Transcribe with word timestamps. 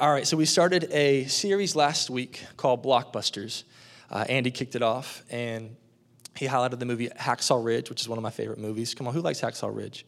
All 0.00 0.10
right, 0.10 0.26
so 0.26 0.34
we 0.34 0.46
started 0.46 0.90
a 0.92 1.26
series 1.26 1.76
last 1.76 2.08
week 2.08 2.42
called 2.56 2.82
Blockbusters. 2.82 3.64
Uh, 4.10 4.24
Andy 4.30 4.50
kicked 4.50 4.74
it 4.74 4.80
off, 4.80 5.22
and 5.28 5.76
he 6.34 6.46
highlighted 6.46 6.78
the 6.78 6.86
movie 6.86 7.10
Hacksaw 7.10 7.62
Ridge, 7.62 7.90
which 7.90 8.00
is 8.00 8.08
one 8.08 8.16
of 8.16 8.22
my 8.22 8.30
favorite 8.30 8.58
movies. 8.58 8.94
Come 8.94 9.06
on, 9.06 9.12
who 9.12 9.20
likes 9.20 9.42
Hacksaw 9.42 9.76
Ridge? 9.76 10.06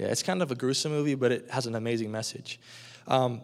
Yeah, 0.00 0.06
it's 0.06 0.22
kind 0.22 0.40
of 0.40 0.50
a 0.52 0.54
gruesome 0.54 0.90
movie, 0.90 1.16
but 1.16 1.32
it 1.32 1.50
has 1.50 1.66
an 1.66 1.74
amazing 1.74 2.10
message. 2.10 2.58
Um, 3.06 3.42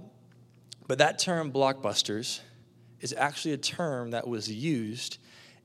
but 0.86 0.96
that 0.96 1.18
term, 1.18 1.52
blockbusters, 1.52 2.40
is 3.02 3.12
actually 3.12 3.52
a 3.52 3.58
term 3.58 4.12
that 4.12 4.26
was 4.26 4.50
used 4.50 5.18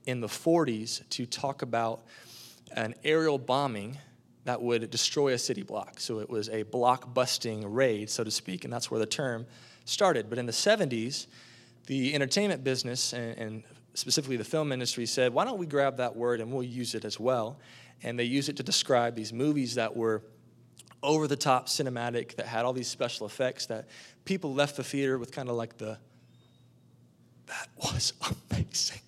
in 0.04 0.20
the 0.20 0.28
40s 0.28 1.08
to 1.08 1.24
talk 1.24 1.62
about 1.62 2.02
an 2.72 2.94
aerial 3.02 3.38
bombing 3.38 3.96
that 4.44 4.60
would 4.60 4.90
destroy 4.90 5.32
a 5.32 5.38
city 5.38 5.62
block. 5.62 6.00
So 6.00 6.18
it 6.18 6.28
was 6.28 6.50
a 6.50 6.64
block 6.64 7.14
busting 7.14 7.72
raid, 7.72 8.10
so 8.10 8.24
to 8.24 8.30
speak, 8.30 8.64
and 8.64 8.72
that's 8.72 8.90
where 8.90 9.00
the 9.00 9.06
term 9.06 9.46
started. 9.86 10.28
But 10.28 10.38
in 10.38 10.44
the 10.44 10.52
70s, 10.52 11.26
the 11.86 12.14
entertainment 12.14 12.62
business 12.62 13.12
and, 13.12 13.38
and 13.38 13.62
specifically 13.94 14.36
the 14.36 14.44
film 14.44 14.72
industry 14.72 15.06
said, 15.06 15.32
why 15.32 15.44
don't 15.44 15.58
we 15.58 15.66
grab 15.66 15.96
that 15.96 16.14
word 16.14 16.40
and 16.40 16.52
we'll 16.52 16.62
use 16.62 16.94
it 16.94 17.04
as 17.04 17.18
well? 17.18 17.58
And 18.02 18.18
they 18.18 18.24
used 18.24 18.48
it 18.48 18.56
to 18.58 18.62
describe 18.62 19.14
these 19.14 19.32
movies 19.32 19.76
that 19.76 19.96
were 19.96 20.22
over 21.02 21.26
the 21.26 21.36
top 21.36 21.68
cinematic, 21.68 22.34
that 22.36 22.46
had 22.46 22.64
all 22.64 22.72
these 22.72 22.88
special 22.88 23.26
effects, 23.26 23.66
that 23.66 23.88
people 24.24 24.52
left 24.52 24.76
the 24.76 24.84
theater 24.84 25.18
with 25.18 25.32
kind 25.32 25.48
of 25.48 25.56
like 25.56 25.78
the, 25.78 25.98
that 27.46 27.68
was 27.78 28.12
amazing. 28.50 29.00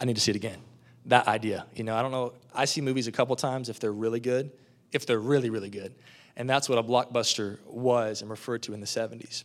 I 0.00 0.04
need 0.04 0.16
to 0.16 0.20
see 0.20 0.32
it 0.32 0.36
again. 0.36 0.58
That 1.06 1.28
idea. 1.28 1.66
You 1.74 1.84
know, 1.84 1.94
I 1.94 2.02
don't 2.02 2.10
know. 2.10 2.32
I 2.54 2.64
see 2.64 2.80
movies 2.80 3.06
a 3.06 3.12
couple 3.12 3.36
times 3.36 3.68
if 3.68 3.78
they're 3.78 3.92
really 3.92 4.20
good, 4.20 4.50
if 4.92 5.06
they're 5.06 5.18
really, 5.18 5.50
really 5.50 5.70
good. 5.70 5.94
And 6.36 6.50
that's 6.50 6.68
what 6.68 6.78
a 6.78 6.82
blockbuster 6.82 7.58
was 7.66 8.20
and 8.20 8.30
referred 8.30 8.62
to 8.64 8.74
in 8.74 8.80
the 8.80 8.86
70s. 8.86 9.44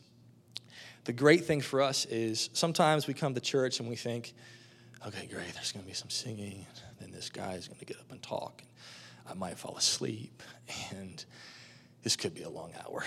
The 1.09 1.13
great 1.13 1.45
thing 1.45 1.59
for 1.59 1.81
us 1.81 2.05
is 2.05 2.51
sometimes 2.53 3.07
we 3.07 3.15
come 3.15 3.33
to 3.33 3.41
church 3.41 3.79
and 3.79 3.89
we 3.89 3.95
think, 3.95 4.31
okay, 5.07 5.25
great, 5.25 5.51
there's 5.55 5.71
going 5.71 5.83
to 5.83 5.89
be 5.89 5.95
some 5.95 6.11
singing, 6.11 6.67
and 6.87 6.99
then 6.99 7.11
this 7.11 7.31
guy 7.31 7.53
is 7.53 7.67
going 7.67 7.79
to 7.79 7.85
get 7.85 7.97
up 7.97 8.11
and 8.11 8.21
talk, 8.21 8.61
and 9.17 9.27
I 9.27 9.33
might 9.33 9.57
fall 9.57 9.75
asleep, 9.75 10.43
and 10.91 11.25
this 12.03 12.15
could 12.15 12.35
be 12.35 12.43
a 12.43 12.49
long 12.49 12.73
hour. 12.85 13.03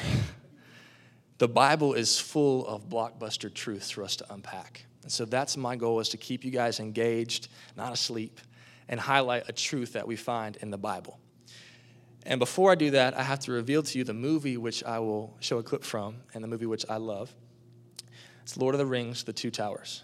the 1.39 1.47
Bible 1.47 1.95
is 1.95 2.19
full 2.19 2.67
of 2.67 2.89
blockbuster 2.89 3.55
truths 3.55 3.91
for 3.91 4.03
us 4.03 4.17
to 4.17 4.35
unpack. 4.35 4.85
And 5.05 5.13
so 5.13 5.25
that's 5.25 5.57
my 5.57 5.77
goal 5.77 6.01
is 6.01 6.09
to 6.09 6.17
keep 6.17 6.45
you 6.45 6.51
guys 6.51 6.81
engaged, 6.81 7.47
not 7.77 7.93
asleep, 7.93 8.41
and 8.89 8.99
highlight 8.99 9.49
a 9.49 9.53
truth 9.53 9.93
that 9.93 10.09
we 10.09 10.17
find 10.17 10.57
in 10.57 10.73
the 10.73 10.77
Bible. 10.77 11.21
And 12.27 12.41
before 12.41 12.73
I 12.73 12.75
do 12.75 12.91
that, 12.91 13.17
I 13.17 13.23
have 13.23 13.39
to 13.45 13.53
reveal 13.53 13.85
to 13.85 13.97
you 13.97 14.03
the 14.03 14.13
movie 14.13 14.57
which 14.57 14.83
I 14.83 14.99
will 14.99 15.37
show 15.39 15.59
a 15.59 15.63
clip 15.63 15.85
from 15.85 16.17
and 16.35 16.43
the 16.43 16.49
movie 16.49 16.67
which 16.67 16.85
I 16.91 16.97
love. 16.97 17.33
It's 18.43 18.57
Lord 18.57 18.75
of 18.75 18.79
the 18.79 18.87
Rings, 18.87 19.25
The 19.25 19.33
Two 19.33 19.51
Towers. 19.51 20.03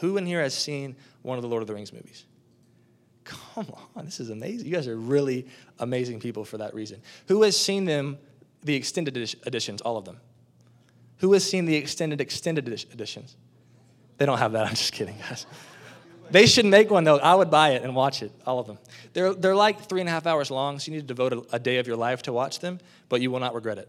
Who 0.00 0.16
in 0.16 0.26
here 0.26 0.40
has 0.40 0.54
seen 0.54 0.96
one 1.22 1.38
of 1.38 1.42
the 1.42 1.48
Lord 1.48 1.62
of 1.62 1.66
the 1.66 1.74
Rings 1.74 1.92
movies? 1.92 2.24
Come 3.24 3.66
on, 3.94 4.04
this 4.04 4.20
is 4.20 4.30
amazing. 4.30 4.66
You 4.66 4.74
guys 4.74 4.88
are 4.88 4.96
really 4.96 5.46
amazing 5.78 6.20
people 6.20 6.44
for 6.44 6.58
that 6.58 6.74
reason. 6.74 7.00
Who 7.28 7.42
has 7.42 7.58
seen 7.58 7.84
them, 7.84 8.18
the 8.62 8.74
extended 8.74 9.16
editions, 9.46 9.80
all 9.80 9.96
of 9.96 10.04
them? 10.04 10.18
Who 11.18 11.32
has 11.34 11.48
seen 11.48 11.66
the 11.66 11.76
extended, 11.76 12.20
extended 12.20 12.66
editions? 12.66 13.36
They 14.18 14.26
don't 14.26 14.38
have 14.38 14.52
that. 14.52 14.66
I'm 14.68 14.74
just 14.74 14.92
kidding, 14.92 15.16
guys. 15.18 15.46
They 16.30 16.46
should 16.46 16.64
make 16.64 16.90
one 16.90 17.04
though. 17.04 17.18
I 17.18 17.34
would 17.34 17.50
buy 17.50 17.70
it 17.70 17.82
and 17.82 17.94
watch 17.94 18.22
it, 18.22 18.32
all 18.46 18.58
of 18.58 18.66
them. 18.66 18.78
They're, 19.12 19.34
they're 19.34 19.54
like 19.54 19.82
three 19.82 20.00
and 20.00 20.08
a 20.08 20.12
half 20.12 20.26
hours 20.26 20.50
long, 20.50 20.78
so 20.78 20.90
you 20.90 20.96
need 20.96 21.06
to 21.06 21.14
devote 21.14 21.32
a, 21.32 21.56
a 21.56 21.58
day 21.58 21.76
of 21.76 21.86
your 21.86 21.96
life 21.96 22.22
to 22.22 22.32
watch 22.32 22.58
them, 22.60 22.80
but 23.10 23.20
you 23.20 23.30
will 23.30 23.40
not 23.40 23.54
regret 23.54 23.76
it. 23.76 23.88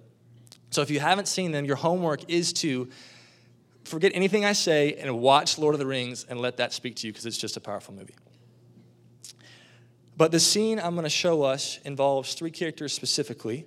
So 0.69 0.81
if 0.81 0.89
you 0.89 0.99
haven't 0.99 1.27
seen 1.27 1.51
them, 1.51 1.65
your 1.65 1.77
homework 1.77 2.29
is 2.29 2.51
to 2.53 2.89
forget 3.83 4.11
anything 4.15 4.45
I 4.45 4.53
say 4.53 4.93
and 4.95 5.19
watch 5.19 5.57
Lord 5.57 5.75
of 5.75 5.79
the 5.79 5.85
Rings 5.85 6.25
and 6.29 6.39
let 6.39 6.57
that 6.57 6.73
speak 6.73 6.95
to 6.97 7.07
you 7.07 7.13
because 7.13 7.25
it's 7.25 7.37
just 7.37 7.57
a 7.57 7.61
powerful 7.61 7.93
movie. 7.93 8.15
But 10.15 10.31
the 10.31 10.39
scene 10.39 10.79
I'm 10.79 10.93
going 10.93 11.03
to 11.03 11.09
show 11.09 11.41
us 11.41 11.79
involves 11.85 12.35
three 12.35 12.51
characters 12.51 12.93
specifically. 12.93 13.65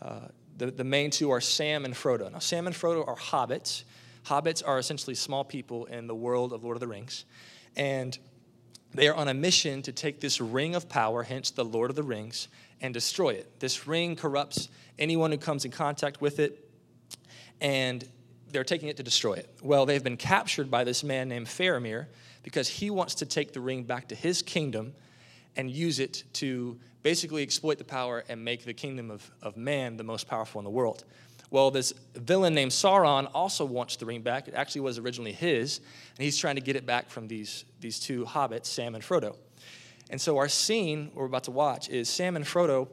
Uh, 0.00 0.28
the, 0.56 0.70
the 0.70 0.84
main 0.84 1.10
two 1.10 1.30
are 1.30 1.40
Sam 1.40 1.84
and 1.84 1.94
Frodo. 1.94 2.32
Now, 2.32 2.38
Sam 2.38 2.66
and 2.66 2.74
Frodo 2.74 3.06
are 3.06 3.16
hobbits. 3.16 3.84
Hobbits 4.24 4.66
are 4.66 4.78
essentially 4.78 5.14
small 5.14 5.44
people 5.44 5.84
in 5.86 6.06
the 6.06 6.14
world 6.14 6.52
of 6.52 6.64
Lord 6.64 6.76
of 6.76 6.80
the 6.80 6.86
Rings. 6.86 7.26
And 7.76 8.18
they 8.94 9.08
are 9.08 9.14
on 9.14 9.28
a 9.28 9.34
mission 9.34 9.82
to 9.82 9.92
take 9.92 10.20
this 10.20 10.40
ring 10.40 10.74
of 10.74 10.88
power, 10.88 11.22
hence 11.22 11.50
the 11.50 11.64
Lord 11.64 11.90
of 11.90 11.96
the 11.96 12.02
Rings, 12.02 12.48
and 12.80 12.94
destroy 12.94 13.30
it. 13.30 13.60
This 13.60 13.86
ring 13.86 14.16
corrupts 14.16 14.68
anyone 14.98 15.30
who 15.30 15.38
comes 15.38 15.66
in 15.66 15.70
contact 15.70 16.22
with 16.22 16.38
it. 16.38 16.70
And 17.60 18.08
they're 18.50 18.64
taking 18.64 18.88
it 18.88 18.96
to 18.98 19.02
destroy 19.02 19.34
it. 19.34 19.48
Well, 19.62 19.86
they've 19.86 20.02
been 20.02 20.16
captured 20.16 20.70
by 20.70 20.84
this 20.84 21.02
man 21.02 21.28
named 21.28 21.46
Faramir 21.46 22.06
because 22.42 22.68
he 22.68 22.90
wants 22.90 23.16
to 23.16 23.26
take 23.26 23.52
the 23.52 23.60
ring 23.60 23.82
back 23.82 24.08
to 24.08 24.14
his 24.14 24.42
kingdom 24.42 24.94
and 25.56 25.70
use 25.70 25.98
it 25.98 26.24
to 26.34 26.78
basically 27.02 27.42
exploit 27.42 27.78
the 27.78 27.84
power 27.84 28.24
and 28.28 28.44
make 28.44 28.64
the 28.64 28.74
kingdom 28.74 29.10
of, 29.10 29.30
of 29.42 29.56
man 29.56 29.96
the 29.96 30.04
most 30.04 30.28
powerful 30.28 30.58
in 30.58 30.64
the 30.64 30.70
world. 30.70 31.04
Well, 31.50 31.70
this 31.70 31.92
villain 32.14 32.54
named 32.54 32.72
Sauron 32.72 33.30
also 33.32 33.64
wants 33.64 33.96
the 33.96 34.06
ring 34.06 34.22
back. 34.22 34.48
It 34.48 34.54
actually 34.54 34.80
was 34.82 34.98
originally 34.98 35.32
his, 35.32 35.78
and 36.16 36.24
he's 36.24 36.36
trying 36.36 36.56
to 36.56 36.60
get 36.60 36.76
it 36.76 36.84
back 36.84 37.08
from 37.08 37.28
these, 37.28 37.64
these 37.80 38.00
two 38.00 38.24
hobbits, 38.24 38.66
Sam 38.66 38.94
and 38.94 39.04
Frodo. 39.04 39.36
And 40.10 40.20
so, 40.20 40.38
our 40.38 40.48
scene 40.48 41.10
we're 41.14 41.26
about 41.26 41.44
to 41.44 41.50
watch 41.50 41.88
is 41.88 42.08
Sam 42.08 42.36
and 42.36 42.44
Frodo 42.44 42.88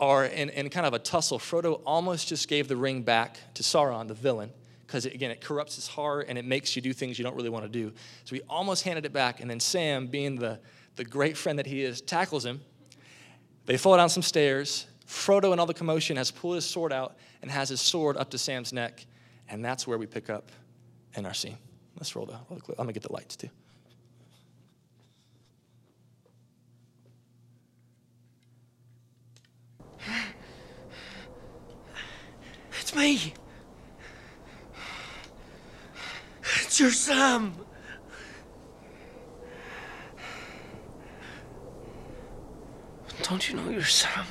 are 0.00 0.24
in, 0.24 0.48
in 0.50 0.68
kind 0.70 0.86
of 0.86 0.94
a 0.94 0.98
tussle. 0.98 1.38
Frodo 1.38 1.80
almost 1.84 2.26
just 2.26 2.48
gave 2.48 2.66
the 2.66 2.76
ring 2.76 3.02
back 3.02 3.38
to 3.54 3.62
Sauron, 3.62 4.08
the 4.08 4.14
villain, 4.14 4.50
because 4.86 5.04
again, 5.04 5.30
it 5.30 5.40
corrupts 5.40 5.76
his 5.76 5.86
heart 5.86 6.26
and 6.28 6.38
it 6.38 6.44
makes 6.44 6.74
you 6.74 6.82
do 6.82 6.92
things 6.92 7.18
you 7.18 7.22
don't 7.22 7.36
really 7.36 7.50
want 7.50 7.64
to 7.64 7.68
do. 7.70 7.92
So 8.24 8.34
he 8.34 8.42
almost 8.48 8.82
handed 8.82 9.04
it 9.04 9.12
back, 9.12 9.40
and 9.40 9.50
then 9.50 9.60
Sam, 9.60 10.06
being 10.06 10.36
the, 10.36 10.58
the 10.96 11.04
great 11.04 11.36
friend 11.36 11.58
that 11.58 11.66
he 11.66 11.84
is, 11.84 12.00
tackles 12.00 12.44
him. 12.44 12.60
They 13.66 13.76
fall 13.76 13.96
down 13.96 14.08
some 14.08 14.22
stairs. 14.22 14.86
Frodo, 15.06 15.52
in 15.52 15.60
all 15.60 15.66
the 15.66 15.74
commotion, 15.74 16.16
has 16.16 16.30
pulled 16.30 16.54
his 16.54 16.64
sword 16.64 16.92
out 16.92 17.16
and 17.42 17.50
has 17.50 17.68
his 17.68 17.80
sword 17.80 18.16
up 18.16 18.30
to 18.30 18.38
Sam's 18.38 18.72
neck, 18.72 19.04
and 19.48 19.64
that's 19.64 19.86
where 19.86 19.98
we 19.98 20.06
pick 20.06 20.30
up 20.30 20.50
in 21.14 21.26
our 21.26 21.34
scene. 21.34 21.58
Let's 21.96 22.16
roll 22.16 22.26
the, 22.26 22.32
roll 22.32 22.56
the 22.56 22.60
clip. 22.60 22.78
I'm 22.78 22.86
gonna 22.86 22.94
get 22.94 23.02
the 23.02 23.12
lights 23.12 23.36
too. 23.36 23.50
It's 32.92 32.98
me. 32.98 33.32
It's 36.62 36.80
your 36.80 36.90
Sam. 36.90 37.54
Don't 43.22 43.48
you 43.48 43.54
know 43.54 43.70
you're 43.70 43.84
Sam? 43.84 44.26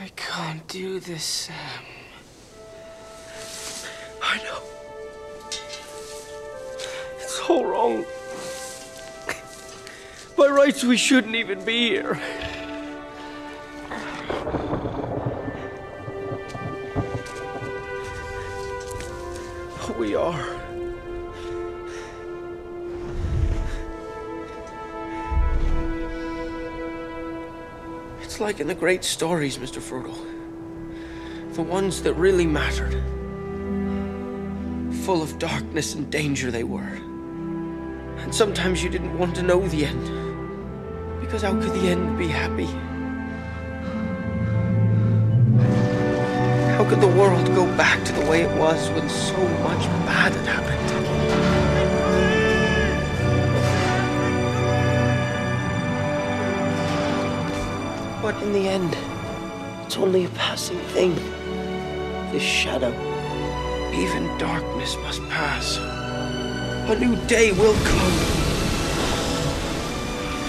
I 0.00 0.08
can't 0.16 0.66
do 0.68 0.97
this, 1.08 1.24
Sam. 1.24 1.56
I 4.22 4.36
know. 4.44 4.60
It's 7.18 7.40
all 7.48 7.64
wrong. 7.64 8.04
By 10.36 10.48
rights, 10.48 10.84
we 10.84 10.98
shouldn't 10.98 11.34
even 11.34 11.64
be 11.64 11.88
here. 11.88 12.20
We 19.98 20.14
are. 20.14 20.46
It's 28.22 28.40
like 28.40 28.60
in 28.60 28.68
the 28.68 28.74
great 28.76 29.02
stories, 29.02 29.56
Mr. 29.58 29.80
Frodo. 29.80 30.37
The 31.58 31.64
ones 31.64 32.02
that 32.02 32.14
really 32.14 32.46
mattered. 32.46 33.02
Full 35.02 35.20
of 35.20 35.40
darkness 35.40 35.96
and 35.96 36.08
danger 36.08 36.52
they 36.52 36.62
were. 36.62 37.00
And 38.18 38.32
sometimes 38.32 38.80
you 38.80 38.88
didn't 38.88 39.18
want 39.18 39.34
to 39.34 39.42
know 39.42 39.66
the 39.66 39.84
end. 39.86 41.20
Because 41.20 41.42
how 41.42 41.60
could 41.60 41.72
the 41.72 41.88
end 41.88 42.16
be 42.16 42.28
happy? 42.28 42.66
How 46.76 46.88
could 46.88 47.00
the 47.00 47.08
world 47.18 47.44
go 47.48 47.66
back 47.76 48.04
to 48.04 48.12
the 48.12 48.24
way 48.30 48.42
it 48.42 48.56
was 48.56 48.88
when 48.90 49.08
so 49.08 49.36
much 49.58 49.84
bad 50.06 50.32
had 50.34 50.46
happened? 50.46 50.88
But 58.22 58.40
in 58.44 58.52
the 58.52 58.68
end, 58.68 58.96
it's 59.84 59.96
only 59.96 60.24
a 60.24 60.28
passing 60.28 60.78
thing. 60.94 61.18
This 62.30 62.42
shadow, 62.42 62.92
even 63.94 64.26
darkness 64.36 64.96
must 64.98 65.22
pass. 65.30 65.78
A 66.90 66.98
new 66.98 67.16
day 67.26 67.52
will 67.52 67.74
come. 67.84 68.12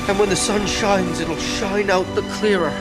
And 0.09 0.19
when 0.19 0.27
the 0.27 0.35
sun 0.35 0.67
shines, 0.67 1.21
it'll 1.21 1.37
shine 1.37 1.89
out 1.89 2.05
the 2.15 2.21
clearer. 2.33 2.73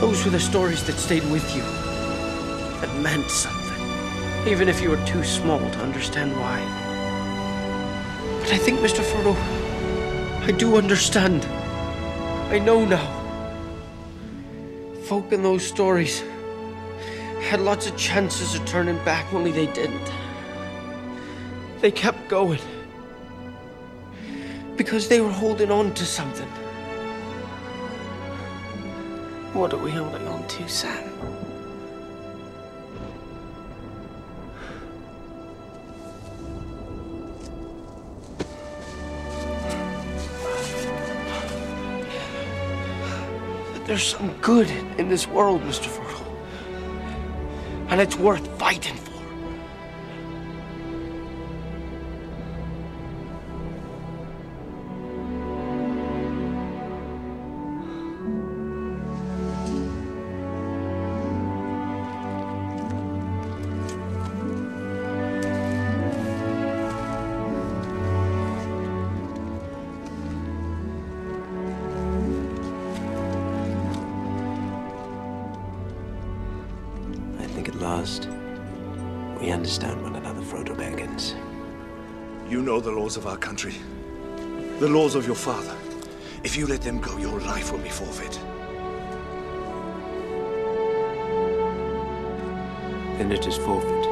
Those 0.00 0.22
were 0.22 0.30
the 0.30 0.38
stories 0.38 0.84
that 0.84 0.96
stayed 0.98 1.24
with 1.30 1.56
you, 1.56 1.62
that 1.62 2.94
meant 3.00 3.30
something, 3.30 4.46
even 4.46 4.68
if 4.68 4.82
you 4.82 4.90
were 4.90 5.04
too 5.06 5.24
small 5.24 5.58
to 5.58 5.78
understand 5.78 6.32
why. 6.36 6.60
But 8.40 8.52
I 8.52 8.58
think, 8.58 8.80
Mr. 8.80 9.02
Frodo, 9.02 9.34
I 10.42 10.52
do 10.52 10.76
understand. 10.76 11.46
I 12.52 12.58
know 12.58 12.84
now. 12.84 13.15
Folk 15.06 15.30
in 15.30 15.40
those 15.44 15.64
stories 15.64 16.24
had 17.40 17.60
lots 17.60 17.86
of 17.86 17.96
chances 17.96 18.56
of 18.56 18.64
turning 18.66 18.98
back, 19.04 19.32
only 19.32 19.52
they 19.52 19.66
didn't. 19.66 20.10
They 21.80 21.92
kept 21.92 22.26
going. 22.26 22.58
Because 24.76 25.06
they 25.06 25.20
were 25.20 25.30
holding 25.30 25.70
on 25.70 25.94
to 25.94 26.04
something. 26.04 26.48
What 29.52 29.72
are 29.74 29.78
we 29.78 29.92
holding 29.92 30.26
on 30.26 30.44
to, 30.48 30.68
Sam? 30.68 31.35
There's 43.86 44.02
some 44.02 44.32
good 44.40 44.68
in 44.98 45.08
this 45.08 45.28
world, 45.28 45.62
Mr. 45.62 45.86
Frodo. 45.86 46.26
And 47.88 48.00
it's 48.00 48.16
worth 48.16 48.44
fighting 48.58 48.96
for. 48.96 49.05
Laws 83.16 83.24
of 83.24 83.32
our 83.32 83.38
country, 83.38 83.74
the 84.78 84.88
laws 84.88 85.14
of 85.14 85.26
your 85.26 85.34
father. 85.34 85.74
If 86.44 86.54
you 86.54 86.66
let 86.66 86.82
them 86.82 87.00
go, 87.00 87.16
your 87.16 87.40
life 87.40 87.72
will 87.72 87.78
be 87.78 87.88
forfeit. 87.88 88.38
Then 93.16 93.32
it 93.32 93.46
is 93.46 93.56
forfeit. 93.56 94.06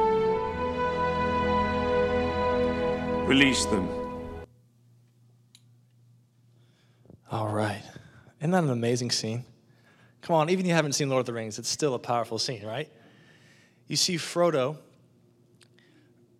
Release 3.27 3.65
them. 3.65 3.87
All 7.31 7.49
right. 7.49 7.83
Isn't 8.39 8.51
that 8.51 8.63
an 8.63 8.71
amazing 8.71 9.11
scene? 9.11 9.45
Come 10.21 10.35
on, 10.35 10.49
even 10.49 10.65
if 10.65 10.69
you 10.69 10.73
haven't 10.73 10.93
seen 10.93 11.09
Lord 11.09 11.19
of 11.19 11.25
the 11.27 11.33
Rings, 11.33 11.59
it's 11.59 11.69
still 11.69 11.93
a 11.93 11.99
powerful 11.99 12.39
scene, 12.39 12.65
right? 12.65 12.89
You 13.87 13.97
see 13.97 14.15
Frodo 14.15 14.77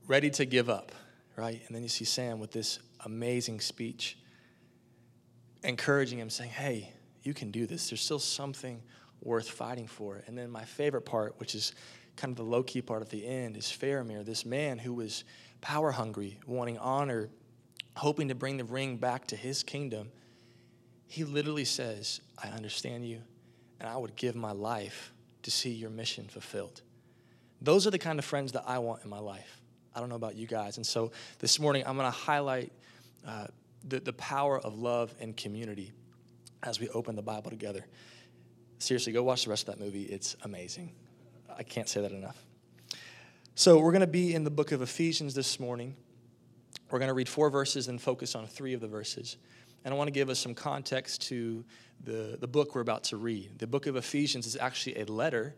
ready 0.08 0.32
to 0.32 0.46
give 0.46 0.68
up, 0.68 0.92
right? 1.36 1.62
And 1.68 1.76
then 1.76 1.84
you 1.84 1.90
see 1.90 2.06
Sam 2.06 2.40
with 2.40 2.52
this 2.52 2.80
amazing 3.04 3.62
speech, 3.62 4.18
encouraging 5.64 6.20
him, 6.20 6.30
saying, 6.30 6.52
Hey, 6.52 6.94
you 7.24 7.34
can 7.34 7.52
do 7.52 7.66
this. 7.66 7.90
There's 7.90 8.02
still 8.02 8.20
something 8.20 8.82
worth 9.22 9.50
fighting 9.50 9.88
for. 9.88 10.24
And 10.28 10.38
then 10.38 10.50
my 10.50 10.64
favorite 10.64 11.02
part, 11.02 11.40
which 11.40 11.56
is 11.56 11.74
kind 12.16 12.32
of 12.32 12.38
the 12.38 12.44
low 12.44 12.64
key 12.64 12.82
part 12.82 13.02
at 13.02 13.10
the 13.10 13.26
end, 13.26 13.58
is 13.58 13.66
Faramir, 13.66 14.24
this 14.24 14.46
man 14.46 14.78
who 14.78 14.94
was 14.94 15.24
power 15.62 15.92
hungry, 15.92 16.40
wanting 16.46 16.78
honor, 16.78 17.30
hoping 17.96 18.28
to 18.28 18.36
bring 18.36 18.58
the 18.58 18.64
ring 18.64 18.98
back 18.98 19.28
to 19.28 19.36
his 19.36 19.64
kingdom. 19.64 20.12
He 21.08 21.24
literally 21.24 21.66
says, 21.66 22.22
I 22.42 22.50
understand 22.50 23.08
you, 23.08 23.22
and 23.80 23.90
I 23.90 23.98
would 23.98 24.16
give 24.16 24.36
my 24.36 24.52
life 24.52 25.12
to 25.44 25.52
see 25.52 25.72
your 25.72 25.90
mission 25.90 26.28
fulfilled. 26.28 26.82
Those 27.62 27.88
are 27.88 27.92
the 27.92 28.00
kind 28.00 28.20
of 28.20 28.26
friends 28.26 28.52
that 28.52 28.64
I 28.68 28.80
want 28.80 29.04
in 29.04 29.10
my 29.10 29.20
life. 29.20 29.62
I 29.96 30.02
don't 30.02 30.10
know 30.10 30.16
about 30.16 30.36
you 30.36 30.46
guys. 30.46 30.76
And 30.78 30.86
so 30.86 31.12
this 31.40 31.60
morning, 31.60 31.84
I'm 31.88 31.96
going 31.96 32.12
to 32.12 32.18
highlight 32.18 32.74
uh, 33.26 33.48
the, 33.88 34.02
the 34.02 34.14
power 34.14 34.60
of 34.60 34.78
love 34.78 35.14
and 35.22 35.36
community 35.38 35.94
as 36.64 36.80
we 36.80 36.90
open 36.90 37.16
the 37.16 37.22
Bible 37.22 37.50
together. 37.50 37.86
Seriously, 38.78 39.14
go 39.14 39.24
watch 39.24 39.46
the 39.46 39.50
rest 39.50 39.70
of 39.70 39.76
that 39.76 39.84
movie. 39.84 40.04
It's 40.04 40.36
amazing. 40.44 40.92
I 41.58 41.64
can't 41.64 41.88
say 41.88 42.02
that 42.02 42.12
enough. 42.12 42.38
So, 43.58 43.80
we're 43.80 43.94
going 43.94 44.02
to 44.02 44.08
be 44.08 44.36
in 44.36 44.44
the 44.44 44.50
book 44.50 44.74
of 44.74 44.82
Ephesians 44.82 45.34
this 45.34 45.62
morning. 45.62 45.96
We're 46.92 47.00
going 47.00 47.08
to 47.08 47.14
read 47.14 47.30
four 47.30 47.50
verses 47.50 47.88
and 47.88 48.02
focus 48.02 48.36
on 48.36 48.48
three 48.48 48.74
of 48.74 48.82
the 48.82 48.88
verses. 48.88 49.38
And 49.86 49.94
I 49.94 49.98
want 49.98 50.10
to 50.10 50.12
give 50.12 50.30
us 50.30 50.40
some 50.40 50.54
context 50.54 51.22
to 51.30 51.64
the, 52.04 52.38
the 52.40 52.48
book 52.48 52.76
we're 52.76 52.82
about 52.82 53.06
to 53.06 53.18
read. 53.18 53.60
The 53.60 53.68
book 53.68 53.88
of 53.88 53.96
Ephesians 53.96 54.46
is 54.46 54.58
actually 54.58 55.00
a 55.00 55.06
letter 55.06 55.56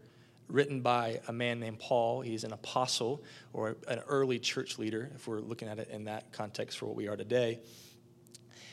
written 0.48 0.82
by 0.82 1.20
a 1.28 1.34
man 1.34 1.60
named 1.60 1.80
Paul. 1.80 2.22
He's 2.22 2.44
an 2.44 2.54
apostle 2.54 3.24
or 3.54 3.78
an 3.88 4.00
early 4.08 4.40
church 4.40 4.80
leader, 4.80 5.12
if 5.16 5.28
we're 5.28 5.40
looking 5.40 5.68
at 5.68 5.80
it 5.80 5.90
in 5.90 6.06
that 6.06 6.32
context 6.32 6.78
for 6.78 6.86
what 6.86 6.96
we 6.96 7.08
are 7.08 7.18
today. 7.18 7.60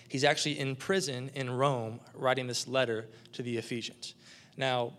He's 0.08 0.24
actually 0.24 0.58
in 0.58 0.76
prison 0.76 1.30
in 1.34 1.50
Rome 1.50 1.98
writing 2.14 2.46
this 2.46 2.68
letter 2.68 3.08
to 3.32 3.42
the 3.42 3.56
Ephesians. 3.56 4.14
Now, 4.56 4.92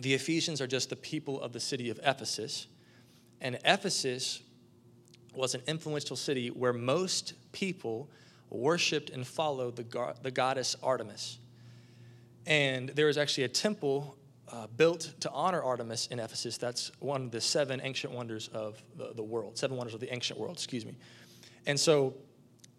the 0.00 0.12
Ephesians 0.12 0.60
are 0.60 0.66
just 0.66 0.90
the 0.90 0.96
people 0.96 1.40
of 1.40 1.52
the 1.52 1.60
city 1.60 1.88
of 1.88 1.98
Ephesus. 2.02 2.66
And 3.40 3.58
Ephesus 3.64 4.42
was 5.34 5.54
an 5.54 5.62
influential 5.66 6.16
city 6.16 6.48
where 6.48 6.72
most 6.72 7.34
people 7.52 8.10
worshiped 8.50 9.10
and 9.10 9.26
followed 9.26 9.76
the, 9.76 9.84
go- 9.84 10.14
the 10.22 10.30
goddess 10.30 10.76
Artemis. 10.82 11.38
And 12.46 12.90
there 12.90 13.06
was 13.06 13.18
actually 13.18 13.44
a 13.44 13.48
temple 13.48 14.16
uh, 14.52 14.66
built 14.76 15.14
to 15.20 15.30
honor 15.30 15.62
Artemis 15.62 16.06
in 16.08 16.20
Ephesus. 16.20 16.56
That's 16.56 16.92
one 17.00 17.24
of 17.24 17.30
the 17.30 17.40
seven 17.40 17.80
ancient 17.82 18.12
wonders 18.12 18.48
of 18.48 18.82
the, 18.96 19.12
the 19.14 19.22
world, 19.22 19.58
seven 19.58 19.76
wonders 19.76 19.94
of 19.94 20.00
the 20.00 20.12
ancient 20.12 20.38
world, 20.38 20.56
excuse 20.56 20.86
me. 20.86 20.96
And 21.66 21.78
so 21.78 22.14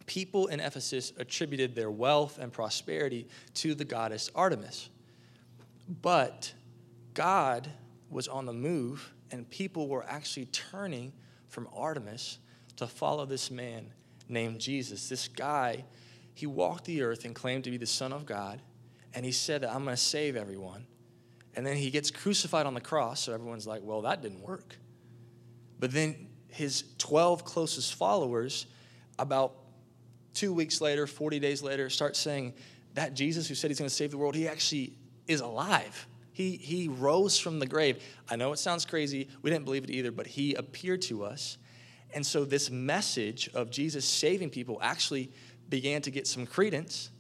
people 0.06 0.48
in 0.48 0.60
Ephesus 0.60 1.14
attributed 1.18 1.76
their 1.76 1.92
wealth 1.92 2.38
and 2.40 2.52
prosperity 2.52 3.28
to 3.56 3.76
the 3.76 3.86
goddess 3.86 4.32
Artemis. 4.34 4.90
But 6.02 6.54
God 7.14 7.70
was 8.10 8.28
on 8.28 8.46
the 8.46 8.54
move, 8.54 9.14
and 9.32 9.50
people 9.50 9.88
were 9.88 10.06
actually 10.08 10.46
turning 10.46 11.12
from 11.50 11.68
Artemis 11.76 12.40
to 12.78 12.88
follow 12.88 13.26
this 13.26 13.52
man 13.52 13.92
named 14.30 14.60
Jesus. 14.60 15.10
This 15.10 15.28
guy, 15.28 15.84
he 16.34 16.46
walked 16.46 16.86
the 16.86 17.02
earth 17.02 17.26
and 17.26 17.36
claimed 17.36 17.64
to 17.66 17.72
be 17.72 17.78
the 17.78 17.86
Son 17.86 18.14
of 18.14 18.26
God, 18.26 18.62
and 19.14 19.26
he 19.26 19.32
said 19.32 19.62
that 19.62 19.74
I'm 19.74 19.84
going 19.84 19.96
to 19.96 20.02
save 20.02 20.36
everyone. 20.36 20.86
And 21.58 21.66
then 21.66 21.76
he 21.76 21.90
gets 21.90 22.10
crucified 22.12 22.66
on 22.66 22.74
the 22.74 22.82
cross, 22.82 23.22
so 23.22 23.34
everyone's 23.34 23.68
like, 23.68 23.82
well, 23.84 24.04
that 24.04 24.22
didn't 24.22 24.42
work. 24.42 24.78
But 25.80 25.92
then 25.92 26.30
his 26.48 26.86
12 27.00 27.44
closest 27.44 27.96
followers, 27.96 28.68
about 29.20 29.56
two 30.34 30.54
weeks 30.54 30.80
later, 30.80 31.06
40 31.06 31.40
days 31.40 31.62
later, 31.62 31.90
start 31.90 32.16
saying, 32.16 32.54
that 32.98 33.14
Jesus 33.14 33.48
who 33.48 33.54
said 33.54 33.70
he's 33.70 33.78
going 33.78 33.88
to 33.88 33.94
save 33.94 34.10
the 34.10 34.18
world, 34.18 34.34
he 34.34 34.48
actually 34.48 34.92
is 35.28 35.42
alive. 35.42 36.08
He, 36.32 36.58
he 36.58 36.88
rose 36.88 37.38
from 37.38 37.60
the 37.60 37.68
grave. 37.68 38.04
I 38.28 38.36
know 38.38 38.52
it 38.54 38.58
sounds 38.58 38.86
crazy. 38.86 39.28
We 39.44 39.52
didn't 39.52 39.66
believe 39.66 39.84
it 39.84 39.92
either, 39.92 40.12
but 40.12 40.26
he 40.26 40.56
appeared 40.56 41.04
to 41.04 41.24
us. 41.24 41.60
And 42.16 42.26
so 42.26 42.44
this 42.44 42.72
message 42.72 43.52
of 43.54 43.70
Jesus 43.70 44.04
saving 44.04 44.50
people 44.50 44.80
actually 44.82 45.32
began 45.70 46.02
to 46.02 46.10
get 46.10 46.26
some 46.26 46.48
credence. 46.48 47.12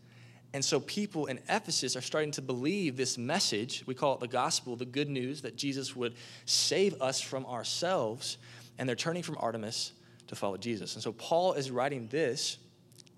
And 0.57 0.65
so 0.65 0.79
people 0.79 1.27
in 1.27 1.37
Ephesus 1.49 1.95
are 1.95 2.01
starting 2.01 2.31
to 2.31 2.41
believe 2.41 2.97
this 2.97 3.15
message. 3.15 3.83
We 3.85 3.93
call 3.93 4.15
it 4.15 4.21
the 4.21 4.27
gospel, 4.27 4.75
the 4.75 4.85
good 4.85 5.07
news 5.07 5.43
that 5.43 5.55
Jesus 5.55 5.95
would 5.95 6.15
save 6.45 6.99
us 6.99 7.21
from 7.21 7.45
ourselves. 7.45 8.39
And 8.79 8.89
they're 8.89 8.95
turning 8.95 9.21
from 9.21 9.37
Artemis 9.39 9.91
to 10.25 10.35
follow 10.35 10.57
Jesus. 10.57 10.95
And 10.95 11.03
so 11.03 11.11
Paul 11.11 11.53
is 11.53 11.69
writing 11.69 12.07
this 12.07 12.57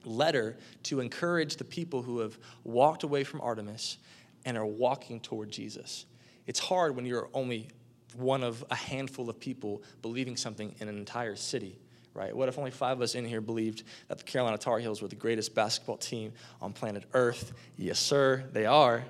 letter 0.03 0.57
to 0.83 0.99
encourage 0.99 1.55
the 1.55 1.63
people 1.63 2.01
who 2.01 2.19
have 2.19 2.37
walked 2.65 3.03
away 3.03 3.23
from 3.23 3.39
Artemis 3.39 3.99
and 4.43 4.57
are 4.57 4.65
walking 4.65 5.21
toward 5.21 5.49
Jesus. 5.49 6.07
It's 6.45 6.59
hard 6.59 6.93
when 6.93 7.05
you're 7.05 7.29
only 7.33 7.69
one 8.17 8.43
of 8.43 8.65
a 8.69 8.75
handful 8.75 9.29
of 9.29 9.39
people 9.39 9.81
believing 10.01 10.35
something 10.35 10.75
in 10.81 10.89
an 10.89 10.97
entire 10.97 11.37
city, 11.37 11.79
right? 12.19 12.35
What 12.35 12.49
if 12.49 12.57
only 12.59 12.71
five 12.71 12.97
of 12.97 13.01
us 13.01 13.15
in 13.15 13.23
here 13.23 13.39
believed 13.39 13.83
that 14.09 14.17
the 14.17 14.25
Carolina 14.25 14.57
Tar 14.57 14.77
Heels 14.79 15.01
were 15.01 15.07
the 15.07 15.15
greatest 15.15 15.55
basketball 15.55 15.95
team 15.95 16.33
on 16.61 16.73
planet 16.73 17.05
Earth? 17.13 17.53
Yes, 17.77 17.97
sir, 17.97 18.43
they 18.51 18.65
are. 18.65 19.05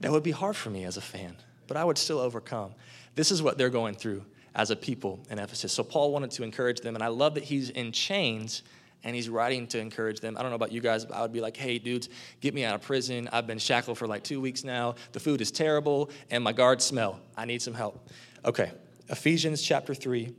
that 0.00 0.10
would 0.10 0.24
be 0.24 0.32
hard 0.32 0.56
for 0.56 0.68
me 0.68 0.84
as 0.84 0.96
a 0.96 1.00
fan, 1.00 1.36
but 1.68 1.76
I 1.76 1.84
would 1.84 1.96
still 1.96 2.18
overcome. 2.18 2.74
This 3.14 3.30
is 3.30 3.40
what 3.40 3.56
they're 3.56 3.70
going 3.70 3.94
through 3.94 4.24
as 4.54 4.70
a 4.70 4.76
people 4.76 5.20
in 5.30 5.38
Ephesus. 5.38 5.72
So 5.72 5.84
Paul 5.84 6.12
wanted 6.12 6.32
to 6.32 6.42
encourage 6.42 6.80
them, 6.80 6.96
and 6.96 7.04
I 7.04 7.08
love 7.08 7.34
that 7.34 7.44
he's 7.44 7.70
in 7.70 7.92
chains 7.92 8.62
and 9.04 9.14
he's 9.14 9.28
writing 9.28 9.68
to 9.68 9.78
encourage 9.78 10.18
them. 10.18 10.36
I 10.36 10.42
don't 10.42 10.50
know 10.50 10.56
about 10.56 10.72
you 10.72 10.80
guys, 10.80 11.04
but 11.04 11.16
I 11.16 11.22
would 11.22 11.32
be 11.32 11.40
like, 11.40 11.56
hey, 11.56 11.78
dudes, 11.78 12.08
get 12.40 12.52
me 12.52 12.64
out 12.64 12.74
of 12.74 12.82
prison. 12.82 13.28
I've 13.32 13.46
been 13.46 13.60
shackled 13.60 13.96
for 13.96 14.08
like 14.08 14.24
two 14.24 14.40
weeks 14.40 14.64
now. 14.64 14.96
The 15.12 15.20
food 15.20 15.40
is 15.40 15.52
terrible, 15.52 16.10
and 16.32 16.42
my 16.42 16.52
guards 16.52 16.84
smell. 16.84 17.20
I 17.36 17.44
need 17.44 17.62
some 17.62 17.74
help. 17.74 18.08
Okay, 18.44 18.72
Ephesians 19.08 19.62
chapter 19.62 19.94
3, 19.94 20.34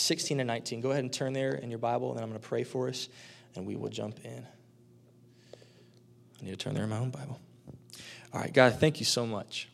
16 0.00 0.40
and 0.40 0.46
19. 0.46 0.80
Go 0.80 0.90
ahead 0.90 1.04
and 1.04 1.12
turn 1.12 1.32
there 1.32 1.52
in 1.52 1.70
your 1.70 1.78
Bible, 1.78 2.10
and 2.10 2.18
then 2.18 2.24
I'm 2.24 2.30
going 2.30 2.40
to 2.40 2.48
pray 2.48 2.64
for 2.64 2.88
us, 2.88 3.08
and 3.54 3.66
we 3.66 3.76
will 3.76 3.88
jump 3.88 4.18
in. 4.24 4.46
I 6.40 6.44
need 6.44 6.50
to 6.50 6.56
turn 6.56 6.74
there 6.74 6.84
in 6.84 6.90
my 6.90 6.98
own 6.98 7.10
Bible. 7.10 7.38
All 8.32 8.40
right, 8.40 8.52
God, 8.52 8.78
thank 8.78 9.00
you 9.00 9.06
so 9.06 9.26
much 9.26 9.68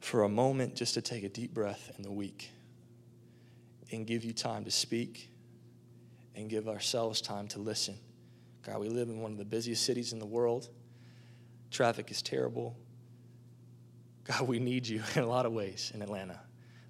for 0.00 0.22
a 0.22 0.28
moment 0.28 0.76
just 0.76 0.94
to 0.94 1.02
take 1.02 1.24
a 1.24 1.28
deep 1.28 1.52
breath 1.52 1.90
in 1.96 2.02
the 2.02 2.12
week 2.12 2.50
and 3.90 4.06
give 4.06 4.24
you 4.24 4.32
time 4.32 4.64
to 4.64 4.70
speak 4.70 5.30
and 6.34 6.48
give 6.48 6.68
ourselves 6.68 7.20
time 7.20 7.48
to 7.48 7.58
listen. 7.58 7.98
God, 8.62 8.80
we 8.80 8.88
live 8.88 9.08
in 9.08 9.20
one 9.20 9.32
of 9.32 9.38
the 9.38 9.44
busiest 9.44 9.84
cities 9.84 10.12
in 10.12 10.18
the 10.18 10.26
world. 10.26 10.68
Traffic 11.70 12.10
is 12.10 12.22
terrible. 12.22 12.76
God, 14.24 14.42
we 14.42 14.58
need 14.58 14.86
you 14.86 15.02
in 15.14 15.22
a 15.22 15.26
lot 15.26 15.46
of 15.46 15.52
ways 15.52 15.90
in 15.94 16.02
Atlanta. 16.02 16.40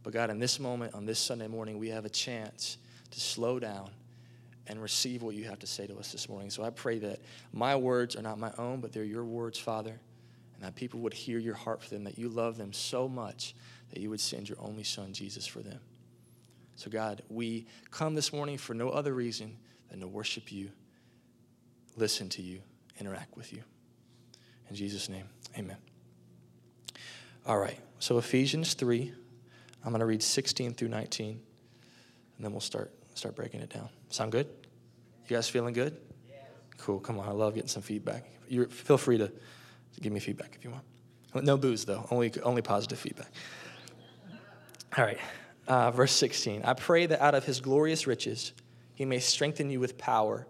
But 0.06 0.12
God, 0.12 0.30
in 0.30 0.38
this 0.38 0.60
moment, 0.60 0.94
on 0.94 1.04
this 1.04 1.18
Sunday 1.18 1.48
morning, 1.48 1.80
we 1.80 1.88
have 1.88 2.04
a 2.04 2.08
chance 2.08 2.78
to 3.10 3.18
slow 3.18 3.58
down 3.58 3.90
and 4.68 4.80
receive 4.80 5.20
what 5.20 5.34
you 5.34 5.46
have 5.46 5.58
to 5.58 5.66
say 5.66 5.84
to 5.88 5.96
us 5.96 6.12
this 6.12 6.28
morning. 6.28 6.48
So 6.48 6.62
I 6.62 6.70
pray 6.70 7.00
that 7.00 7.18
my 7.52 7.74
words 7.74 8.14
are 8.14 8.22
not 8.22 8.38
my 8.38 8.52
own, 8.56 8.80
but 8.80 8.92
they're 8.92 9.02
your 9.02 9.24
words, 9.24 9.58
Father, 9.58 9.98
and 10.54 10.62
that 10.62 10.76
people 10.76 11.00
would 11.00 11.12
hear 11.12 11.40
your 11.40 11.56
heart 11.56 11.82
for 11.82 11.90
them, 11.90 12.04
that 12.04 12.20
you 12.20 12.28
love 12.28 12.56
them 12.56 12.72
so 12.72 13.08
much 13.08 13.56
that 13.90 13.98
you 13.98 14.08
would 14.08 14.20
send 14.20 14.48
your 14.48 14.58
only 14.60 14.84
Son, 14.84 15.12
Jesus, 15.12 15.44
for 15.44 15.58
them. 15.58 15.80
So, 16.76 16.88
God, 16.88 17.22
we 17.28 17.66
come 17.90 18.14
this 18.14 18.32
morning 18.32 18.58
for 18.58 18.74
no 18.74 18.90
other 18.90 19.12
reason 19.12 19.56
than 19.90 19.98
to 19.98 20.06
worship 20.06 20.52
you, 20.52 20.70
listen 21.96 22.28
to 22.28 22.42
you, 22.42 22.60
interact 23.00 23.36
with 23.36 23.52
you. 23.52 23.64
In 24.70 24.76
Jesus' 24.76 25.08
name, 25.08 25.24
amen. 25.58 25.78
All 27.44 27.58
right, 27.58 27.80
so 27.98 28.18
Ephesians 28.18 28.74
3, 28.74 29.12
I'm 29.86 29.92
going 29.92 30.00
to 30.00 30.06
read 30.06 30.22
16 30.22 30.74
through 30.74 30.88
19, 30.88 31.30
and 31.30 32.44
then 32.44 32.52
we'll 32.52 32.60
start, 32.60 32.92
start 33.14 33.34
breaking 33.34 33.60
it 33.60 33.70
down. 33.70 33.88
Sound 34.10 34.32
good? 34.32 34.46
You 35.28 35.36
guys 35.36 35.48
feeling 35.48 35.72
good? 35.72 35.96
Cool, 36.76 37.00
come 37.00 37.18
on, 37.18 37.26
I 37.26 37.32
love 37.32 37.54
getting 37.54 37.68
some 37.68 37.82
feedback. 37.82 38.24
you 38.48 38.66
feel 38.66 38.98
free 38.98 39.16
to 39.16 39.32
give 40.02 40.12
me 40.12 40.20
feedback 40.20 40.54
if 40.54 40.64
you 40.64 40.70
want. 40.70 41.44
No 41.44 41.56
boos, 41.56 41.86
though, 41.86 42.06
only, 42.10 42.32
only 42.42 42.60
positive 42.60 42.98
feedback. 42.98 43.30
All 44.98 45.04
right 45.04 45.18
uh, 45.66 45.90
verse 45.90 46.12
16 46.12 46.62
I 46.64 46.74
pray 46.74 47.06
that 47.06 47.20
out 47.20 47.34
of 47.34 47.44
his 47.44 47.60
glorious 47.60 48.06
riches 48.06 48.52
he 48.94 49.04
may 49.04 49.18
strengthen 49.18 49.70
you 49.70 49.80
with 49.80 49.98
power 49.98 50.46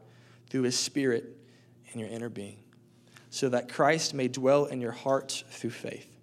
through 0.49 0.63
his 0.63 0.79
spirit 0.79 1.37
in 1.93 2.01
your 2.01 2.09
inner 2.09 2.29
being, 2.29 2.59
so 3.31 3.49
that 3.49 3.69
Christ 3.69 4.15
may 4.15 4.29
dwell 4.29 4.67
in 4.67 4.81
your 4.81 4.93
hearts 4.93 5.43
through 5.51 5.71
faith. 5.71 6.16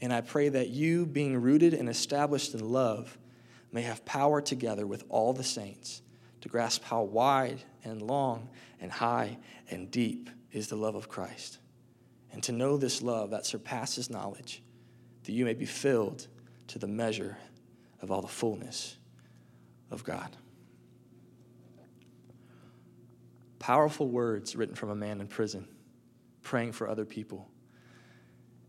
And 0.00 0.12
I 0.12 0.20
pray 0.20 0.48
that 0.50 0.68
you, 0.68 1.06
being 1.06 1.40
rooted 1.40 1.72
and 1.74 1.88
established 1.88 2.54
in 2.54 2.60
love, 2.60 3.16
may 3.72 3.82
have 3.82 4.04
power 4.04 4.40
together 4.40 4.86
with 4.86 5.04
all 5.08 5.32
the 5.32 5.44
saints 5.44 6.02
to 6.42 6.48
grasp 6.48 6.84
how 6.84 7.02
wide 7.02 7.62
and 7.82 8.02
long 8.02 8.48
and 8.80 8.92
high 8.92 9.38
and 9.70 9.90
deep 9.90 10.28
is 10.52 10.68
the 10.68 10.76
love 10.76 10.94
of 10.94 11.08
Christ, 11.08 11.58
and 12.32 12.42
to 12.44 12.52
know 12.52 12.76
this 12.76 13.02
love 13.02 13.30
that 13.30 13.46
surpasses 13.46 14.10
knowledge, 14.10 14.62
that 15.24 15.32
you 15.32 15.44
may 15.44 15.54
be 15.54 15.66
filled 15.66 16.26
to 16.68 16.78
the 16.78 16.86
measure 16.86 17.36
of 18.02 18.10
all 18.10 18.22
the 18.22 18.28
fullness 18.28 18.96
of 19.90 20.04
God. 20.04 20.36
Powerful 23.58 24.08
words 24.08 24.54
written 24.54 24.74
from 24.74 24.90
a 24.90 24.94
man 24.94 25.20
in 25.20 25.26
prison, 25.26 25.66
praying 26.42 26.72
for 26.72 26.88
other 26.88 27.04
people. 27.04 27.48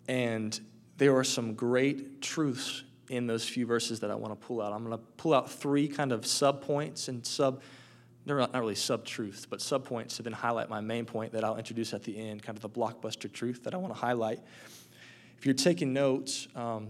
And 0.07 0.59
there 0.97 1.15
are 1.15 1.23
some 1.23 1.53
great 1.53 2.21
truths 2.21 2.83
in 3.09 3.27
those 3.27 3.47
few 3.47 3.65
verses 3.65 4.01
that 4.01 4.11
I 4.11 4.15
want 4.15 4.39
to 4.39 4.47
pull 4.47 4.61
out. 4.61 4.73
I'm 4.73 4.83
going 4.83 4.97
to 4.97 5.03
pull 5.17 5.33
out 5.33 5.49
three 5.49 5.87
kind 5.87 6.11
of 6.11 6.25
sub 6.25 6.61
points 6.61 7.07
and 7.07 7.25
sub, 7.25 7.61
they're 8.25 8.37
not 8.37 8.53
really 8.53 8.75
sub 8.75 9.05
truths, 9.05 9.45
but 9.45 9.61
sub 9.61 9.85
points 9.85 10.17
to 10.17 10.23
then 10.23 10.33
highlight 10.33 10.69
my 10.69 10.81
main 10.81 11.05
point 11.05 11.31
that 11.31 11.43
I'll 11.43 11.57
introduce 11.57 11.93
at 11.93 12.03
the 12.03 12.17
end, 12.17 12.43
kind 12.43 12.57
of 12.57 12.61
the 12.61 12.69
blockbuster 12.69 13.31
truth 13.31 13.63
that 13.63 13.73
I 13.73 13.77
want 13.77 13.93
to 13.93 13.99
highlight. 13.99 14.39
If 15.37 15.45
you're 15.45 15.55
taking 15.55 15.93
notes, 15.93 16.47
um, 16.55 16.89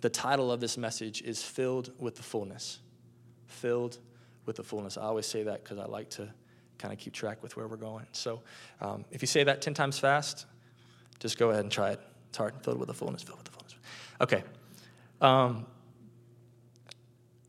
the 0.00 0.10
title 0.10 0.50
of 0.50 0.60
this 0.60 0.76
message 0.76 1.22
is 1.22 1.42
Filled 1.42 1.92
with 1.98 2.16
the 2.16 2.22
Fullness. 2.22 2.80
Filled 3.46 3.98
with 4.46 4.56
the 4.56 4.62
Fullness. 4.64 4.96
I 4.96 5.02
always 5.02 5.26
say 5.26 5.44
that 5.44 5.62
because 5.62 5.78
I 5.78 5.84
like 5.84 6.10
to 6.10 6.28
kind 6.78 6.92
of 6.92 6.98
keep 6.98 7.12
track 7.12 7.42
with 7.42 7.56
where 7.56 7.68
we're 7.68 7.76
going. 7.76 8.06
So 8.12 8.42
um, 8.80 9.04
if 9.10 9.22
you 9.22 9.26
say 9.26 9.44
that 9.44 9.62
10 9.62 9.74
times 9.74 9.98
fast, 9.98 10.46
just 11.20 11.38
go 11.38 11.50
ahead 11.50 11.62
and 11.62 11.72
try 11.72 11.90
it. 11.90 12.00
It's 12.28 12.38
hard. 12.38 12.54
Filled 12.62 12.78
with 12.78 12.88
the 12.88 12.94
fullness, 12.94 13.22
filled 13.22 13.38
with 13.38 13.46
the 13.46 13.52
fullness. 13.52 13.74
Okay. 14.20 14.42
Um, 15.20 15.66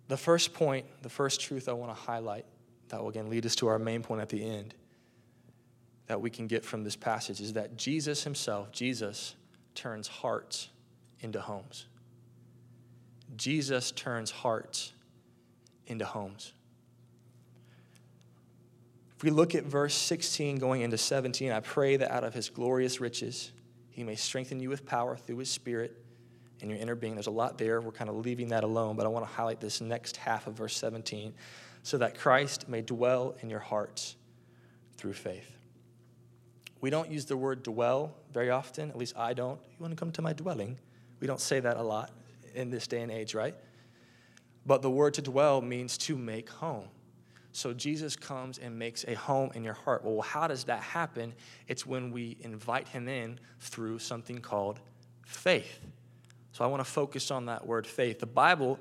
the 0.07 0.17
first 0.17 0.53
point, 0.53 0.85
the 1.01 1.09
first 1.09 1.41
truth 1.41 1.67
I 1.67 1.73
want 1.73 1.95
to 1.95 2.01
highlight 2.01 2.45
that 2.89 3.01
will 3.01 3.09
again 3.09 3.29
lead 3.29 3.45
us 3.45 3.55
to 3.55 3.67
our 3.67 3.79
main 3.79 4.01
point 4.01 4.21
at 4.21 4.29
the 4.29 4.43
end 4.43 4.73
that 6.07 6.21
we 6.21 6.29
can 6.29 6.47
get 6.47 6.63
from 6.63 6.83
this 6.83 6.95
passage 6.95 7.41
is 7.41 7.53
that 7.53 7.75
Jesus 7.77 8.23
himself, 8.23 8.71
Jesus, 8.71 9.35
turns 9.75 10.07
hearts 10.07 10.69
into 11.19 11.41
homes. 11.41 11.85
Jesus 13.35 13.91
turns 13.91 14.31
hearts 14.31 14.93
into 15.85 16.05
homes. 16.05 16.53
If 19.17 19.23
we 19.23 19.31
look 19.31 19.55
at 19.55 19.63
verse 19.63 19.95
16 19.95 20.59
going 20.59 20.81
into 20.81 20.97
17, 20.97 21.51
I 21.51 21.59
pray 21.59 21.97
that 21.97 22.11
out 22.11 22.23
of 22.23 22.33
his 22.33 22.49
glorious 22.49 23.01
riches, 23.01 23.51
he 23.97 24.03
may 24.03 24.13
strengthen 24.13 24.59
you 24.59 24.69
with 24.69 24.85
power 24.85 25.17
through 25.17 25.37
his 25.37 25.49
spirit 25.49 25.97
in 26.59 26.69
your 26.69 26.77
inner 26.77 26.93
being. 26.93 27.15
There's 27.15 27.25
a 27.25 27.31
lot 27.31 27.57
there. 27.57 27.81
We're 27.81 27.91
kind 27.91 28.11
of 28.11 28.17
leaving 28.17 28.49
that 28.49 28.63
alone, 28.63 28.95
but 28.95 29.07
I 29.07 29.09
want 29.09 29.25
to 29.25 29.33
highlight 29.33 29.59
this 29.59 29.81
next 29.81 30.17
half 30.17 30.45
of 30.45 30.53
verse 30.53 30.77
17 30.77 31.33
so 31.81 31.97
that 31.97 32.15
Christ 32.15 32.69
may 32.69 32.83
dwell 32.83 33.35
in 33.41 33.49
your 33.49 33.59
hearts 33.59 34.15
through 34.97 35.13
faith. 35.13 35.51
We 36.79 36.91
don't 36.91 37.09
use 37.09 37.25
the 37.25 37.35
word 37.35 37.63
dwell 37.63 38.13
very 38.31 38.51
often, 38.51 38.91
at 38.91 38.97
least 38.99 39.17
I 39.17 39.33
don't. 39.33 39.59
You 39.67 39.77
want 39.79 39.93
to 39.93 39.99
come 39.99 40.11
to 40.11 40.21
my 40.21 40.33
dwelling? 40.33 40.77
We 41.19 41.25
don't 41.25 41.41
say 41.41 41.59
that 41.59 41.77
a 41.77 41.81
lot 41.81 42.11
in 42.53 42.69
this 42.69 42.85
day 42.85 43.01
and 43.01 43.11
age, 43.11 43.33
right? 43.33 43.55
But 44.63 44.83
the 44.83 44.91
word 44.91 45.15
to 45.15 45.23
dwell 45.23 45.59
means 45.59 45.97
to 45.99 46.15
make 46.15 46.51
home. 46.51 46.89
So 47.57 47.73
Jesus 47.73 48.15
comes 48.15 48.59
and 48.59 48.77
makes 48.77 49.03
a 49.07 49.15
home 49.15 49.49
in 49.55 49.63
your 49.63 49.73
heart. 49.73 50.03
Well, 50.05 50.21
how 50.21 50.45
does 50.45 50.65
that 50.65 50.79
happen? 50.79 51.33
It's 51.67 51.87
when 51.87 52.11
we 52.11 52.37
invite 52.41 52.87
him 52.87 53.07
in 53.07 53.39
through 53.59 53.97
something 53.97 54.41
called 54.41 54.79
faith. 55.25 55.79
So 56.51 56.63
I 56.63 56.67
want 56.67 56.85
to 56.85 56.89
focus 56.89 57.31
on 57.31 57.47
that 57.47 57.65
word 57.65 57.87
faith. 57.87 58.19
The 58.19 58.27
Bible 58.27 58.77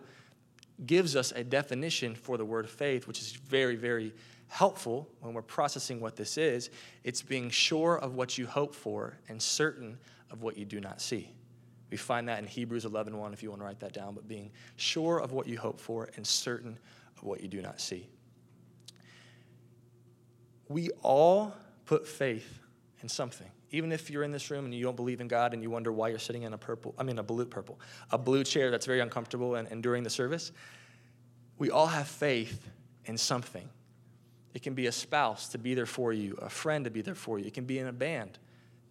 gives 0.84 1.16
us 1.16 1.32
a 1.32 1.42
definition 1.42 2.14
for 2.14 2.36
the 2.36 2.44
word 2.44 2.68
faith, 2.68 3.06
which 3.06 3.18
is 3.22 3.32
very, 3.32 3.76
very 3.76 4.12
helpful 4.48 5.08
when 5.20 5.32
we're 5.32 5.40
processing 5.40 5.98
what 5.98 6.14
this 6.14 6.36
is. 6.36 6.68
It's 7.02 7.22
being 7.22 7.48
sure 7.48 7.96
of 7.96 8.14
what 8.14 8.36
you 8.36 8.46
hope 8.46 8.74
for 8.74 9.16
and 9.30 9.40
certain 9.40 9.96
of 10.30 10.42
what 10.42 10.58
you 10.58 10.66
do 10.66 10.80
not 10.80 11.00
see. 11.00 11.32
We 11.90 11.96
find 11.96 12.28
that 12.28 12.40
in 12.40 12.46
Hebrews 12.46 12.84
11:1 12.84 13.14
1, 13.14 13.32
if 13.32 13.42
you 13.42 13.48
want 13.48 13.62
to 13.62 13.64
write 13.64 13.80
that 13.80 13.94
down, 13.94 14.14
but 14.14 14.28
being 14.28 14.50
sure 14.76 15.18
of 15.18 15.32
what 15.32 15.46
you 15.46 15.56
hope 15.56 15.80
for 15.80 16.10
and 16.16 16.26
certain 16.26 16.78
of 17.16 17.22
what 17.22 17.40
you 17.40 17.48
do 17.48 17.62
not 17.62 17.80
see. 17.80 18.10
We 20.68 20.90
all 21.02 21.54
put 21.84 22.06
faith 22.06 22.60
in 23.02 23.08
something. 23.08 23.50
Even 23.70 23.92
if 23.92 24.10
you're 24.10 24.22
in 24.22 24.32
this 24.32 24.50
room 24.50 24.64
and 24.64 24.74
you 24.74 24.84
don't 24.84 24.96
believe 24.96 25.20
in 25.20 25.28
God 25.28 25.52
and 25.52 25.62
you 25.62 25.70
wonder 25.70 25.92
why 25.92 26.08
you're 26.08 26.18
sitting 26.18 26.42
in 26.42 26.52
a 26.54 26.58
purple, 26.58 26.94
I 26.98 27.02
mean 27.02 27.18
a 27.18 27.22
blue 27.22 27.46
purple, 27.46 27.80
a 28.10 28.18
blue 28.18 28.44
chair 28.44 28.70
that's 28.70 28.86
very 28.86 29.00
uncomfortable 29.00 29.56
and, 29.56 29.68
and 29.68 29.82
during 29.82 30.02
the 30.02 30.10
service, 30.10 30.52
we 31.58 31.70
all 31.70 31.86
have 31.86 32.08
faith 32.08 32.68
in 33.04 33.18
something. 33.18 33.68
It 34.54 34.62
can 34.62 34.74
be 34.74 34.86
a 34.86 34.92
spouse 34.92 35.48
to 35.48 35.58
be 35.58 35.74
there 35.74 35.86
for 35.86 36.12
you, 36.12 36.38
a 36.40 36.48
friend 36.48 36.84
to 36.84 36.90
be 36.90 37.02
there 37.02 37.14
for 37.14 37.38
you. 37.38 37.46
It 37.46 37.54
can 37.54 37.64
be 37.64 37.78
in 37.78 37.88
a 37.88 37.92
band 37.92 38.38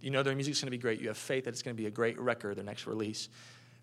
you 0.05 0.11
know 0.11 0.21
their 0.21 0.35
music's 0.35 0.61
going 0.61 0.67
to 0.67 0.71
be 0.71 0.77
great. 0.77 1.01
You 1.01 1.07
have 1.07 1.17
faith 1.17 1.45
that 1.45 1.49
it's 1.49 1.63
going 1.63 1.75
to 1.75 1.81
be 1.81 1.87
a 1.87 1.91
great 1.91 2.19
record, 2.19 2.57
their 2.57 2.63
next 2.63 2.85
release. 2.85 3.27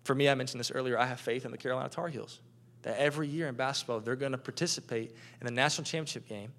For 0.05 0.15
me, 0.15 0.29
I 0.29 0.35
mentioned 0.35 0.57
this 0.57 0.71
earlier, 0.71 0.97
I 0.97 1.05
have 1.05 1.19
faith 1.19 1.43
in 1.43 1.51
the 1.51 1.57
Carolina 1.57 1.89
Tar 1.89 2.07
Heels. 2.07 2.39
That 2.83 2.97
every 2.97 3.27
year 3.27 3.49
in 3.49 3.55
basketball, 3.55 3.99
they're 3.99 4.15
going 4.15 4.31
to 4.31 4.37
participate 4.37 5.11
in 5.41 5.45
the 5.45 5.51
national 5.51 5.83
championship 5.83 6.25
game 6.25 6.53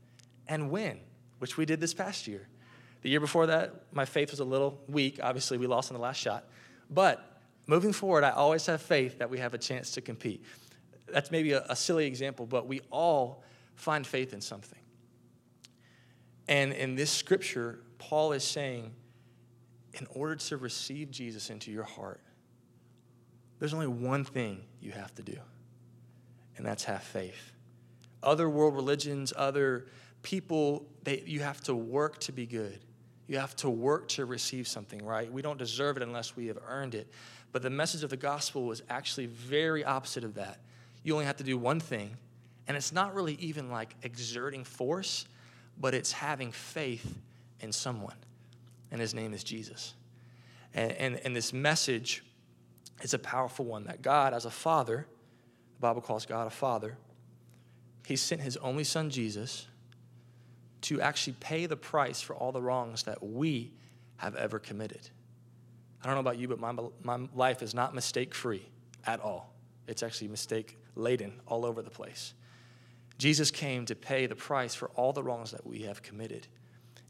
and 0.49 0.71
win, 0.71 1.01
which 1.45 1.59
we 1.59 1.67
did 1.67 1.79
this 1.79 1.93
past 1.93 2.27
year. 2.27 2.49
The 3.03 3.11
year 3.11 3.21
before 3.21 3.49
that, 3.49 3.93
my 3.93 4.07
faith 4.07 4.31
was 4.31 4.41
a 4.41 4.47
little 4.47 4.81
weak. 4.89 5.21
Obviously, 5.23 5.59
we 5.59 5.67
lost 5.67 5.91
in 5.91 5.95
the 5.95 6.01
last 6.01 6.17
shot. 6.17 6.49
But 6.89 7.39
moving 7.67 7.93
forward, 7.93 8.25
I 8.25 8.31
always 8.31 8.65
have 8.65 8.81
faith 8.81 9.19
that 9.19 9.29
we 9.29 9.41
have 9.41 9.53
a 9.53 9.59
chance 9.59 9.91
to 9.91 10.01
compete. 10.01 10.43
That's 11.07 11.31
maybe 11.31 11.53
a, 11.53 11.63
a 11.69 11.77
silly 11.77 12.07
example, 12.07 12.47
but 12.47 12.67
we 12.67 12.81
all 12.91 13.45
find 13.75 14.07
faith 14.07 14.33
in 14.33 14.41
something. 14.41 14.79
And 16.49 16.73
in 16.73 16.95
this 16.95 17.11
scripture, 17.11 17.81
Paul 17.99 18.33
is 18.33 18.43
saying, 18.43 18.95
in 20.01 20.07
order 20.15 20.37
to 20.37 20.57
receive 20.57 21.11
Jesus 21.11 21.51
into 21.51 21.71
your 21.71 21.85
heart, 21.85 22.23
there's 23.59 23.75
only 23.75 23.87
one 23.87 24.25
thing 24.25 24.63
you 24.81 24.93
have 24.93 25.15
to 25.17 25.23
do, 25.23 25.37
and 26.57 26.65
that's 26.65 26.85
have 26.85 27.03
faith. 27.03 27.53
Other 28.23 28.49
world 28.49 28.75
religions, 28.75 29.35
other 29.37 29.89
people, 30.25 30.85
you 31.07 31.41
have 31.41 31.61
to 31.61 31.75
work 31.77 32.19
to 32.21 32.33
be 32.33 32.47
good. 32.47 32.81
You 33.29 33.39
have 33.39 33.55
to 33.57 33.71
work 33.71 34.09
to 34.09 34.25
receive 34.25 34.67
something, 34.67 35.05
right? 35.05 35.33
We 35.33 35.41
don't 35.41 35.59
deserve 35.59 35.97
it 35.97 36.03
unless 36.03 36.35
we 36.35 36.49
have 36.49 36.59
earned 36.67 36.97
it. 36.97 37.09
But 37.53 37.63
the 37.63 37.71
message 37.71 38.03
of 38.03 38.11
the 38.11 38.17
gospel 38.17 38.65
was 38.65 38.83
actually 38.91 39.27
very 39.27 39.85
opposite 39.85 40.25
of 40.25 40.35
that. 40.35 40.59
You 41.05 41.13
only 41.13 41.27
have 41.27 41.37
to 41.37 41.45
do 41.45 41.57
one 41.57 41.79
thing, 41.79 42.17
and 42.67 42.77
it's 42.77 42.93
not 42.93 43.15
really 43.15 43.35
even 43.35 43.71
like 43.71 43.95
exerting 44.03 44.65
force, 44.65 45.27
but 45.81 45.95
it's 45.95 46.11
having 46.11 46.51
faith 46.51 47.19
in 47.61 47.71
someone, 47.71 48.17
and 48.91 49.01
his 49.01 49.15
name 49.15 49.33
is 49.33 49.45
Jesus. 49.45 49.95
And, 50.75 50.93
and, 50.93 51.21
and 51.25 51.37
this 51.37 51.53
message 51.53 52.25
is 53.03 53.15
a 53.15 53.19
powerful 53.19 53.65
one 53.65 53.85
that 53.85 54.03
God, 54.03 54.35
as 54.35 54.45
a 54.45 54.51
father, 54.51 55.07
the 55.75 55.81
Bible 55.81 56.01
calls 56.01 56.27
God 56.27 56.47
a 56.47 56.51
father, 56.51 56.97
he 58.07 58.17
sent 58.17 58.41
his 58.41 58.57
only 58.59 58.85
son, 58.85 59.11
Jesus, 59.11 59.67
to 60.85 61.01
actually 61.01 61.35
pay 61.41 61.65
the 61.67 61.77
price 61.77 62.21
for 62.21 62.37
all 62.37 62.53
the 62.53 62.61
wrongs 62.61 63.05
that 63.05 63.23
we 63.23 63.73
have 64.17 64.37
ever 64.37 64.59
committed. 64.59 65.01
I 66.03 66.07
don't 66.07 66.15
know 66.15 66.21
about 66.21 66.39
you, 66.39 66.47
but 66.49 66.61
my, 66.61 66.75
my 67.03 67.27
life 67.35 67.63
is 67.63 67.75
not 67.75 67.95
mistake 67.95 68.35
free 68.35 68.67
at 69.07 69.21
all. 69.21 69.55
It's 69.89 70.03
actually 70.03 70.29
mistake 70.29 70.79
laden 70.95 71.41
all 71.47 71.65
over 71.65 71.81
the 71.81 71.91
place. 71.91 72.35
Jesus 73.17 73.51
came 73.51 73.87
to 73.87 73.95
pay 73.95 74.27
the 74.27 74.37
price 74.37 74.75
for 74.75 74.89
all 74.91 75.15
the 75.15 75.23
wrongs 75.23 75.53
that 75.53 75.67
we 75.67 75.83
have 75.83 76.03
committed. 76.03 76.47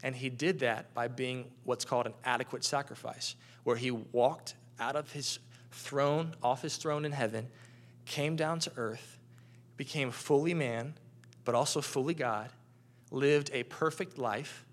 And 0.03 0.15
he 0.15 0.29
did 0.29 0.59
that 0.59 0.93
by 0.93 1.09
being 1.09 1.51
what's 1.65 1.83
called 1.83 2.05
an 2.05 2.13
adequate 2.23 2.63
sacrifice, 2.63 3.35
where 3.63 3.75
he 3.75 3.91
walked 3.91 4.55
out 4.79 4.95
of 4.95 5.11
his 5.11 5.39
throne, 5.71 6.33
off 6.41 6.61
his 6.61 6.77
throne 6.77 7.03
in 7.03 7.11
heaven, 7.11 7.47
came 8.05 8.37
down 8.37 8.59
to 8.59 8.71
earth, 8.77 9.19
became 9.75 10.11
fully 10.11 10.53
man, 10.53 10.93
but 11.43 11.55
also 11.55 11.81
fully 11.81 12.13
God, 12.13 12.49
lived 13.15 13.49
a 13.53 13.63
perfect 13.63 14.17
life, 14.17 14.65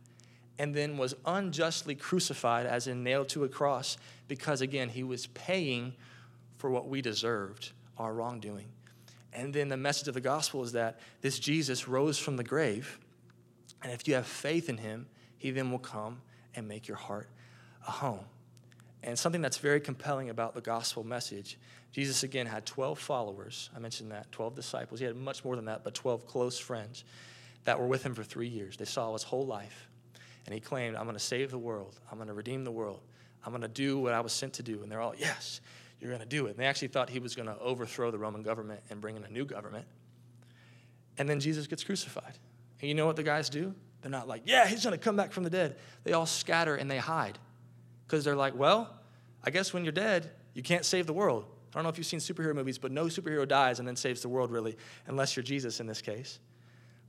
and 0.58 0.74
then 0.74 0.98
was 0.98 1.14
unjustly 1.24 1.94
crucified, 1.94 2.66
as 2.66 2.86
in 2.86 3.02
nailed 3.02 3.28
to 3.30 3.44
a 3.44 3.48
cross, 3.48 3.96
because 4.28 4.60
again, 4.60 4.88
he 4.88 5.02
was 5.02 5.26
paying 5.28 5.94
for 6.58 6.70
what 6.70 6.88
we 6.88 7.00
deserved, 7.00 7.72
our 7.96 8.12
wrongdoing. 8.12 8.66
And 9.32 9.54
then 9.54 9.68
the 9.68 9.76
message 9.76 10.08
of 10.08 10.14
the 10.14 10.20
gospel 10.20 10.62
is 10.62 10.72
that 10.72 11.00
this 11.22 11.38
Jesus 11.38 11.88
rose 11.88 12.18
from 12.18 12.36
the 12.36 12.44
grave, 12.44 12.98
and 13.82 13.92
if 13.92 14.06
you 14.06 14.14
have 14.14 14.26
faith 14.26 14.68
in 14.68 14.76
him, 14.76 15.06
he 15.38 15.50
then 15.50 15.70
will 15.70 15.78
come 15.78 16.20
and 16.54 16.68
make 16.68 16.86
your 16.86 16.98
heart 16.98 17.28
a 17.86 17.90
home. 17.90 18.24
And 19.02 19.18
something 19.18 19.40
that's 19.40 19.58
very 19.58 19.80
compelling 19.80 20.30
about 20.30 20.54
the 20.54 20.60
gospel 20.60 21.02
message 21.02 21.58
Jesus, 21.92 22.22
again, 22.22 22.46
had 22.46 22.64
12 22.64 22.98
followers. 22.98 23.68
I 23.76 23.78
mentioned 23.78 24.12
that, 24.12 24.32
12 24.32 24.54
disciples. 24.54 24.98
He 24.98 25.04
had 25.04 25.14
much 25.14 25.44
more 25.44 25.56
than 25.56 25.66
that, 25.66 25.84
but 25.84 25.92
12 25.92 26.26
close 26.26 26.58
friends 26.58 27.04
that 27.64 27.78
were 27.78 27.86
with 27.86 28.02
him 28.02 28.14
for 28.14 28.24
three 28.24 28.48
years. 28.48 28.76
They 28.76 28.84
saw 28.84 29.12
his 29.12 29.22
whole 29.22 29.46
life. 29.46 29.88
And 30.46 30.54
he 30.54 30.60
claimed, 30.60 30.96
I'm 30.96 31.04
going 31.04 31.16
to 31.16 31.22
save 31.22 31.50
the 31.50 31.58
world. 31.58 32.00
I'm 32.10 32.18
going 32.18 32.28
to 32.28 32.34
redeem 32.34 32.64
the 32.64 32.72
world. 32.72 33.00
I'm 33.44 33.52
going 33.52 33.62
to 33.62 33.68
do 33.68 33.98
what 33.98 34.12
I 34.12 34.20
was 34.20 34.32
sent 34.32 34.54
to 34.54 34.62
do. 34.62 34.82
And 34.82 34.90
they're 34.90 35.00
all, 35.00 35.14
yes, 35.16 35.60
you're 36.00 36.10
going 36.10 36.22
to 36.22 36.26
do 36.26 36.46
it. 36.46 36.50
And 36.50 36.58
they 36.58 36.66
actually 36.66 36.88
thought 36.88 37.08
he 37.08 37.20
was 37.20 37.36
going 37.36 37.46
to 37.46 37.58
overthrow 37.58 38.10
the 38.10 38.18
Roman 38.18 38.42
government 38.42 38.80
and 38.90 39.00
bring 39.00 39.16
in 39.16 39.24
a 39.24 39.28
new 39.28 39.44
government. 39.44 39.86
And 41.18 41.28
then 41.28 41.38
Jesus 41.38 41.66
gets 41.66 41.84
crucified. 41.84 42.38
And 42.80 42.88
you 42.88 42.94
know 42.94 43.06
what 43.06 43.16
the 43.16 43.22
guys 43.22 43.48
do? 43.48 43.74
They're 44.00 44.10
not 44.10 44.26
like, 44.26 44.42
yeah, 44.44 44.66
he's 44.66 44.82
going 44.82 44.98
to 44.98 45.02
come 45.02 45.14
back 45.14 45.30
from 45.30 45.44
the 45.44 45.50
dead. 45.50 45.76
They 46.02 46.12
all 46.12 46.26
scatter 46.26 46.74
and 46.74 46.90
they 46.90 46.98
hide. 46.98 47.38
Because 48.06 48.24
they're 48.24 48.36
like, 48.36 48.56
well, 48.56 48.96
I 49.44 49.50
guess 49.50 49.72
when 49.72 49.84
you're 49.84 49.92
dead, 49.92 50.30
you 50.54 50.62
can't 50.62 50.84
save 50.84 51.06
the 51.06 51.12
world. 51.12 51.44
I 51.72 51.78
don't 51.78 51.84
know 51.84 51.88
if 51.88 51.98
you've 51.98 52.06
seen 52.06 52.18
superhero 52.18 52.54
movies, 52.54 52.78
but 52.78 52.90
no 52.90 53.04
superhero 53.04 53.46
dies 53.46 53.78
and 53.78 53.86
then 53.86 53.96
saves 53.96 54.20
the 54.20 54.28
world, 54.28 54.50
really, 54.50 54.76
unless 55.06 55.36
you're 55.36 55.42
Jesus 55.44 55.80
in 55.80 55.86
this 55.86 56.02
case. 56.02 56.40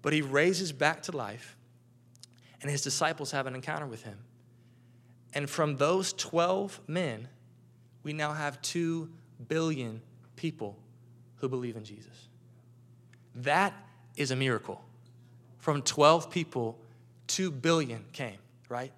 But 0.04 0.14
he 0.14 0.22
raises 0.22 0.72
back 0.72 1.02
to 1.04 1.18
life, 1.18 1.58
and 2.62 2.70
his 2.70 2.84
disciples 2.84 3.32
have 3.32 3.48
an 3.48 3.56
encounter 3.56 3.88
with 3.88 4.04
him. 4.04 4.20
And 5.34 5.50
from 5.50 5.78
those 5.78 6.14
12 6.14 6.82
men, 6.86 7.28
we 8.04 8.14
now 8.14 8.34
have 8.34 8.62
2 8.62 9.10
billion 9.48 10.02
people 10.36 10.78
who 11.38 11.50
believe 11.50 11.76
in 11.76 11.84
Jesus. 11.84 12.28
That 13.36 13.74
is 14.16 14.30
a 14.30 14.36
miracle. 14.36 14.84
From 15.58 15.82
12 15.82 16.30
people, 16.30 16.78
2 17.28 17.50
billion 17.50 18.06
came, 18.12 18.38
right? 18.70 18.92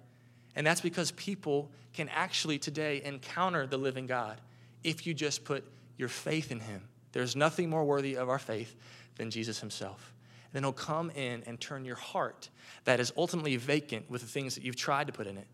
And 0.56 0.66
that's 0.66 0.80
because 0.80 1.12
people 1.12 1.70
can 1.94 2.08
actually 2.08 2.58
today 2.58 3.00
encounter 3.04 3.66
the 3.66 3.78
living 3.78 4.06
God 4.06 4.40
if 4.82 5.06
you 5.06 5.14
just 5.14 5.44
put 5.44 5.64
your 5.96 6.08
faith 6.08 6.50
in 6.50 6.60
Him. 6.60 6.82
There's 7.12 7.36
nothing 7.36 7.70
more 7.70 7.84
worthy 7.84 8.16
of 8.16 8.28
our 8.28 8.38
faith 8.38 8.74
than 9.16 9.30
Jesus 9.30 9.60
Himself. 9.60 10.12
Then 10.56 10.62
He'll 10.62 10.72
come 10.72 11.10
in 11.10 11.42
and 11.46 11.60
turn 11.60 11.84
your 11.84 11.96
heart 11.96 12.48
that 12.84 12.98
is 12.98 13.12
ultimately 13.14 13.56
vacant 13.56 14.10
with 14.10 14.22
the 14.22 14.26
things 14.26 14.54
that 14.54 14.64
you've 14.64 14.74
tried 14.74 15.06
to 15.06 15.12
put 15.12 15.26
in 15.26 15.36
it 15.36 15.46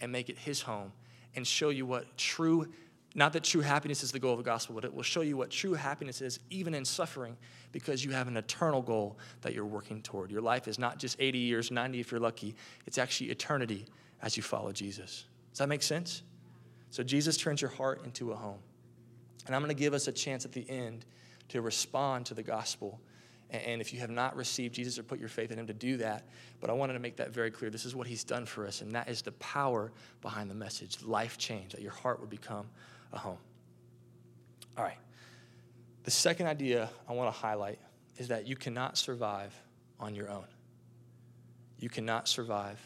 and 0.00 0.10
make 0.10 0.28
it 0.28 0.36
His 0.36 0.62
home 0.62 0.90
and 1.36 1.46
show 1.46 1.68
you 1.68 1.86
what 1.86 2.16
true, 2.16 2.66
not 3.14 3.32
that 3.34 3.44
true 3.44 3.60
happiness 3.60 4.02
is 4.02 4.10
the 4.10 4.18
goal 4.18 4.32
of 4.32 4.38
the 4.38 4.42
gospel, 4.42 4.74
but 4.74 4.84
it 4.84 4.92
will 4.92 5.04
show 5.04 5.20
you 5.20 5.36
what 5.36 5.50
true 5.50 5.74
happiness 5.74 6.20
is, 6.20 6.40
even 6.50 6.74
in 6.74 6.84
suffering, 6.84 7.36
because 7.70 8.04
you 8.04 8.10
have 8.10 8.26
an 8.26 8.36
eternal 8.36 8.82
goal 8.82 9.16
that 9.42 9.54
you're 9.54 9.64
working 9.64 10.02
toward. 10.02 10.32
Your 10.32 10.42
life 10.42 10.66
is 10.66 10.76
not 10.76 10.98
just 10.98 11.14
80 11.20 11.38
years, 11.38 11.70
90 11.70 12.00
if 12.00 12.10
you're 12.10 12.18
lucky, 12.18 12.56
it's 12.84 12.98
actually 12.98 13.30
eternity 13.30 13.86
as 14.22 14.36
you 14.36 14.42
follow 14.42 14.72
Jesus. 14.72 15.26
Does 15.52 15.60
that 15.60 15.68
make 15.68 15.84
sense? 15.84 16.22
So 16.90 17.04
Jesus 17.04 17.36
turns 17.36 17.62
your 17.62 17.70
heart 17.70 18.04
into 18.04 18.32
a 18.32 18.34
home. 18.34 18.58
And 19.46 19.54
I'm 19.54 19.62
going 19.62 19.68
to 19.68 19.80
give 19.80 19.94
us 19.94 20.08
a 20.08 20.12
chance 20.12 20.44
at 20.44 20.50
the 20.50 20.68
end 20.68 21.04
to 21.50 21.62
respond 21.62 22.26
to 22.26 22.34
the 22.34 22.42
gospel. 22.42 23.00
And 23.50 23.80
if 23.80 23.94
you 23.94 24.00
have 24.00 24.10
not 24.10 24.36
received 24.36 24.74
Jesus 24.74 24.98
or 24.98 25.02
put 25.02 25.18
your 25.18 25.28
faith 25.28 25.50
in 25.50 25.58
him, 25.58 25.66
to 25.68 25.72
do 25.72 25.96
that. 25.98 26.28
But 26.60 26.68
I 26.68 26.74
wanted 26.74 26.92
to 26.94 26.98
make 26.98 27.16
that 27.16 27.30
very 27.30 27.50
clear. 27.50 27.70
This 27.70 27.86
is 27.86 27.94
what 27.94 28.06
he's 28.06 28.22
done 28.22 28.44
for 28.44 28.66
us, 28.66 28.82
and 28.82 28.92
that 28.92 29.08
is 29.08 29.22
the 29.22 29.32
power 29.32 29.90
behind 30.20 30.50
the 30.50 30.54
message 30.54 31.02
life 31.02 31.38
change, 31.38 31.72
that 31.72 31.80
your 31.80 31.92
heart 31.92 32.20
would 32.20 32.28
become 32.28 32.66
a 33.12 33.18
home. 33.18 33.38
All 34.76 34.84
right. 34.84 34.98
The 36.04 36.10
second 36.10 36.46
idea 36.46 36.90
I 37.08 37.12
want 37.12 37.34
to 37.34 37.38
highlight 37.38 37.78
is 38.18 38.28
that 38.28 38.46
you 38.46 38.56
cannot 38.56 38.98
survive 38.98 39.54
on 39.98 40.14
your 40.14 40.30
own. 40.30 40.46
You 41.78 41.88
cannot 41.88 42.28
survive 42.28 42.78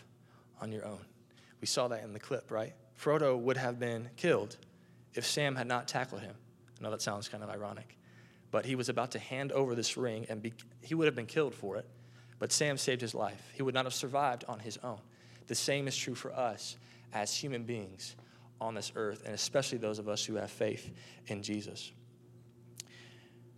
on 0.61 0.71
your 0.71 0.85
own. 0.85 1.01
We 1.61 1.67
saw 1.67 1.89
that 1.89 2.05
in 2.05 2.13
the 2.13 2.21
clip, 2.21 2.51
right? 2.51 2.75
Frodo 3.01 3.39
would 3.39 3.57
have 3.57 3.79
been 3.79 4.11
killed 4.17 4.57
if 5.15 5.27
Sam 5.27 5.57
had 5.57 5.67
not 5.67 5.89
tackled 5.89 6.21
him. 6.21 6.35
I 6.79 6.83
know 6.85 6.91
that 6.91 7.03
sounds 7.03 7.29
kind 7.29 7.43
of 7.43 7.51
ironic, 7.51 7.97
but 8.53 8.67
he 8.67 8.77
was 8.77 8.89
about 8.89 9.11
to 9.13 9.19
hand 9.19 9.51
over 9.51 9.75
this 9.75 9.97
ring 9.97 10.27
and 10.29 10.41
be, 10.41 10.53
he 10.83 10.95
would 10.95 11.07
have 11.07 11.17
been 11.17 11.27
killed 11.27 11.55
for 11.55 11.77
it, 11.77 11.89
but 12.39 12.53
Sam 12.53 12.77
saved 12.77 13.01
his 13.01 13.15
life. 13.15 13.51
He 13.55 13.63
would 13.63 13.75
not 13.75 13.87
have 13.87 13.95
survived 13.95 14.45
on 14.47 14.61
his 14.61 14.79
own. 14.85 14.99
The 15.49 15.55
same 15.57 15.89
is 15.89 15.97
true 15.97 16.15
for 16.15 16.33
us 16.33 16.77
as 17.13 17.35
human 17.35 17.65
beings 17.65 18.15
on 18.61 18.75
this 18.75 18.93
earth, 18.95 19.23
and 19.25 19.35
especially 19.35 19.79
those 19.79 19.99
of 19.99 20.09
us 20.09 20.25
who 20.25 20.37
have 20.37 20.51
faith 20.51 20.93
in 21.27 21.43
Jesus. 21.43 21.91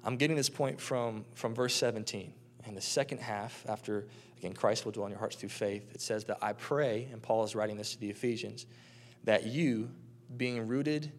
I'm 0.05 0.17
getting 0.17 0.37
this 0.37 0.49
point 0.49 0.81
from, 0.81 1.25
from 1.35 1.55
verse 1.55 1.75
17. 1.75 2.33
In 2.67 2.75
the 2.75 2.81
second 2.81 3.19
half, 3.19 3.65
after, 3.69 4.07
again, 4.39 4.53
Christ 4.53 4.85
will 4.85 4.93
dwell 4.93 5.07
in 5.07 5.11
your 5.11 5.19
hearts 5.19 5.37
through 5.37 5.51
faith, 5.51 5.91
it 5.93 6.01
says 6.01 6.25
that 6.25 6.39
I 6.41 6.53
pray, 6.53 7.09
and 7.13 7.21
Paul 7.21 7.45
is 7.45 7.55
writing 7.55 7.77
this 7.77 7.93
to 7.93 8.01
the 8.01 8.11
Ephesians, 8.11 8.67
that 9.25 9.45
you, 9.45 9.91
being 10.37 10.67
rooted 10.69 11.11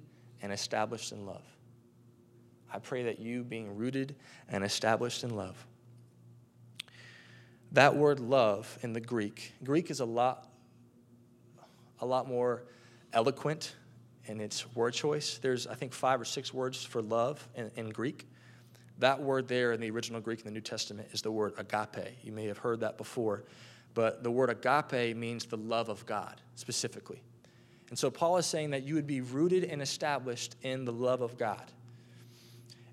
and 0.41 0.51
established 0.51 1.11
in 1.11 1.25
love. 1.25 1.43
I 2.71 2.79
pray 2.79 3.03
that 3.03 3.19
you, 3.19 3.43
being 3.43 3.75
rooted 3.75 4.15
and 4.49 4.63
established 4.63 5.23
in 5.23 5.35
love. 5.35 5.65
That 7.71 7.95
word 7.95 8.19
love 8.19 8.77
in 8.81 8.93
the 8.93 9.01
Greek, 9.01 9.53
Greek 9.63 9.89
is 9.91 9.99
a 9.99 10.05
lot, 10.05 10.47
a 11.99 12.05
lot 12.05 12.27
more 12.27 12.63
eloquent 13.13 13.75
in 14.25 14.39
its 14.39 14.73
word 14.75 14.93
choice. 14.93 15.37
There's, 15.37 15.67
I 15.67 15.75
think, 15.75 15.93
five 15.93 16.19
or 16.19 16.25
six 16.25 16.53
words 16.53 16.83
for 16.83 17.01
love 17.01 17.47
in, 17.55 17.71
in 17.75 17.89
Greek. 17.89 18.27
That 18.99 19.21
word 19.21 19.47
there 19.47 19.73
in 19.73 19.81
the 19.81 19.89
original 19.91 20.21
Greek 20.21 20.39
in 20.39 20.45
the 20.45 20.51
New 20.51 20.61
Testament 20.61 21.09
is 21.11 21.21
the 21.21 21.31
word 21.31 21.53
agape. 21.57 22.17
You 22.23 22.31
may 22.31 22.45
have 22.45 22.57
heard 22.57 22.79
that 22.79 22.97
before, 22.97 23.43
but 23.93 24.23
the 24.23 24.31
word 24.31 24.49
agape 24.49 25.15
means 25.15 25.45
the 25.45 25.57
love 25.57 25.89
of 25.89 26.05
God 26.05 26.41
specifically. 26.55 27.21
And 27.89 27.99
so 27.99 28.09
Paul 28.09 28.37
is 28.37 28.45
saying 28.45 28.71
that 28.71 28.83
you 28.83 28.95
would 28.95 29.07
be 29.07 29.21
rooted 29.21 29.65
and 29.65 29.81
established 29.81 30.55
in 30.61 30.85
the 30.85 30.93
love 30.93 31.21
of 31.21 31.37
God. 31.37 31.71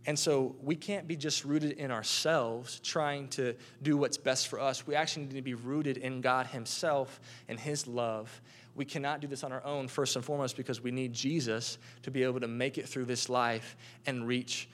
And 0.05 0.19
so 0.19 0.57
we 0.61 0.75
can't 0.75 1.07
be 1.07 1.15
just 1.15 1.45
rooted 1.45 1.73
in 1.73 1.93
ourselves, 1.93 2.81
trying 2.81 3.29
to 3.29 3.55
do 3.83 3.97
what's 3.97 4.17
best 4.17 4.49
for 4.49 4.59
us. 4.59 4.85
We 4.87 4.97
actually 4.97 5.27
need 5.27 5.37
to 5.37 5.43
be 5.43 5.55
rooted 5.55 5.97
in 5.97 6.21
God 6.21 6.49
Himself 6.49 7.21
and 7.49 7.59
His 7.59 7.87
love. 7.87 8.41
We 8.75 8.85
cannot 8.85 9.21
do 9.21 9.29
this 9.29 9.45
on 9.45 9.53
our 9.53 9.65
own, 9.65 9.87
first 9.87 10.17
and 10.17 10.25
foremost, 10.25 10.57
because 10.57 10.81
we 10.81 10.91
need 10.91 11.13
Jesus 11.13 11.79
to 12.03 12.11
be 12.11 12.25
able 12.25 12.41
to 12.41 12.49
make 12.49 12.79
it 12.79 12.89
through 12.89 13.05
this 13.05 13.29
life 13.29 13.77
and 14.07 14.27
reach 14.27 14.69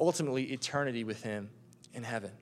ultimately 0.00 0.52
eternity 0.52 1.04
with 1.04 1.22
Him 1.22 1.50
in 1.92 2.02
heaven. 2.02 2.32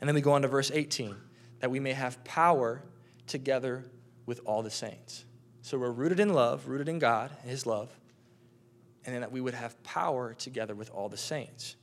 And 0.00 0.08
then 0.08 0.14
we 0.14 0.22
go 0.22 0.32
on 0.32 0.42
to 0.42 0.48
verse 0.48 0.70
18 0.72 1.14
that 1.60 1.70
we 1.70 1.80
may 1.80 1.92
have 1.92 2.22
power 2.24 2.82
together 3.26 3.84
with 4.24 4.40
all 4.44 4.62
the 4.62 4.70
saints. 4.70 5.24
So 5.62 5.78
we're 5.78 5.90
rooted 5.90 6.20
in 6.20 6.32
love, 6.32 6.68
rooted 6.68 6.88
in 6.88 6.98
God, 6.98 7.30
His 7.44 7.66
love, 7.66 7.90
and 9.06 9.14
then 9.14 9.22
that 9.22 9.32
we 9.32 9.40
would 9.40 9.54
have 9.54 9.80
power 9.84 10.34
together 10.34 10.74
with 10.74 10.90
all 10.90 11.08
the 11.08 11.16
saints. 11.16 11.76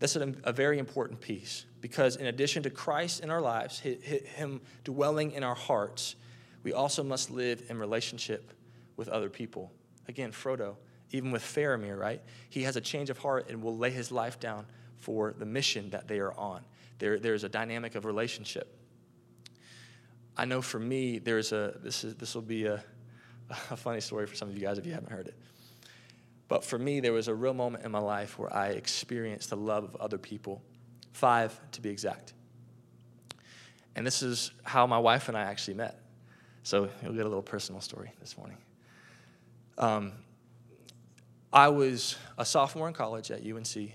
That's 0.00 0.16
a, 0.16 0.34
a 0.44 0.52
very 0.52 0.78
important 0.78 1.20
piece 1.20 1.64
because, 1.80 2.16
in 2.16 2.26
addition 2.26 2.62
to 2.64 2.70
Christ 2.70 3.20
in 3.20 3.30
our 3.30 3.40
lives, 3.40 3.78
Him 3.78 4.60
dwelling 4.84 5.32
in 5.32 5.44
our 5.44 5.54
hearts, 5.54 6.16
we 6.62 6.72
also 6.72 7.02
must 7.02 7.30
live 7.30 7.62
in 7.68 7.78
relationship 7.78 8.52
with 8.96 9.08
other 9.08 9.30
people. 9.30 9.72
Again, 10.08 10.32
Frodo, 10.32 10.76
even 11.12 11.30
with 11.30 11.42
Faramir, 11.42 11.98
right? 11.98 12.20
He 12.48 12.62
has 12.64 12.76
a 12.76 12.80
change 12.80 13.10
of 13.10 13.18
heart 13.18 13.48
and 13.48 13.62
will 13.62 13.76
lay 13.76 13.90
his 13.90 14.10
life 14.12 14.38
down 14.38 14.66
for 14.96 15.34
the 15.38 15.46
mission 15.46 15.90
that 15.90 16.08
they 16.08 16.18
are 16.18 16.32
on. 16.34 16.62
There, 16.98 17.18
there's 17.18 17.44
a 17.44 17.48
dynamic 17.48 17.94
of 17.94 18.04
relationship. 18.04 18.76
I 20.36 20.44
know 20.44 20.62
for 20.62 20.78
me, 20.78 21.18
there's 21.18 21.52
a, 21.52 21.74
this, 21.82 22.04
is, 22.04 22.14
this 22.16 22.34
will 22.34 22.42
be 22.42 22.66
a, 22.66 22.82
a 23.70 23.76
funny 23.76 24.00
story 24.00 24.26
for 24.26 24.34
some 24.34 24.48
of 24.48 24.54
you 24.54 24.60
guys 24.60 24.78
if 24.78 24.86
you 24.86 24.92
haven't 24.92 25.10
heard 25.10 25.28
it. 25.28 25.34
But 26.50 26.64
for 26.64 26.80
me, 26.80 26.98
there 26.98 27.12
was 27.12 27.28
a 27.28 27.34
real 27.34 27.54
moment 27.54 27.84
in 27.84 27.92
my 27.92 28.00
life 28.00 28.36
where 28.36 28.52
I 28.52 28.70
experienced 28.70 29.50
the 29.50 29.56
love 29.56 29.84
of 29.84 29.94
other 29.96 30.18
people, 30.18 30.60
five 31.12 31.58
to 31.70 31.80
be 31.80 31.90
exact. 31.90 32.32
And 33.94 34.04
this 34.04 34.20
is 34.20 34.50
how 34.64 34.84
my 34.88 34.98
wife 34.98 35.28
and 35.28 35.38
I 35.38 35.42
actually 35.42 35.74
met. 35.74 36.00
So 36.64 36.88
you'll 37.04 37.12
get 37.12 37.24
a 37.24 37.28
little 37.28 37.40
personal 37.40 37.80
story 37.80 38.10
this 38.18 38.36
morning. 38.36 38.56
Um, 39.78 40.12
I 41.52 41.68
was 41.68 42.16
a 42.36 42.44
sophomore 42.44 42.88
in 42.88 42.94
college 42.94 43.30
at 43.30 43.46
UNC. 43.46 43.92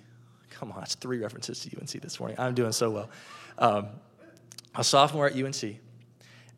Come 0.49 0.71
on, 0.71 0.79
that's 0.79 0.95
three 0.95 1.19
references 1.19 1.59
to 1.59 1.77
UNC 1.77 1.91
this 2.01 2.21
morning. 2.21 2.39
I'm 2.39 2.55
doing 2.55 2.71
so 2.71 2.89
well. 2.89 3.09
Um, 3.57 3.87
a 4.73 4.83
sophomore 4.83 5.25
at 5.27 5.35
UNC, 5.35 5.77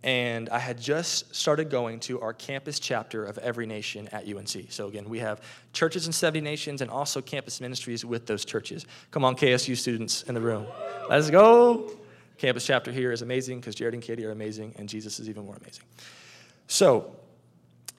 and 0.03 0.49
I 0.49 0.59
had 0.59 0.79
just 0.79 1.33
started 1.35 1.69
going 1.69 1.99
to 2.01 2.21
our 2.21 2.33
campus 2.33 2.79
chapter 2.79 3.25
of 3.25 3.37
Every 3.39 3.65
Nation 3.65 4.07
at 4.09 4.27
UNC. 4.27 4.67
So, 4.69 4.87
again, 4.87 5.09
we 5.09 5.19
have 5.19 5.41
churches 5.73 6.05
in 6.05 6.13
70 6.13 6.41
nations 6.41 6.81
and 6.81 6.91
also 6.91 7.21
campus 7.21 7.59
ministries 7.59 8.05
with 8.05 8.25
those 8.27 8.45
churches. 8.45 8.85
Come 9.11 9.25
on, 9.25 9.35
KSU 9.35 9.75
students 9.75 10.23
in 10.23 10.35
the 10.35 10.41
room. 10.41 10.65
Let's 11.09 11.29
go. 11.29 11.91
Campus 12.37 12.65
chapter 12.65 12.91
here 12.91 13.11
is 13.11 13.23
amazing 13.23 13.59
because 13.59 13.73
Jared 13.73 13.95
and 13.95 14.03
Katie 14.03 14.23
are 14.25 14.31
amazing, 14.31 14.75
and 14.77 14.87
Jesus 14.87 15.19
is 15.19 15.27
even 15.27 15.45
more 15.45 15.55
amazing. 15.55 15.83
So, 16.67 17.15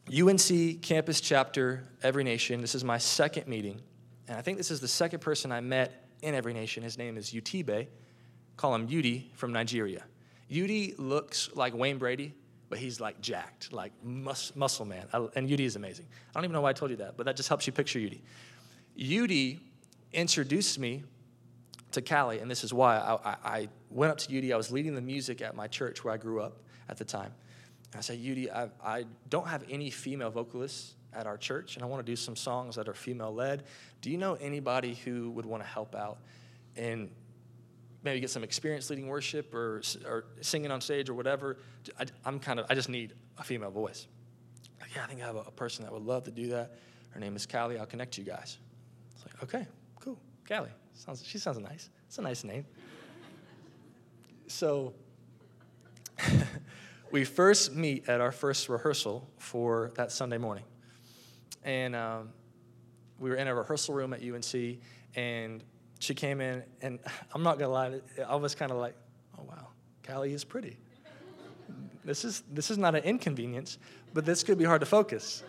UNC 0.09 0.81
campus 0.81 1.21
chapter, 1.21 1.83
Every 2.03 2.23
Nation. 2.23 2.61
This 2.61 2.77
is 2.77 2.85
my 2.85 2.99
second 2.99 3.49
meeting, 3.49 3.81
and 4.29 4.39
I 4.39 4.43
think 4.43 4.57
this 4.57 4.71
is 4.71 4.81
the 4.81 4.89
second 4.89 5.21
person 5.21 5.51
I 5.51 5.61
met 5.61 6.05
in 6.23 6.35
Every 6.35 6.55
Nation. 6.55 6.85
His 6.85 6.97
name 6.97 7.17
is 7.17 7.33
Utibe. 7.33 7.89
Call 8.57 8.75
him 8.75 8.89
Udi 8.89 9.33
from 9.35 9.53
Nigeria. 9.53 10.05
Udi 10.51 10.95
looks 10.99 11.51
like 11.55 11.75
Wayne 11.75 11.99
Brady, 11.99 12.33
but 12.69 12.79
he's 12.79 13.01
like 13.01 13.21
jacked, 13.21 13.73
like 13.73 13.93
mus- 14.03 14.55
muscle 14.57 14.85
man. 14.87 15.07
I, 15.13 15.27
and 15.37 15.49
Udi 15.49 15.61
is 15.61 15.77
amazing. 15.77 16.07
I 16.31 16.33
don't 16.35 16.45
even 16.45 16.55
know 16.55 16.63
why 16.63 16.71
I 16.71 16.75
told 16.75 16.91
you 16.91 16.97
that, 16.99 17.17
but 17.17 17.27
that 17.27 17.37
just 17.37 17.49
helps 17.49 17.67
you 17.67 17.73
picture 17.73 17.99
Udi. 17.99 18.21
Udi 18.99 19.61
introduced 20.13 20.79
me 20.79 21.05
to 21.93 22.03
Callie, 22.03 22.39
and 22.41 22.51
this 22.51 22.65
is 22.65 22.73
why 22.73 22.99
I, 22.99 23.15
I, 23.15 23.37
I 23.45 23.69
went 23.91 24.13
up 24.13 24.19
to 24.19 24.29
Udi. 24.29 24.53
I 24.53 24.57
was 24.57 24.71
leading 24.71 24.95
the 24.95 25.01
music 25.01 25.41
at 25.43 25.55
my 25.55 25.67
church 25.67 26.05
where 26.05 26.13
I 26.13 26.17
grew 26.17 26.41
up 26.41 26.59
at 26.89 26.97
the 26.97 27.05
time. 27.05 27.33
I 27.97 28.01
said, 28.01 28.19
Udi, 28.19 28.51
I, 28.51 28.69
I 28.85 29.07
don't 29.31 29.49
have 29.49 29.65
any 29.71 29.91
female 29.91 30.31
vocalists 30.31 30.95
at 31.15 31.27
our 31.27 31.39
church, 31.39 31.77
and 31.77 31.83
I 31.83 31.87
want 31.87 32.05
to 32.05 32.11
do 32.11 32.17
some 32.17 32.37
songs 32.37 32.77
that 32.77 32.89
are 32.89 32.95
female 32.95 33.35
led. 33.35 33.65
Do 34.03 34.11
you 34.11 34.19
know 34.19 34.35
anybody 34.35 34.95
who 34.95 35.31
would 35.31 35.47
want 35.47 35.63
to 35.63 35.69
help 35.69 35.95
out 35.95 36.19
and 36.77 37.11
maybe 38.03 38.21
get 38.21 38.31
some 38.31 38.45
experience 38.45 38.91
leading 38.91 39.09
worship 39.09 39.53
or, 39.55 39.83
or 40.07 40.25
singing 40.41 40.71
on 40.71 40.81
stage 40.81 41.09
or 41.09 41.15
whatever? 41.15 41.59
I, 41.99 42.07
am 42.27 42.39
kind 42.39 42.61
of, 42.61 42.67
I 42.71 42.75
just 42.75 42.89
need 42.89 43.15
a 43.39 43.45
female 43.45 43.71
voice. 43.71 44.07
Like, 44.81 44.95
yeah, 44.95 45.05
I 45.05 45.07
think 45.07 45.23
I 45.23 45.27
have 45.27 45.37
a, 45.37 45.41
a, 45.41 45.51
person 45.51 45.85
that 45.85 45.93
would 45.93 46.05
love 46.05 46.25
to 46.25 46.31
do 46.31 46.49
that. 46.49 46.79
Her 47.11 47.21
name 47.21 47.37
is 47.37 47.47
Callie. 47.47 47.79
I'll 47.79 47.87
connect 47.87 48.19
you 48.19 48.25
guys. 48.25 48.59
It's 49.15 49.25
like, 49.25 49.43
okay, 49.43 49.67
cool. 50.01 50.19
Callie. 50.47 50.71
Sounds, 50.95 51.25
she 51.25 51.39
sounds 51.39 51.59
nice. 51.59 51.91
It's 52.07 52.19
a 52.19 52.23
nice 52.23 52.45
name. 52.45 52.65
So, 54.47 54.95
we 57.11 57.25
first 57.25 57.75
meet 57.75 58.09
at 58.09 58.21
our 58.21 58.33
first 58.33 58.69
rehearsal 58.69 59.29
for 59.39 59.93
that 59.97 60.13
Sunday 60.13 60.39
morning. 60.39 60.65
And 61.65 61.95
um, 61.95 62.31
we 63.19 63.31
were 63.31 63.37
in 63.37 63.49
a 63.49 63.55
rehearsal 63.55 63.95
room 63.95 64.13
at 64.13 64.23
UNC, 64.23 64.79
and 65.15 65.63
she 65.99 66.15
came 66.15 66.41
in, 66.41 66.63
and 66.81 66.99
I'm 67.35 67.43
not 67.43 67.59
gonna 67.59 67.73
lie, 67.73 68.01
I 68.27 68.37
was 68.37 68.55
kind 68.55 68.71
of 68.71 68.79
like, 68.79 68.95
oh 69.39 69.45
wow, 69.49 69.69
Callie 70.07 70.33
is 70.33 70.45
pretty. 70.45 70.79
This 72.05 72.25
is, 72.25 72.43
this 72.51 72.71
is 72.71 72.79
not 72.79 72.95
an 72.95 73.05
inconvenience, 73.05 73.79
but 74.15 74.25
this 74.25 74.43
could 74.43 74.57
be 74.57 74.65
hard 74.65 74.81
to 74.81 74.87
focus. 74.87 75.45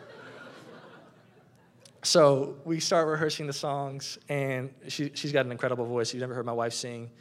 So 2.02 2.58
we 2.64 2.80
start 2.80 3.08
rehearsing 3.08 3.48
the 3.48 3.54
songs, 3.54 4.18
and 4.30 4.74
she, 4.88 5.12
she's 5.14 5.32
got 5.32 5.46
an 5.46 5.52
incredible 5.52 5.86
voice. 5.86 6.14
You've 6.14 6.22
never 6.22 6.34
heard 6.34 6.46
my 6.46 6.54
wife 6.54 6.74
sing. 6.74 7.12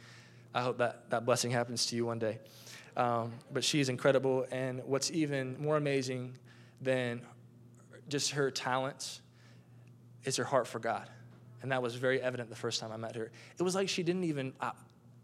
I 0.53 0.61
hope 0.61 0.77
that, 0.77 1.09
that 1.09 1.25
blessing 1.25 1.51
happens 1.51 1.85
to 1.87 1.95
you 1.95 2.05
one 2.05 2.19
day. 2.19 2.39
Um, 2.95 3.33
but 3.51 3.63
she's 3.63 3.89
incredible. 3.89 4.45
And 4.51 4.81
what's 4.85 5.11
even 5.11 5.61
more 5.61 5.77
amazing 5.77 6.37
than 6.81 7.21
just 8.07 8.31
her 8.31 8.49
talents 8.51 9.21
is 10.23 10.37
her 10.37 10.43
heart 10.43 10.67
for 10.67 10.79
God. 10.79 11.09
And 11.61 11.71
that 11.71 11.81
was 11.81 11.95
very 11.95 12.21
evident 12.21 12.49
the 12.49 12.55
first 12.55 12.79
time 12.79 12.91
I 12.91 12.97
met 12.97 13.15
her. 13.15 13.31
It 13.57 13.63
was 13.63 13.75
like 13.75 13.89
she 13.89 14.03
didn't 14.03 14.23
even, 14.23 14.53
I, 14.61 14.71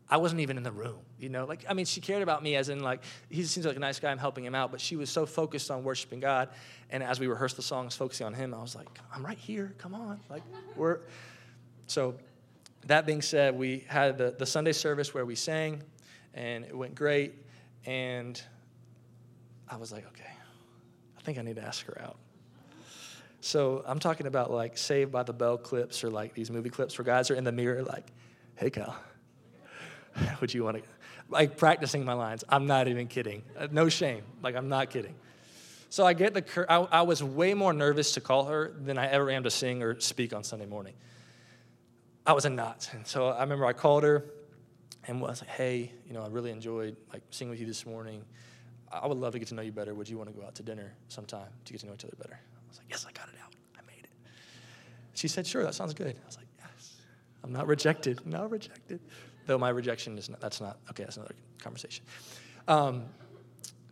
I 0.09 0.17
wasn't 0.17 0.41
even 0.41 0.57
in 0.57 0.63
the 0.63 0.71
room, 0.71 0.99
you 1.17 1.29
know? 1.29 1.45
Like, 1.45 1.65
I 1.67 1.73
mean, 1.73 1.85
she 1.85 2.01
cared 2.01 2.21
about 2.21 2.43
me 2.43 2.55
as 2.55 2.69
in, 2.69 2.81
like, 2.81 3.01
he 3.29 3.43
seems 3.43 3.65
like 3.65 3.75
a 3.75 3.79
nice 3.79 3.99
guy, 3.99 4.11
I'm 4.11 4.17
helping 4.17 4.45
him 4.45 4.53
out, 4.53 4.69
but 4.69 4.79
she 4.79 4.95
was 4.95 5.09
so 5.09 5.25
focused 5.25 5.71
on 5.71 5.83
worshiping 5.83 6.19
God. 6.19 6.49
And 6.91 7.01
as 7.01 7.19
we 7.19 7.27
rehearsed 7.27 7.55
the 7.55 7.63
songs, 7.63 7.95
focusing 7.95 8.27
on 8.27 8.33
him, 8.33 8.53
I 8.53 8.61
was 8.61 8.75
like, 8.75 8.87
I'm 9.13 9.25
right 9.25 9.37
here, 9.37 9.73
come 9.77 9.95
on. 9.95 10.19
Like, 10.29 10.43
we're, 10.75 10.99
so 11.87 12.15
that 12.85 13.05
being 13.05 13.21
said, 13.21 13.57
we 13.57 13.83
had 13.87 14.17
the, 14.17 14.35
the 14.37 14.45
Sunday 14.45 14.73
service 14.73 15.13
where 15.13 15.25
we 15.25 15.35
sang, 15.35 15.81
and 16.33 16.65
it 16.65 16.77
went 16.77 16.93
great. 16.93 17.33
And 17.85 18.39
I 19.67 19.77
was 19.77 19.91
like, 19.91 20.05
okay, 20.07 20.29
I 21.17 21.21
think 21.21 21.39
I 21.39 21.41
need 21.41 21.55
to 21.55 21.63
ask 21.63 21.85
her 21.85 21.99
out. 21.99 22.17
So 23.45 23.83
I'm 23.85 23.99
talking 23.99 24.25
about 24.25 24.49
like 24.49 24.75
Saved 24.75 25.11
by 25.11 25.21
the 25.21 25.31
Bell 25.31 25.55
clips 25.59 26.03
or 26.03 26.09
like 26.09 26.33
these 26.33 26.49
movie 26.49 26.71
clips 26.71 26.97
where 26.97 27.05
guys 27.05 27.29
are 27.29 27.35
in 27.35 27.43
the 27.43 27.51
mirror 27.51 27.83
like, 27.83 28.07
hey, 28.55 28.71
Cal, 28.71 28.95
would 30.41 30.51
you 30.51 30.63
want 30.63 30.77
to, 30.77 30.83
like 31.29 31.55
practicing 31.55 32.03
my 32.03 32.13
lines. 32.13 32.43
I'm 32.49 32.65
not 32.65 32.87
even 32.87 33.05
kidding. 33.05 33.43
No 33.69 33.87
shame. 33.87 34.23
Like, 34.41 34.55
I'm 34.55 34.67
not 34.67 34.89
kidding. 34.89 35.13
So 35.91 36.07
I 36.07 36.13
get 36.13 36.33
the, 36.33 36.65
I, 36.67 36.77
I 36.77 37.01
was 37.03 37.21
way 37.21 37.53
more 37.53 37.71
nervous 37.71 38.13
to 38.13 38.19
call 38.19 38.45
her 38.45 38.73
than 38.83 38.97
I 38.97 39.11
ever 39.11 39.29
am 39.29 39.43
to 39.43 39.51
sing 39.51 39.83
or 39.83 39.99
speak 39.99 40.33
on 40.33 40.43
Sunday 40.43 40.65
morning. 40.65 40.95
I 42.25 42.33
was 42.33 42.45
a 42.45 42.49
nut. 42.49 42.89
And 42.93 43.05
so 43.05 43.27
I 43.27 43.41
remember 43.41 43.67
I 43.67 43.73
called 43.73 44.01
her 44.05 44.25
and 45.05 45.21
was 45.21 45.43
like, 45.43 45.51
hey, 45.51 45.91
you 46.07 46.13
know, 46.13 46.23
I 46.23 46.29
really 46.29 46.49
enjoyed 46.49 46.97
like 47.13 47.21
singing 47.29 47.51
with 47.51 47.59
you 47.59 47.67
this 47.67 47.85
morning. 47.85 48.25
I 48.91 49.05
would 49.05 49.19
love 49.19 49.33
to 49.33 49.39
get 49.39 49.49
to 49.49 49.53
know 49.53 49.61
you 49.61 49.71
better. 49.71 49.93
Would 49.93 50.09
you 50.09 50.17
want 50.17 50.31
to 50.31 50.35
go 50.35 50.43
out 50.43 50.55
to 50.55 50.63
dinner 50.63 50.95
sometime 51.09 51.49
to 51.65 51.73
get 51.73 51.81
to 51.81 51.85
know 51.85 51.93
each 51.93 52.05
other 52.05 52.15
better? 52.17 52.39
Was 52.75 52.79
like, 52.79 52.89
yes, 52.89 53.05
I 53.07 53.11
got 53.13 53.29
it 53.29 53.35
out. 53.41 53.53
I 53.77 53.81
made 53.87 54.03
it. 54.03 54.09
She 55.13 55.29
said, 55.29 55.47
sure, 55.47 55.63
that 55.63 55.75
sounds 55.75 55.93
good. 55.93 56.15
I 56.21 56.25
was 56.25 56.35
like, 56.35 56.47
yes. 56.59 56.97
I'm 57.43 57.53
not 57.53 57.67
rejected. 57.67 58.25
Not 58.25 58.51
rejected. 58.51 58.99
Though 59.45 59.57
my 59.57 59.69
rejection 59.69 60.17
is 60.17 60.27
not, 60.27 60.41
that's 60.41 60.59
not, 60.59 60.79
okay, 60.89 61.03
that's 61.03 61.17
another 61.17 61.35
conversation. 61.59 62.03
Um, 62.67 63.03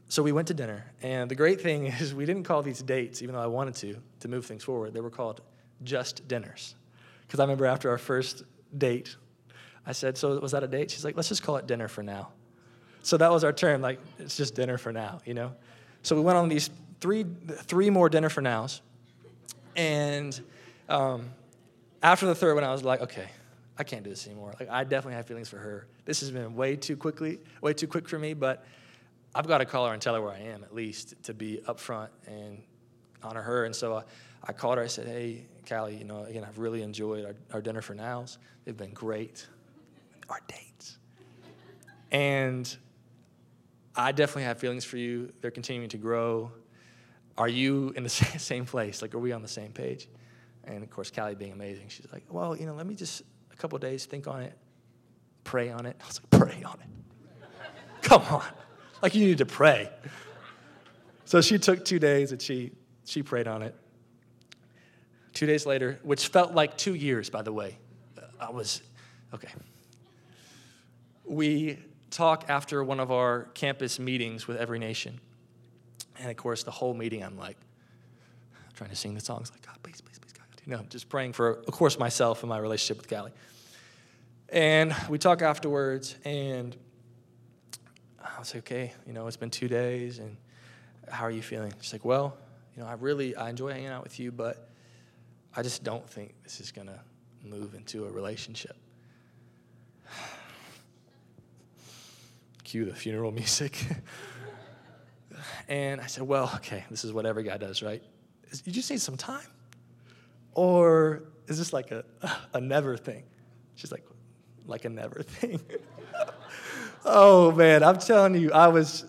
so 0.10 0.24
we 0.24 0.32
went 0.32 0.48
to 0.48 0.56
dinner, 0.56 0.84
and 1.04 1.30
the 1.30 1.36
great 1.36 1.62
thing 1.62 1.86
is 2.02 2.14
we 2.14 2.26
didn't 2.26 2.44
call 2.44 2.64
these 2.64 2.82
dates, 2.82 3.22
even 3.22 3.36
though 3.36 3.42
I 3.42 3.48
wanted 3.48 3.76
to, 3.76 3.96
to 4.22 4.28
move 4.28 4.46
things 4.46 4.64
forward. 4.64 4.94
They 4.94 5.02
were 5.02 5.12
called 5.12 5.42
just 5.84 6.28
dinners. 6.28 6.76
Because 7.22 7.40
I 7.40 7.44
remember 7.44 7.68
after 7.68 7.90
our 7.90 7.98
first 7.98 8.44
date, 8.76 9.16
I 9.86 9.92
said, 9.92 10.18
So 10.18 10.40
was 10.40 10.52
that 10.52 10.64
a 10.64 10.68
date? 10.68 10.92
She's 10.92 11.06
like, 11.06 11.16
Let's 11.16 11.30
just 11.30 11.44
call 11.44 11.58
it 11.58 11.68
dinner 11.68 11.88
for 11.88 12.04
now. 12.04 12.30
So 13.04 13.18
that 13.18 13.32
was 13.32 13.44
our 13.44 13.54
term, 13.54 13.82
like, 13.82 14.00
it's 14.18 14.38
just 14.38 14.56
dinner 14.56 14.78
for 14.78 14.92
now, 14.92 15.20
you 15.26 15.34
know? 15.34 15.54
So 16.04 16.16
we 16.16 16.22
went 16.22 16.38
on 16.38 16.50
these 16.50 16.70
three, 17.04 17.26
three 17.64 17.90
more 17.90 18.08
dinner 18.08 18.30
for 18.30 18.40
nows. 18.40 18.82
And 19.76 20.40
um, 20.88 21.32
after 22.02 22.26
the 22.26 22.34
third 22.34 22.56
one, 22.56 22.64
I 22.64 22.72
was 22.72 22.82
like, 22.82 23.02
okay, 23.02 23.28
I 23.78 23.84
can't 23.84 24.04
do 24.06 24.10
this 24.10 24.26
anymore. 24.26 24.54
Like, 24.58 24.70
I 24.70 24.86
definitely 24.86 25.16
have 25.16 25.28
feelings 25.28 25.50
for 25.50 25.58
her. 25.58 25.86
This 26.06 26.22
has 26.22 26.32
been 26.32 26.56
way 26.56 26.78
too 26.78 26.96
quickly, 26.96 27.40
way 27.60 27.74
too 27.74 27.88
quick 27.88 28.08
for 28.08 28.18
me, 28.18 28.34
but 28.34 28.66
I've 29.36 29.48
got 29.48 29.58
to 29.58 29.66
call 29.66 29.86
her 29.86 29.92
and 29.92 30.02
tell 30.02 30.16
her 30.16 30.22
where 30.22 30.32
I 30.32 30.40
am 30.40 30.64
at 30.64 30.74
least 30.74 31.22
to 31.24 31.34
be 31.34 31.60
upfront 31.68 32.08
and 32.26 32.64
honor 33.22 33.42
her. 33.42 33.66
And 33.66 33.76
so 33.76 33.98
I, 33.98 34.04
I 34.42 34.54
called 34.54 34.78
her. 34.78 34.84
I 34.86 34.88
said, 34.88 35.06
hey, 35.06 35.46
Callie, 35.68 35.98
you 35.98 36.06
know, 36.06 36.24
again, 36.24 36.46
I've 36.48 36.58
really 36.58 36.84
enjoyed 36.84 37.26
our, 37.26 37.36
our 37.52 37.62
dinner 37.62 37.82
for 37.82 37.96
nows. 37.96 38.38
They've 38.64 38.78
been 38.78 38.94
great 38.94 39.46
our 40.30 40.40
dates. 40.48 41.00
And 42.14 42.74
I 43.94 44.14
definitely 44.14 44.44
have 44.44 44.58
feelings 44.58 44.86
for 44.86 44.96
you. 44.96 45.34
They're 45.42 45.52
continuing 45.52 45.90
to 45.90 45.98
grow. 45.98 46.50
Are 47.38 47.48
you 47.48 47.94
in 47.96 48.04
the 48.04 48.10
same 48.38 48.66
place? 48.66 49.02
Like, 49.02 49.14
are 49.14 49.20
we 49.20 49.32
on 49.32 49.42
the 49.42 49.48
same 49.48 49.72
page? 49.72 50.08
And 50.66 50.84
of 50.84 50.90
course, 50.90 51.12
Callie 51.12 51.36
being 51.36 51.52
amazing, 51.52 51.86
she's 51.90 52.08
like, 52.12 52.24
well, 52.30 52.56
you 52.56 52.66
know, 52.66 52.74
let 52.74 52.86
me 52.86 52.96
just 52.96 53.22
a 53.52 53.56
couple 53.56 53.78
days 53.80 54.06
think 54.06 54.28
on 54.28 54.42
it, 54.42 54.58
pray 55.44 55.70
on 55.70 55.86
it. 55.86 55.98
I 56.04 56.08
was 56.08 56.22
like, 56.22 56.42
pray 56.42 56.64
on 56.64 56.80
it. 56.80 57.50
Come 58.02 58.22
on. 58.24 58.44
Like, 59.02 59.16
you 59.16 59.26
need 59.26 59.40
to 59.40 59.46
pray. 59.46 59.90
so 61.26 61.42
she 61.42 61.58
took 61.58 61.84
two 61.84 62.00
days 62.00 62.32
and 62.32 62.42
she, 62.42 62.72
she 63.06 63.24
prayed 63.24 63.48
on 63.48 63.62
it. 63.62 63.76
Two 65.34 65.46
days 65.46 65.66
later, 65.66 66.00
which 66.04 66.28
felt 66.28 66.54
like 66.54 66.78
two 66.78 66.94
years, 66.94 67.30
by 67.30 67.42
the 67.42 67.52
way, 67.52 67.78
uh, 68.18 68.22
I 68.40 68.52
was, 68.52 68.82
okay. 69.34 69.50
We 71.26 71.80
talk 72.12 72.46
after 72.50 72.84
one 72.84 73.00
of 73.00 73.12
our 73.12 73.46
campus 73.56 74.00
meetings 74.00 74.48
with 74.48 74.58
Every 74.58 74.80
Nation. 74.80 75.20
And 76.20 76.30
of 76.30 76.38
course, 76.38 76.64
the 76.64 76.72
whole 76.72 76.94
meeting, 76.94 77.24
I'm 77.24 77.38
like, 77.38 77.58
trying 78.74 78.90
to 78.90 78.96
sing 78.96 79.14
the 79.14 79.22
songs, 79.22 79.52
like, 79.52 79.66
God, 79.66 79.78
please, 79.84 80.02
please, 80.02 80.20
please, 80.20 80.34
God. 80.34 80.46
You 80.66 80.76
know, 80.78 80.84
just 80.90 81.10
praying 81.10 81.34
for, 81.34 81.60
of 81.60 81.74
course, 81.74 81.98
myself 82.00 82.44
and 82.44 82.50
my 82.50 82.58
relationship 82.58 82.98
with 82.98 83.10
Callie. 83.10 83.32
And 84.50 84.96
we 85.10 85.18
talk 85.18 85.42
afterwards, 85.42 86.16
and 86.26 86.76
I 88.20 88.40
was 88.40 88.54
like, 88.54 88.64
okay, 88.64 88.94
you 89.08 89.14
know, 89.14 89.28
it's 89.28 89.38
been 89.38 89.50
two 89.50 89.68
days, 89.68 90.20
and 90.20 90.38
how 91.10 91.26
are 91.26 91.32
you 91.32 91.42
feeling? 91.42 91.74
She's 91.82 91.94
like, 91.94 92.06
well, 92.06 92.38
you 92.76 92.82
know, 92.84 92.88
I 92.88 92.94
really, 92.94 93.36
I 93.36 93.50
enjoy 93.50 93.72
hanging 93.72 93.88
out 93.88 94.04
with 94.04 94.20
you, 94.20 94.32
but 94.32 94.70
I 95.56 95.62
just 95.62 95.84
don't 95.84 96.08
think 96.10 96.34
this 96.44 96.60
is 96.60 96.72
going 96.72 96.88
to 96.88 97.00
move 97.44 97.76
into 97.76 98.06
a 98.06 98.12
relationship. 98.12 98.76
Cue 102.64 102.86
the 102.86 102.96
funeral 102.96 103.32
music. 103.42 103.78
And 105.68 106.02
I 106.02 106.08
said, 106.08 106.24
well, 106.24 106.52
okay, 106.56 106.84
this 106.90 107.04
is 107.04 107.14
what 107.14 107.26
every 107.26 107.44
guy 107.44 107.58
does, 107.58 107.82
right? 107.82 108.02
You 108.66 108.72
just 108.72 108.90
need 108.90 109.02
some 109.02 109.18
time? 109.18 109.46
Or 110.54 111.24
is 111.48 111.58
this 111.58 111.74
like 111.74 111.92
a, 111.92 112.04
a 112.54 112.62
never 112.62 112.98
thing? 112.98 113.24
She's 113.76 113.92
like, 113.92 114.04
like 114.66 114.86
a 114.86 114.90
never 114.90 115.24
thing. 115.24 115.60
oh 117.06 117.52
man, 117.52 117.84
I'm 117.84 117.98
telling 117.98 118.36
you, 118.36 118.52
I 118.52 118.68
was, 118.68 119.06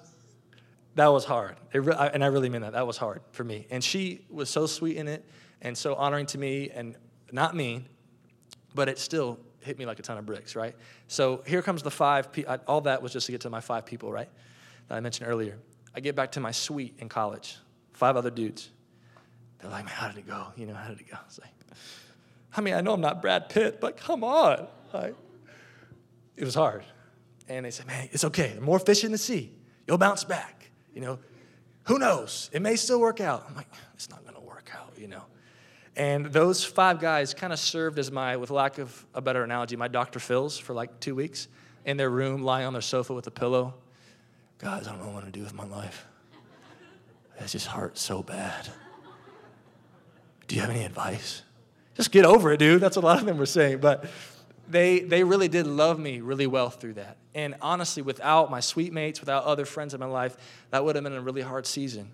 that 0.95 1.09
was 1.09 1.25
hard. 1.25 1.57
Re- 1.73 1.95
I, 1.95 2.09
and 2.09 2.25
I 2.25 2.29
really 2.29 2.49
mean 2.49 2.63
that. 2.63 2.73
That 2.73 2.87
was 2.87 2.97
hard 2.97 3.21
for 3.33 3.45
me. 3.45 3.67
And 3.71 3.83
she 3.83 4.25
was 4.31 4.49
so 4.49 4.67
sweet 4.67 4.97
in 4.97 5.09
it 5.09 5.25
and 5.61 5.77
so 5.77 5.95
honoring 5.95 6.27
to 6.27 6.39
me 6.39 6.71
and 6.71 6.97
not 7.33 7.55
mean, 7.55 7.87
but 8.75 8.89
it 8.89 8.99
still 8.99 9.39
hit 9.61 9.79
me 9.79 9.87
like 9.87 9.99
a 9.99 10.03
ton 10.03 10.19
of 10.19 10.27
bricks, 10.27 10.55
right? 10.55 10.75
So 11.09 11.43
here 11.47 11.63
comes 11.63 11.83
the 11.83 11.91
five, 11.91 12.33
pe- 12.33 12.45
I, 12.47 12.57
all 12.67 12.83
that 12.83 13.03
was 13.03 13.13
just 13.13 13.27
to 13.27 13.33
get 13.33 13.41
to 13.43 13.51
my 13.51 13.61
five 13.61 13.87
people, 13.87 14.13
right? 14.13 14.29
That 14.89 14.97
I 14.97 15.01
mentioned 15.01 15.29
earlier. 15.29 15.59
I 15.95 16.01
get 16.01 16.17
back 16.17 16.33
to 16.33 16.41
my 16.41 16.51
suite 16.51 16.95
in 16.99 17.09
college, 17.09 17.57
five 17.93 18.17
other 18.17 18.31
dudes. 18.31 18.71
They're 19.59 19.71
like, 19.71 19.85
man, 19.85 19.95
how 19.95 20.09
did 20.09 20.19
it 20.19 20.27
go? 20.27 20.49
You 20.57 20.67
know, 20.67 20.75
how 20.75 20.89
did 20.89 21.01
it 21.01 21.11
go? 21.11 21.17
I 21.17 21.25
was 21.25 21.39
like, 21.41 21.51
I 22.57 22.61
mean, 22.61 22.75
I 22.75 22.81
know 22.81 22.93
I'm 22.93 23.01
not 23.01 23.23
Brad 23.23 23.49
Pitt, 23.49 23.81
but 23.81 23.97
come 23.97 24.23
on. 24.23 24.67
Like, 24.93 25.15
it 26.37 26.45
was 26.45 26.55
hard. 26.55 26.85
And 27.49 27.65
they 27.65 27.71
said, 27.71 27.87
man, 27.87 28.09
it's 28.13 28.25
okay. 28.25 28.57
More 28.61 28.79
fish 28.79 29.05
in 29.05 29.13
the 29.13 29.19
sea. 29.19 29.53
You'll 29.87 29.99
bounce 29.99 30.25
back. 30.25 30.71
You 30.95 31.01
know, 31.01 31.19
who 31.85 31.99
knows? 31.99 32.51
It 32.53 32.63
may 32.63 32.77
still 32.77 33.01
work 33.01 33.21
out. 33.21 33.45
I'm 33.49 33.55
like, 33.55 33.69
it's 33.95 34.09
not 34.09 34.23
going 34.23 34.35
to 34.35 34.41
work 34.41 34.71
out, 34.75 34.93
you 34.97 35.09
know. 35.09 35.23
And 35.97 36.27
those 36.27 36.65
five 36.65 37.01
guys 37.01 37.35
kind 37.35 37.53
of 37.53 37.59
served 37.59 37.99
as 37.99 38.11
my, 38.11 38.37
with 38.37 38.51
lack 38.51 38.79
of 38.79 39.07
a 39.15 39.21
better 39.21 39.45
analogy, 39.45 39.77
my 39.77 39.89
Dr. 39.89 40.19
Phil's 40.19 40.59
for 40.59 40.75
like 40.75 41.01
two 41.01 41.15
weeks 41.15 41.49
in 41.85 41.97
their 41.97 42.11
room, 42.11 42.43
lying 42.43 42.67
on 42.67 42.73
their 42.73 42.83
sofa 42.83 43.15
with 43.15 43.27
a 43.27 43.31
pillow. 43.31 43.75
Guys, 44.65 44.89
I 44.89 44.93
don't 44.93 45.01
know 45.01 45.05
what 45.05 45.11
I 45.11 45.15
want 45.17 45.27
to 45.27 45.31
do 45.31 45.43
with 45.43 45.53
my 45.53 45.67
life. 45.67 46.07
It 47.39 47.49
just 47.49 47.67
hurts 47.67 48.01
so 48.01 48.23
bad. 48.23 48.67
Do 50.49 50.55
you 50.55 50.63
have 50.63 50.71
any 50.71 50.85
advice? 50.85 51.43
Just 51.97 52.11
get 52.11 52.25
over 52.25 52.51
it, 52.51 52.57
dude. 52.57 52.81
That's 52.81 52.97
what 52.97 53.05
a 53.05 53.07
lot 53.07 53.21
of 53.21 53.27
them 53.27 53.37
were 53.37 53.45
saying. 53.45 53.81
But 53.81 54.07
they, 54.67 55.01
they 55.01 55.23
really 55.23 55.49
did 55.49 55.67
love 55.67 55.99
me 55.99 56.23
really 56.23 56.47
well 56.47 56.71
through 56.71 56.95
that. 56.95 57.19
And 57.35 57.57
honestly, 57.61 58.03
without 58.03 58.51
my 58.51 58.61
suite 58.61 58.95
mates, 58.95 59.21
without 59.21 59.45
other 59.45 59.67
friends 59.67 59.93
in 59.93 60.01
my 60.01 60.07
life, 60.07 60.35
that 60.71 60.83
would 60.83 60.95
have 60.95 61.05
been 61.05 61.13
a 61.13 61.21
really 61.21 61.43
hard 61.43 61.67
season. 61.67 62.11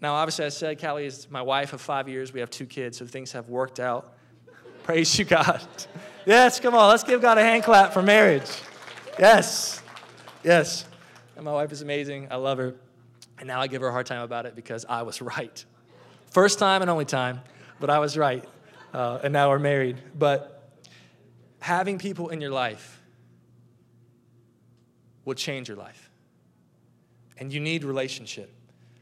Now, 0.00 0.14
obviously, 0.14 0.44
I 0.44 0.50
said 0.50 0.80
Callie 0.80 1.06
is 1.06 1.28
my 1.32 1.42
wife 1.42 1.72
of 1.72 1.80
five 1.80 2.08
years. 2.08 2.32
We 2.32 2.38
have 2.38 2.50
two 2.50 2.66
kids, 2.66 2.98
so 2.98 3.06
things 3.06 3.32
have 3.32 3.48
worked 3.48 3.80
out. 3.80 4.14
Praise 4.84 5.18
you, 5.18 5.24
God. 5.24 5.66
Yes, 6.26 6.60
come 6.60 6.76
on, 6.76 6.90
let's 6.90 7.02
give 7.02 7.20
God 7.20 7.38
a 7.38 7.42
hand 7.42 7.64
clap 7.64 7.92
for 7.92 8.02
marriage. 8.02 8.52
Yes, 9.18 9.82
yes. 10.44 10.84
And 11.36 11.44
my 11.44 11.52
wife 11.52 11.70
is 11.70 11.82
amazing. 11.82 12.28
I 12.30 12.36
love 12.36 12.58
her. 12.58 12.74
And 13.38 13.46
now 13.46 13.60
I 13.60 13.66
give 13.66 13.82
her 13.82 13.88
a 13.88 13.92
hard 13.92 14.06
time 14.06 14.22
about 14.22 14.46
it 14.46 14.56
because 14.56 14.86
I 14.88 15.02
was 15.02 15.20
right. 15.20 15.64
First 16.30 16.58
time 16.58 16.80
and 16.80 16.90
only 16.90 17.04
time, 17.04 17.40
but 17.78 17.90
I 17.90 17.98
was 17.98 18.16
right. 18.16 18.44
Uh, 18.92 19.20
and 19.22 19.32
now 19.32 19.50
we're 19.50 19.58
married. 19.58 19.98
But 20.18 20.72
having 21.60 21.98
people 21.98 22.30
in 22.30 22.40
your 22.40 22.50
life 22.50 23.02
will 25.26 25.34
change 25.34 25.68
your 25.68 25.76
life. 25.76 26.10
And 27.38 27.52
you 27.52 27.60
need 27.60 27.84
relationship. 27.84 28.50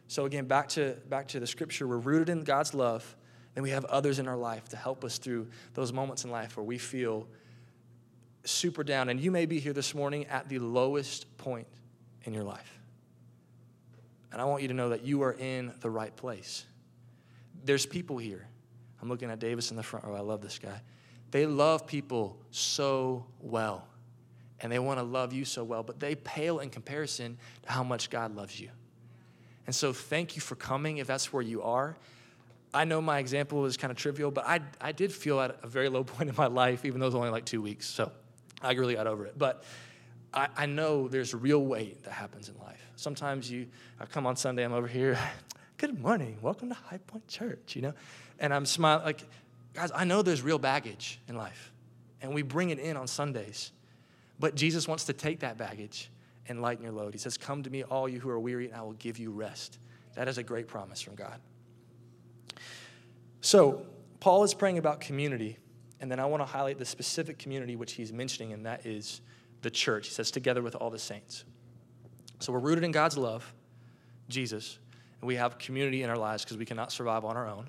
So 0.09 0.25
again, 0.25 0.47
back 0.47 0.69
to 0.71 0.97
back 1.09 1.29
to 1.29 1.41
the 1.41 1.47
scripture, 1.47 1.87
we're 1.87 1.99
rooted 1.99 2.29
in 2.29 2.43
God's 2.43 2.75
love, 2.75 3.17
and 3.55 3.63
we 3.63 3.71
have 3.71 3.85
others 3.85 4.19
in 4.19 4.27
our 4.27 4.37
life 4.37 4.69
to 4.71 4.77
help 4.77 5.05
us 5.05 5.19
through 5.19 5.47
those 5.75 5.93
moments 5.93 6.25
in 6.25 6.31
life 6.31 6.57
where 6.57 6.65
we 6.65 6.79
feel 6.79 7.29
super 8.45 8.83
down. 8.83 9.09
And 9.09 9.21
you 9.21 9.31
may 9.31 9.47
be 9.47 9.61
here 9.61 9.73
this 9.73 9.95
morning 9.95 10.27
at 10.27 10.49
the 10.49 10.59
lowest 10.59 11.37
point 11.39 11.69
in 12.25 12.35
your 12.35 12.45
life. 12.45 12.79
And 14.33 14.41
I 14.41 14.47
want 14.47 14.63
you 14.63 14.69
to 14.69 14.75
know 14.75 14.89
that 14.89 15.05
you 15.05 15.23
are 15.23 15.33
in 15.33 15.73
the 15.81 15.91
right 15.91 16.15
place. 16.17 16.67
There's 17.65 17.87
people 17.87 18.19
here. 18.19 18.47
I'm 19.01 19.09
looking 19.09 19.31
at 19.31 19.39
Davis 19.39 19.71
in 19.71 19.77
the 19.77 19.83
front 19.83 20.05
row. 20.05 20.15
I 20.15 20.21
love 20.21 20.41
this 20.41 20.59
guy. 20.59 20.81
They 21.31 21.47
love 21.47 21.87
people 21.87 22.37
so 22.51 23.27
well, 23.41 23.87
and 24.61 24.73
they 24.73 24.79
want 24.79 24.99
to 24.99 25.03
love 25.03 25.33
you 25.33 25.45
so 25.45 25.65
well, 25.65 25.83
but 25.83 26.01
they 26.01 26.15
pale 26.15 26.61
in 26.61 26.71
comparison 26.71 27.39
to 27.63 27.73
how 27.73 27.83
much 27.83 28.09
God 28.09 28.35
loves 28.35 28.59
you. 28.59 28.71
And 29.67 29.75
so, 29.75 29.93
thank 29.93 30.37
you 30.37 30.43
for 30.43 30.55
coming 30.55 30.99
if 30.99 31.07
that's 31.07 31.33
where 31.33 31.43
you 31.43 31.63
are. 31.63 31.97
I 32.73 32.85
know 32.85 33.01
my 33.01 33.19
example 33.19 33.61
was 33.61 33.77
kind 33.77 33.91
of 33.91 33.97
trivial, 33.97 34.31
but 34.31 34.47
I, 34.47 34.61
I 34.81 34.93
did 34.93 35.13
feel 35.13 35.41
at 35.41 35.59
a 35.63 35.67
very 35.67 35.89
low 35.89 36.05
point 36.05 36.29
in 36.29 36.37
my 36.37 36.47
life, 36.47 36.85
even 36.85 37.01
though 37.01 37.07
it 37.07 37.09
was 37.09 37.15
only 37.15 37.31
like 37.31 37.45
two 37.45 37.63
weeks. 37.63 37.87
So, 37.87 38.11
I 38.63 38.73
really 38.73 38.95
got 38.95 39.07
over 39.07 39.27
it. 39.27 39.39
But 39.39 39.65
I, 40.35 40.49
I 40.57 40.67
know 40.67 41.07
there's 41.07 41.33
real 41.33 41.65
weight 41.65 42.03
that 42.05 42.13
happens 42.13 42.49
in 42.49 42.57
life. 42.59 42.91
Sometimes 42.97 43.51
you, 43.51 43.69
I 44.01 44.07
come 44.07 44.27
on 44.27 44.37
Sunday, 44.37 44.65
I'm 44.65 44.73
over 44.73 44.89
here, 44.89 45.17
good 45.77 46.01
morning, 46.01 46.37
welcome 46.43 46.69
to 46.69 46.75
High 46.75 46.99
Point 46.99 47.29
Church, 47.29 47.77
you 47.77 47.83
know? 47.83 47.95
And 48.41 48.53
I'm 48.53 48.67
smiling, 48.67 49.05
like, 49.05 49.21
guys, 49.75 49.93
I 49.95 50.05
know 50.05 50.23
there's 50.23 50.43
real 50.43 50.59
baggage 50.59 51.21
in 51.29 51.37
life, 51.37 51.73
and 52.21 52.35
we 52.35 52.43
bring 52.43 52.71
it 52.71 52.81
in 52.81 52.97
on 52.97 53.07
Sundays. 53.07 53.71
But 54.41 54.57
Jesus 54.57 54.89
wants 54.89 55.05
to 55.05 55.13
take 55.13 55.41
that 55.41 55.57
baggage 55.57 56.11
and 56.49 56.61
lighten 56.61 56.83
your 56.83 56.93
load. 56.93 57.15
He 57.15 57.19
says, 57.19 57.39
Come 57.39 57.63
to 57.63 57.71
me, 57.71 57.85
all 57.85 58.09
you 58.09 58.19
who 58.19 58.29
are 58.29 58.41
weary, 58.41 58.67
and 58.67 58.75
I 58.75 58.83
will 58.83 58.95
give 58.95 59.19
you 59.19 59.31
rest. 59.31 59.79
That 60.17 60.27
is 60.27 60.39
a 60.39 60.43
great 60.43 60.67
promise 60.67 61.01
from 61.01 61.15
God. 61.15 61.39
So, 63.41 63.87
Paul 64.19 64.43
is 64.43 64.53
praying 64.53 64.79
about 64.79 65.01
community, 65.01 65.59
and 66.01 66.11
then 66.11 66.19
I 66.19 66.25
want 66.27 66.41
to 66.41 66.47
highlight 66.47 66.79
the 66.79 66.85
specific 66.85 67.39
community 67.39 67.77
which 67.77 67.93
he's 67.93 68.13
mentioning, 68.13 68.53
and 68.53 68.67
that 68.67 68.85
is 68.85 69.21
the 69.65 69.71
church. 69.71 70.07
He 70.07 70.15
says, 70.15 70.31
together 70.31 70.63
with 70.63 70.77
all 70.77 70.91
the 70.91 70.99
saints. 70.99 71.45
So, 72.39 72.53
we're 72.53 72.61
rooted 72.61 72.85
in 72.85 72.93
God's 72.93 73.19
love, 73.19 73.53
Jesus, 74.29 74.79
and 75.21 75.27
we 75.27 75.35
have 75.35 75.59
community 75.59 76.03
in 76.03 76.11
our 76.11 76.17
lives 76.17 76.45
because 76.45 76.57
we 76.57 76.67
cannot 76.67 76.93
survive 76.93 77.25
on 77.25 77.37
our 77.37 77.49
own. 77.49 77.69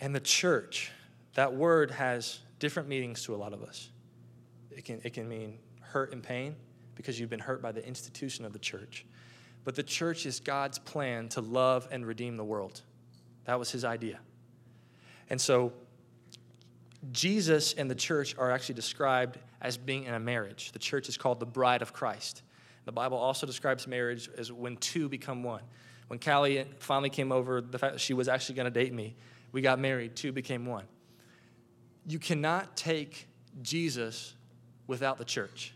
And 0.00 0.14
the 0.14 0.20
church, 0.20 0.90
that 1.34 1.54
word 1.54 1.92
has 1.92 2.40
different 2.58 2.88
meanings 2.88 3.22
to 3.24 3.34
a 3.34 3.36
lot 3.36 3.52
of 3.52 3.62
us. 3.62 3.90
It 4.70 4.84
can, 4.84 5.00
it 5.04 5.12
can 5.12 5.28
mean 5.28 5.58
hurt 5.80 6.12
and 6.12 6.22
pain 6.22 6.56
because 6.94 7.20
you've 7.20 7.30
been 7.30 7.38
hurt 7.38 7.62
by 7.62 7.70
the 7.70 7.86
institution 7.86 8.44
of 8.44 8.52
the 8.52 8.58
church. 8.58 9.04
But 9.64 9.76
the 9.76 9.82
church 9.82 10.26
is 10.26 10.40
God's 10.40 10.78
plan 10.78 11.28
to 11.30 11.40
love 11.40 11.86
and 11.90 12.06
redeem 12.06 12.36
the 12.36 12.44
world. 12.44 12.80
That 13.44 13.58
was 13.58 13.70
his 13.70 13.84
idea. 13.84 14.18
And 15.28 15.40
so, 15.40 15.72
Jesus 17.10 17.74
and 17.74 17.90
the 17.90 17.94
church 17.94 18.36
are 18.38 18.50
actually 18.50 18.76
described 18.76 19.38
as 19.62 19.78
being 19.78 20.04
in 20.04 20.12
a 20.12 20.20
marriage. 20.20 20.72
The 20.72 20.78
church 20.78 21.08
is 21.08 21.16
called 21.16 21.40
the 21.40 21.46
bride 21.46 21.80
of 21.80 21.92
Christ. 21.92 22.42
The 22.84 22.92
Bible 22.92 23.16
also 23.16 23.46
describes 23.46 23.86
marriage 23.86 24.28
as 24.36 24.52
when 24.52 24.76
two 24.76 25.08
become 25.08 25.42
one. 25.42 25.62
When 26.08 26.18
Callie 26.18 26.66
finally 26.80 27.10
came 27.10 27.32
over, 27.32 27.60
the 27.60 27.78
fact 27.78 27.94
that 27.94 28.00
she 28.00 28.12
was 28.12 28.28
actually 28.28 28.56
going 28.56 28.70
to 28.70 28.70
date 28.70 28.92
me, 28.92 29.16
we 29.52 29.62
got 29.62 29.78
married, 29.78 30.16
two 30.16 30.32
became 30.32 30.66
one. 30.66 30.84
You 32.06 32.18
cannot 32.18 32.76
take 32.76 33.28
Jesus 33.62 34.34
without 34.88 35.16
the 35.16 35.24
church. 35.24 35.72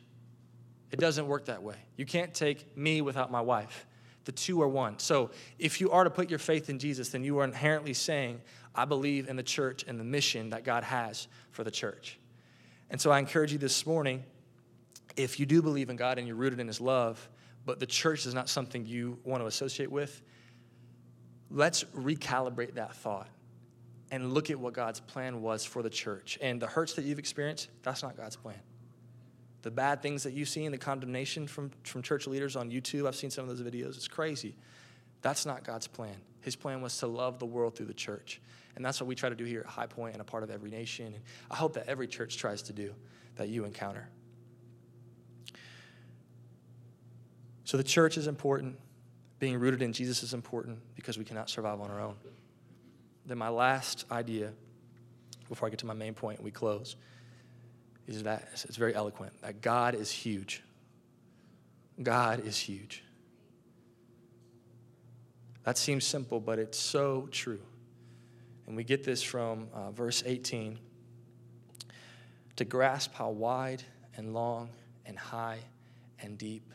It 0.90 0.98
doesn't 0.98 1.26
work 1.26 1.46
that 1.46 1.62
way. 1.62 1.76
You 1.96 2.06
can't 2.06 2.34
take 2.34 2.76
me 2.76 3.00
without 3.00 3.30
my 3.30 3.40
wife. 3.40 3.86
The 4.24 4.32
two 4.32 4.60
are 4.62 4.68
one. 4.68 4.98
So 4.98 5.30
if 5.58 5.80
you 5.80 5.92
are 5.92 6.02
to 6.02 6.10
put 6.10 6.28
your 6.28 6.40
faith 6.40 6.68
in 6.68 6.80
Jesus, 6.80 7.10
then 7.10 7.22
you 7.22 7.38
are 7.38 7.44
inherently 7.44 7.94
saying, 7.94 8.40
I 8.74 8.84
believe 8.84 9.28
in 9.28 9.36
the 9.36 9.42
church 9.42 9.84
and 9.86 10.00
the 10.00 10.04
mission 10.04 10.50
that 10.50 10.64
God 10.64 10.82
has 10.82 11.28
for 11.52 11.62
the 11.62 11.70
church. 11.70 12.18
And 12.90 13.00
so 13.00 13.10
I 13.10 13.18
encourage 13.18 13.52
you 13.52 13.58
this 13.58 13.86
morning 13.86 14.24
if 15.16 15.40
you 15.40 15.46
do 15.46 15.62
believe 15.62 15.90
in 15.90 15.96
God 15.96 16.18
and 16.18 16.26
you're 16.26 16.36
rooted 16.36 16.60
in 16.60 16.66
His 16.66 16.80
love, 16.80 17.28
but 17.64 17.80
the 17.80 17.86
church 17.86 18.26
is 18.26 18.34
not 18.34 18.48
something 18.48 18.86
you 18.86 19.18
want 19.24 19.42
to 19.42 19.46
associate 19.46 19.90
with, 19.90 20.22
let's 21.50 21.84
recalibrate 21.84 22.74
that 22.74 22.94
thought 22.94 23.28
and 24.10 24.32
look 24.32 24.50
at 24.50 24.58
what 24.58 24.72
God's 24.72 25.00
plan 25.00 25.42
was 25.42 25.64
for 25.64 25.82
the 25.82 25.90
church. 25.90 26.38
And 26.40 26.60
the 26.60 26.66
hurts 26.66 26.94
that 26.94 27.04
you've 27.04 27.18
experienced, 27.18 27.68
that's 27.82 28.02
not 28.02 28.16
God's 28.16 28.36
plan. 28.36 28.60
The 29.62 29.70
bad 29.70 30.00
things 30.00 30.22
that 30.22 30.32
you 30.32 30.44
see 30.44 30.64
in 30.64 30.70
the 30.70 30.78
condemnation 30.78 31.48
from, 31.48 31.72
from 31.82 32.02
church 32.02 32.28
leaders 32.28 32.54
on 32.54 32.70
YouTube, 32.70 33.08
I've 33.08 33.16
seen 33.16 33.30
some 33.30 33.48
of 33.48 33.56
those 33.56 33.66
videos, 33.66 33.96
it's 33.96 34.06
crazy. 34.06 34.54
That's 35.22 35.46
not 35.46 35.64
God's 35.64 35.86
plan. 35.86 36.16
His 36.40 36.56
plan 36.56 36.80
was 36.80 36.96
to 36.98 37.06
love 37.06 37.38
the 37.38 37.46
world 37.46 37.76
through 37.76 37.86
the 37.86 37.94
church. 37.94 38.40
And 38.76 38.84
that's 38.84 39.00
what 39.00 39.06
we 39.06 39.14
try 39.14 39.28
to 39.28 39.34
do 39.34 39.44
here 39.44 39.60
at 39.60 39.66
High 39.66 39.86
Point 39.86 40.12
and 40.12 40.20
a 40.20 40.24
part 40.24 40.42
of 40.42 40.50
every 40.50 40.70
nation. 40.70 41.06
And 41.06 41.22
I 41.50 41.56
hope 41.56 41.74
that 41.74 41.88
every 41.88 42.06
church 42.06 42.36
tries 42.36 42.62
to 42.62 42.72
do 42.72 42.94
that 43.36 43.48
you 43.48 43.64
encounter. 43.64 44.08
So 47.64 47.76
the 47.76 47.84
church 47.84 48.16
is 48.16 48.26
important. 48.26 48.78
Being 49.38 49.58
rooted 49.58 49.82
in 49.82 49.92
Jesus 49.92 50.22
is 50.22 50.34
important 50.34 50.78
because 50.94 51.18
we 51.18 51.24
cannot 51.24 51.50
survive 51.50 51.80
on 51.80 51.90
our 51.90 52.00
own. 52.00 52.14
Then, 53.26 53.38
my 53.38 53.48
last 53.48 54.04
idea, 54.10 54.52
before 55.48 55.66
I 55.66 55.70
get 55.70 55.80
to 55.80 55.86
my 55.86 55.94
main 55.94 56.14
point 56.14 56.38
and 56.38 56.44
we 56.44 56.52
close, 56.52 56.96
is 58.06 58.22
that 58.22 58.48
it's 58.52 58.76
very 58.76 58.94
eloquent 58.94 59.32
that 59.42 59.60
God 59.60 59.94
is 59.94 60.10
huge. 60.10 60.62
God 62.00 62.46
is 62.46 62.56
huge. 62.56 63.02
That 65.66 65.76
seems 65.76 66.06
simple, 66.06 66.38
but 66.38 66.60
it's 66.60 66.78
so 66.78 67.28
true. 67.32 67.60
And 68.68 68.76
we 68.76 68.84
get 68.84 69.02
this 69.02 69.20
from 69.20 69.66
uh, 69.74 69.90
verse 69.90 70.22
18 70.24 70.78
to 72.54 72.64
grasp 72.64 73.12
how 73.14 73.30
wide 73.30 73.82
and 74.16 74.32
long 74.32 74.68
and 75.06 75.18
high 75.18 75.58
and 76.20 76.38
deep 76.38 76.72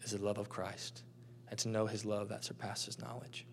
is 0.00 0.12
the 0.12 0.18
love 0.18 0.38
of 0.38 0.48
Christ, 0.48 1.02
and 1.50 1.58
to 1.58 1.68
know 1.68 1.84
his 1.84 2.06
love 2.06 2.30
that 2.30 2.42
surpasses 2.42 2.98
knowledge. 2.98 3.44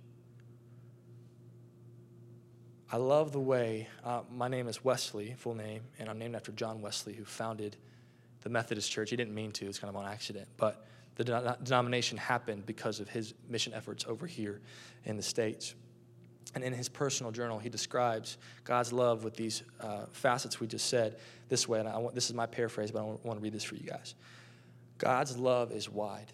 I 2.89 2.97
love 2.97 3.33
the 3.33 3.39
way, 3.41 3.89
uh, 4.05 4.21
my 4.31 4.47
name 4.47 4.69
is 4.69 4.83
Wesley, 4.83 5.35
full 5.37 5.55
name, 5.55 5.81
and 5.99 6.09
I'm 6.09 6.17
named 6.17 6.37
after 6.37 6.53
John 6.53 6.81
Wesley, 6.81 7.13
who 7.13 7.25
founded 7.25 7.75
the 8.43 8.49
Methodist 8.49 8.89
Church. 8.89 9.09
He 9.09 9.17
didn't 9.17 9.35
mean 9.35 9.51
to, 9.51 9.67
it's 9.67 9.77
kind 9.77 9.93
of 9.93 9.97
on 9.97 10.09
accident, 10.09 10.47
but 10.55 10.87
the 11.19 11.25
de- 11.25 11.57
denomination 11.63 12.17
happened 12.17 12.65
because 12.65 13.01
of 13.01 13.09
his 13.09 13.33
mission 13.49 13.73
efforts 13.73 14.05
over 14.07 14.25
here 14.25 14.61
in 15.03 15.17
the 15.17 15.21
States. 15.21 15.75
And 16.55 16.63
in 16.63 16.71
his 16.71 16.87
personal 16.87 17.33
journal, 17.33 17.59
he 17.59 17.67
describes 17.67 18.37
God's 18.63 18.93
love 18.93 19.25
with 19.25 19.35
these 19.35 19.63
uh, 19.81 20.05
facets 20.13 20.61
we 20.61 20.67
just 20.67 20.87
said 20.87 21.17
this 21.49 21.67
way. 21.67 21.81
And 21.81 21.89
I 21.89 21.97
want, 21.97 22.15
this 22.15 22.29
is 22.29 22.33
my 22.33 22.45
paraphrase, 22.45 22.91
but 22.91 22.99
I 22.99 23.03
want 23.03 23.37
to 23.37 23.39
read 23.39 23.51
this 23.51 23.65
for 23.65 23.75
you 23.75 23.83
guys. 23.83 24.15
God's 24.97 25.37
love 25.37 25.73
is 25.73 25.89
wide. 25.89 26.31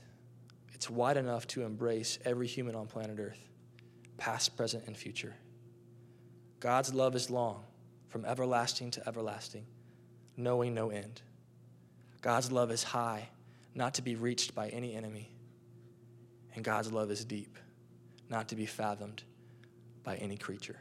It's 0.75 0.87
wide 0.87 1.17
enough 1.17 1.47
to 1.47 1.63
embrace 1.63 2.19
every 2.23 2.45
human 2.45 2.75
on 2.75 2.85
planet 2.85 3.17
Earth, 3.19 3.49
past, 4.17 4.55
present, 4.55 4.83
and 4.85 4.95
future. 4.95 5.33
God's 6.59 6.93
love 6.93 7.15
is 7.15 7.31
long, 7.31 7.63
from 8.09 8.23
everlasting 8.23 8.91
to 8.91 9.07
everlasting, 9.07 9.65
knowing 10.37 10.75
no 10.75 10.91
end. 10.91 11.23
God's 12.21 12.51
love 12.51 12.69
is 12.69 12.83
high, 12.83 13.29
not 13.75 13.93
to 13.95 14.01
be 14.01 14.15
reached 14.15 14.55
by 14.55 14.69
any 14.69 14.95
enemy. 14.95 15.29
And 16.55 16.63
God's 16.63 16.91
love 16.91 17.11
is 17.11 17.23
deep, 17.25 17.57
not 18.29 18.49
to 18.49 18.55
be 18.55 18.65
fathomed 18.65 19.23
by 20.03 20.15
any 20.15 20.37
creature. 20.37 20.79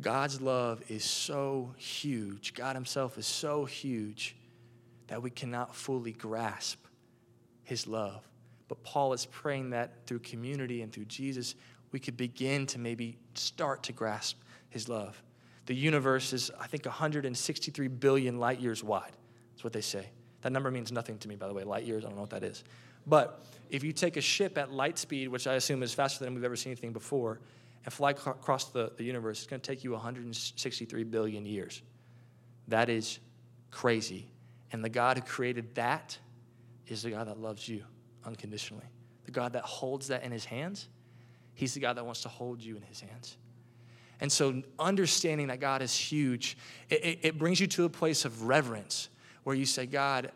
God's 0.00 0.40
love 0.40 0.82
is 0.88 1.04
so 1.04 1.74
huge, 1.76 2.54
God 2.54 2.74
Himself 2.74 3.16
is 3.18 3.26
so 3.26 3.64
huge 3.64 4.34
that 5.06 5.22
we 5.22 5.30
cannot 5.30 5.74
fully 5.74 6.12
grasp 6.12 6.84
his 7.62 7.86
love. 7.86 8.26
But 8.68 8.82
Paul 8.82 9.12
is 9.12 9.26
praying 9.26 9.70
that 9.70 10.06
through 10.06 10.20
community 10.20 10.82
and 10.82 10.92
through 10.92 11.06
Jesus, 11.06 11.54
we 11.92 12.00
could 12.00 12.16
begin 12.16 12.66
to 12.68 12.78
maybe 12.78 13.18
start 13.34 13.82
to 13.84 13.92
grasp 13.92 14.40
his 14.70 14.88
love. 14.88 15.22
The 15.66 15.74
universe 15.74 16.32
is, 16.32 16.50
I 16.58 16.66
think, 16.66 16.84
163 16.84 17.88
billion 17.88 18.38
light 18.38 18.60
years 18.60 18.82
wide. 18.82 19.12
That's 19.52 19.64
what 19.64 19.72
they 19.72 19.80
say. 19.80 20.08
That 20.44 20.52
number 20.52 20.70
means 20.70 20.92
nothing 20.92 21.16
to 21.18 21.28
me, 21.28 21.36
by 21.36 21.48
the 21.48 21.54
way. 21.54 21.64
Light 21.64 21.84
years, 21.84 22.04
I 22.04 22.08
don't 22.08 22.16
know 22.16 22.20
what 22.20 22.30
that 22.30 22.44
is. 22.44 22.64
But 23.06 23.42
if 23.70 23.82
you 23.82 23.94
take 23.94 24.18
a 24.18 24.20
ship 24.20 24.58
at 24.58 24.70
light 24.70 24.98
speed, 24.98 25.28
which 25.28 25.46
I 25.46 25.54
assume 25.54 25.82
is 25.82 25.94
faster 25.94 26.22
than 26.22 26.34
we've 26.34 26.44
ever 26.44 26.54
seen 26.54 26.72
anything 26.72 26.92
before, 26.92 27.40
and 27.86 27.92
fly 27.92 28.10
across 28.10 28.66
the, 28.66 28.92
the 28.98 29.04
universe, 29.04 29.38
it's 29.38 29.46
going 29.46 29.60
to 29.60 29.66
take 29.66 29.84
you 29.84 29.92
163 29.92 31.04
billion 31.04 31.46
years. 31.46 31.80
That 32.68 32.90
is 32.90 33.20
crazy. 33.70 34.26
And 34.70 34.84
the 34.84 34.90
God 34.90 35.16
who 35.16 35.22
created 35.22 35.74
that 35.76 36.18
is 36.88 37.02
the 37.02 37.10
God 37.10 37.28
that 37.28 37.40
loves 37.40 37.66
you 37.66 37.82
unconditionally. 38.26 38.84
The 39.24 39.32
God 39.32 39.54
that 39.54 39.64
holds 39.64 40.08
that 40.08 40.24
in 40.24 40.30
his 40.30 40.44
hands, 40.44 40.88
he's 41.54 41.72
the 41.72 41.80
God 41.80 41.96
that 41.96 42.04
wants 42.04 42.20
to 42.22 42.28
hold 42.28 42.60
you 42.60 42.76
in 42.76 42.82
his 42.82 43.00
hands. 43.00 43.38
And 44.20 44.30
so, 44.30 44.62
understanding 44.78 45.46
that 45.46 45.60
God 45.60 45.80
is 45.80 45.96
huge, 45.96 46.58
it, 46.90 47.02
it, 47.02 47.18
it 47.22 47.38
brings 47.38 47.60
you 47.60 47.66
to 47.68 47.84
a 47.84 47.88
place 47.88 48.26
of 48.26 48.42
reverence 48.42 49.08
where 49.44 49.54
you 49.54 49.64
say, 49.64 49.86
God, 49.86 50.32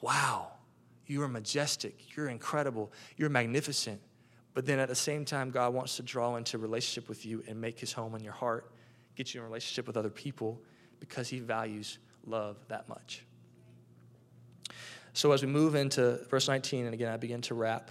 wow, 0.00 0.52
you 1.06 1.22
are 1.22 1.28
majestic, 1.28 2.16
you're 2.16 2.28
incredible, 2.28 2.92
you're 3.16 3.28
magnificent. 3.28 4.00
But 4.54 4.66
then 4.66 4.78
at 4.78 4.88
the 4.88 4.94
same 4.94 5.24
time, 5.24 5.50
God 5.50 5.74
wants 5.74 5.96
to 5.96 6.02
draw 6.02 6.36
into 6.36 6.58
relationship 6.58 7.08
with 7.08 7.26
you 7.26 7.42
and 7.48 7.60
make 7.60 7.80
his 7.80 7.92
home 7.92 8.14
in 8.14 8.22
your 8.22 8.32
heart, 8.32 8.70
get 9.16 9.34
you 9.34 9.40
in 9.40 9.46
relationship 9.46 9.86
with 9.86 9.96
other 9.96 10.10
people 10.10 10.62
because 11.00 11.28
he 11.28 11.40
values 11.40 11.98
love 12.24 12.56
that 12.68 12.88
much. 12.88 13.24
So 15.12 15.32
as 15.32 15.42
we 15.42 15.48
move 15.48 15.74
into 15.74 16.18
verse 16.28 16.48
19, 16.48 16.86
and 16.86 16.94
again, 16.94 17.12
I 17.12 17.16
begin 17.16 17.40
to 17.42 17.54
wrap, 17.54 17.90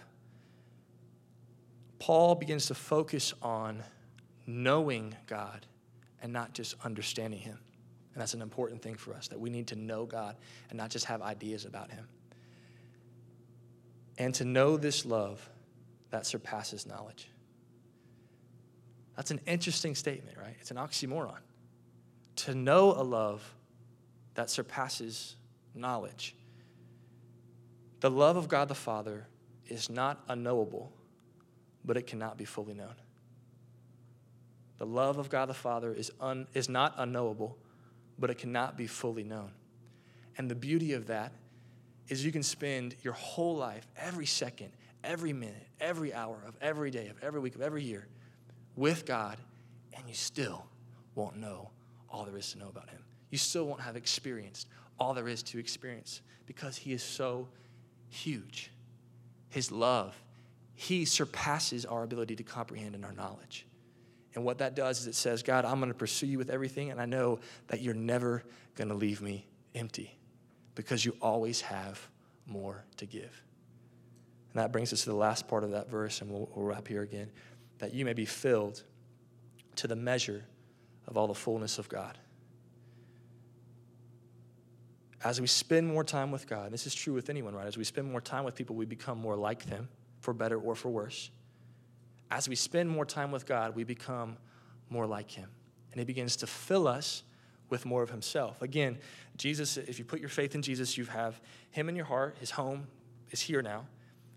Paul 2.00 2.36
begins 2.36 2.66
to 2.68 2.76
focus 2.76 3.34
on 3.42 3.82
knowing 4.46 5.16
God 5.26 5.66
and 6.22 6.34
not 6.34 6.54
just 6.54 6.76
understanding 6.84 7.40
Him. 7.40 7.60
And 8.14 8.22
that's 8.22 8.34
an 8.34 8.42
important 8.42 8.82
thing 8.82 8.96
for 8.96 9.14
us 9.14 9.28
that 9.30 9.40
we 9.40 9.50
need 9.50 9.68
to 9.68 9.76
know 9.76 10.06
God 10.06 10.36
and 10.70 10.78
not 10.78 10.90
just 10.90 11.06
have 11.06 11.22
ideas 11.22 11.66
about 11.66 11.92
Him. 11.92 12.08
And 14.18 14.34
to 14.36 14.46
know 14.46 14.78
this 14.78 15.06
love 15.06 15.50
that 16.12 16.26
surpasses 16.28 16.86
knowledge. 16.86 17.28
That's 19.16 19.32
an 19.32 19.42
interesting 19.48 19.96
statement, 19.96 20.38
right? 20.38 20.56
It's 20.60 20.72
an 20.72 20.78
oxymoron. 20.78 21.40
To 22.38 22.56
know 22.56 22.92
a 22.92 23.04
love 23.04 23.56
that 24.36 24.50
surpasses 24.50 25.36
knowledge. 25.74 26.36
The 28.00 28.12
love 28.12 28.38
of 28.38 28.48
God 28.48 28.68
the 28.68 28.76
Father 28.76 29.28
is 29.68 29.90
not 29.90 30.24
unknowable, 30.28 30.92
but 31.86 31.98
it 31.98 32.06
cannot 32.06 32.38
be 32.38 32.46
fully 32.46 32.74
known. 32.74 32.96
The 34.78 34.86
love 34.86 35.18
of 35.18 35.30
God 35.30 35.48
the 35.48 35.54
Father 35.54 35.94
is, 35.94 36.12
un, 36.20 36.48
is 36.54 36.68
not 36.68 36.94
unknowable, 36.98 37.58
but 38.24 38.30
it 38.30 38.38
cannot 38.38 38.78
be 38.78 38.88
fully 38.88 39.26
known. 39.26 39.52
And 40.38 40.50
the 40.50 40.56
beauty 40.56 40.94
of 40.94 41.08
that 41.08 41.34
is 42.08 42.24
you 42.24 42.32
can 42.32 42.42
spend 42.42 42.96
your 43.04 43.12
whole 43.12 43.58
life, 43.58 43.86
every 43.98 44.26
second, 44.26 44.70
every 45.04 45.34
minute, 45.34 45.68
every 45.82 46.14
hour 46.14 46.42
of 46.48 46.56
every 46.62 46.90
day, 46.90 47.10
of 47.10 47.22
every 47.22 47.42
week, 47.42 47.54
of 47.54 47.62
every 47.62 47.84
year, 47.84 48.08
with 48.78 49.06
God, 49.06 49.40
and 49.98 50.08
you 50.08 50.14
still 50.14 50.66
won't 51.16 51.36
know 51.36 51.72
all 52.10 52.24
there 52.24 52.38
is 52.38 52.50
to 52.54 52.60
know 52.60 52.70
about 52.70 52.90
Him. 52.90 53.04
You 53.30 53.38
still 53.38 53.66
won't 53.66 53.82
have 53.82 53.98
experienced 53.98 54.70
all 54.98 55.14
there 55.14 55.28
is 55.28 55.44
to 55.44 55.60
experience 55.60 56.22
because 56.46 56.78
He 56.78 56.94
is 56.94 57.04
so 57.04 57.50
huge. 58.08 58.72
His 59.50 59.70
love, 59.70 60.16
He 60.76 61.04
surpasses 61.04 61.84
our 61.84 62.04
ability 62.04 62.38
to 62.38 62.44
comprehend 62.44 62.96
and 62.96 63.04
our 63.04 63.12
knowledge. 63.12 63.66
And 64.36 64.44
what 64.44 64.58
that 64.60 64.76
does 64.76 65.02
is 65.02 65.08
it 65.08 65.16
says, 65.16 65.44
God, 65.44 65.66
I'm 65.66 65.80
going 65.80 65.92
to 65.92 65.98
pursue 65.98 66.26
you 66.26 66.38
with 66.38 66.50
everything, 66.50 66.92
and 66.92 67.00
I 67.00 67.06
know 67.06 67.40
that 67.68 67.82
you're 67.82 67.94
never 67.94 68.44
going 68.76 68.90
to 68.90 68.96
leave 68.96 69.22
me 69.22 69.46
empty 69.76 70.18
because 70.76 71.06
you 71.06 71.16
always 71.22 71.62
have 71.62 72.08
more 72.48 72.84
to 72.98 73.06
give. 73.06 73.44
And 74.54 74.62
that 74.62 74.72
brings 74.72 74.92
us 74.92 75.04
to 75.04 75.10
the 75.10 75.16
last 75.16 75.48
part 75.48 75.64
of 75.64 75.72
that 75.72 75.90
verse, 75.90 76.22
and 76.22 76.32
we'll, 76.32 76.50
we'll 76.56 76.66
wrap 76.66 76.88
here 76.88 77.04
again 77.04 77.32
that 77.80 77.94
you 77.94 78.06
may 78.06 78.14
be 78.14 78.26
filled 78.26 78.84
to 79.76 79.88
the 79.88 79.96
measure 79.96 80.46
of 81.08 81.18
all 81.18 81.28
the 81.28 81.34
fullness 81.34 81.78
of 81.78 81.90
God 81.90 82.18
as 85.24 85.40
we 85.40 85.48
spend 85.48 85.88
more 85.88 86.04
time 86.04 86.32
with 86.32 86.48
God, 86.48 86.72
this 86.72 86.86
is 86.86 86.94
true 86.94 87.14
with 87.14 87.30
anyone, 87.30 87.56
right? 87.56 87.68
As 87.68 87.78
we 87.78 87.84
spend 87.84 88.12
more 88.12 88.22
time 88.22 88.44
with 88.44 88.56
people, 88.56 88.76
we 88.76 88.86
become 88.86 89.18
more 89.18 89.36
like 89.36 89.66
them, 89.66 89.88
for 90.20 90.34
better 90.34 90.60
or 90.60 90.76
for 90.76 90.90
worse. 90.90 91.32
As 92.34 92.50
we 92.50 92.56
spend 92.56 92.90
more 92.90 93.06
time 93.06 93.32
with 93.32 93.46
God, 93.46 93.76
we 93.76 93.84
become 93.84 94.38
more 94.90 95.06
like 95.06 95.30
Him. 95.30 95.48
And 95.92 96.00
He 96.00 96.04
begins 96.04 96.36
to 96.38 96.48
fill 96.48 96.88
us 96.88 97.22
with 97.70 97.86
more 97.86 98.02
of 98.02 98.10
Himself. 98.10 98.60
Again, 98.64 98.98
Jesus, 99.38 99.78
if 99.78 100.00
you 100.00 100.06
put 100.06 100.20
your 100.20 100.30
faith 100.30 100.56
in 100.56 100.64
Jesus, 100.64 100.98
you 100.98 101.06
have 101.06 101.40
Him 101.70 101.90
in 101.90 101.96
your 101.96 102.06
heart, 102.06 102.36
His 102.40 102.50
home 102.50 102.88
is 103.30 103.40
here 103.40 103.62
now. 103.62 103.86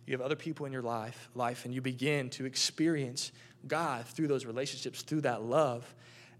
You 0.07 0.13
have 0.13 0.21
other 0.21 0.37
people 0.37 0.67
in 0.67 0.73
your 0.73 0.83
life, 0.83 1.31
life, 1.35 1.65
and 1.65 1.73
you 1.73 1.81
begin 1.81 2.29
to 2.31 2.45
experience 2.45 3.33
God 3.67 4.05
through 4.05 4.29
those 4.29 4.45
relationships, 4.45 5.01
through 5.01 5.23
that 5.23 5.43
love, 5.43 5.95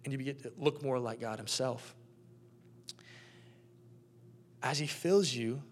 and 0.05 0.13
you 0.13 0.19
begin 0.19 0.37
to 0.37 0.53
look 0.59 0.83
more 0.83 0.99
like 0.99 1.21
God 1.21 1.39
Himself 1.39 1.95
as 4.63 4.79
He 4.79 4.87
fills 4.87 5.33
you, 5.33 5.63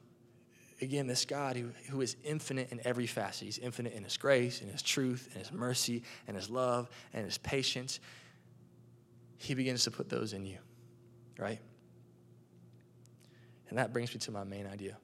again, 0.85 1.07
this 1.07 1.25
God 1.25 1.57
who, 1.57 1.71
who 1.91 2.01
is 2.01 2.17
infinite 2.25 2.71
in 2.71 2.81
every 2.85 3.07
facet. 3.07 3.45
He's 3.45 3.59
infinite 3.59 3.95
in 3.95 4.05
His 4.05 4.17
grace, 4.17 4.61
in 4.61 4.69
His 4.69 4.83
truth, 4.83 5.29
in 5.33 5.41
His 5.41 5.53
mercy, 5.53 6.03
and 6.27 6.37
His 6.37 6.49
love, 6.49 6.89
and 7.13 7.25
His 7.25 7.39
patience. 7.39 8.01
He 9.39 9.55
begins 9.55 9.85
to 9.85 9.91
put 9.91 10.09
those 10.09 10.33
in 10.33 10.47
you, 10.47 10.59
right? 11.39 11.59
And 13.69 13.79
that 13.79 13.93
brings 13.93 14.15
me 14.15 14.21
to 14.21 14.31
my 14.31 14.45
main 14.45 14.67
idea 14.67 14.97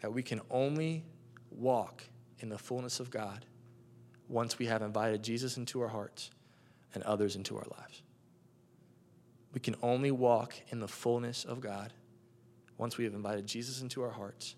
that 0.00 0.12
we 0.12 0.22
can 0.22 0.40
only 0.50 1.04
walk 1.50 2.04
in 2.40 2.48
the 2.48 2.58
fullness 2.58 3.00
of 3.00 3.10
God 3.10 3.44
once 4.28 4.58
we 4.58 4.66
have 4.66 4.82
invited 4.82 5.22
Jesus 5.22 5.56
into 5.56 5.80
our 5.80 5.88
hearts 5.88 6.30
and 6.94 7.02
others 7.04 7.36
into 7.36 7.56
our 7.56 7.66
lives. 7.78 8.02
We 9.52 9.60
can 9.60 9.76
only 9.82 10.10
walk 10.10 10.54
in 10.68 10.80
the 10.80 10.88
fullness 10.88 11.44
of 11.44 11.60
God 11.60 11.92
once 12.78 12.98
we 12.98 13.04
have 13.04 13.14
invited 13.14 13.46
Jesus 13.46 13.80
into 13.80 14.02
our 14.02 14.10
hearts 14.10 14.54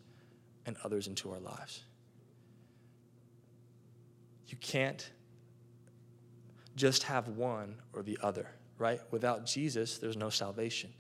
and 0.66 0.77
others 0.85 1.07
into 1.07 1.31
our 1.31 1.41
lives. 1.41 1.85
You 4.49 4.57
can't 4.59 5.11
just 6.77 7.05
have 7.05 7.29
one 7.29 7.77
or 7.93 8.03
the 8.03 8.19
other, 8.23 8.49
right? 8.79 9.01
Without 9.11 9.47
Jesus, 9.47 9.99
there's 9.99 10.16
no 10.16 10.31
salvation. 10.31 10.91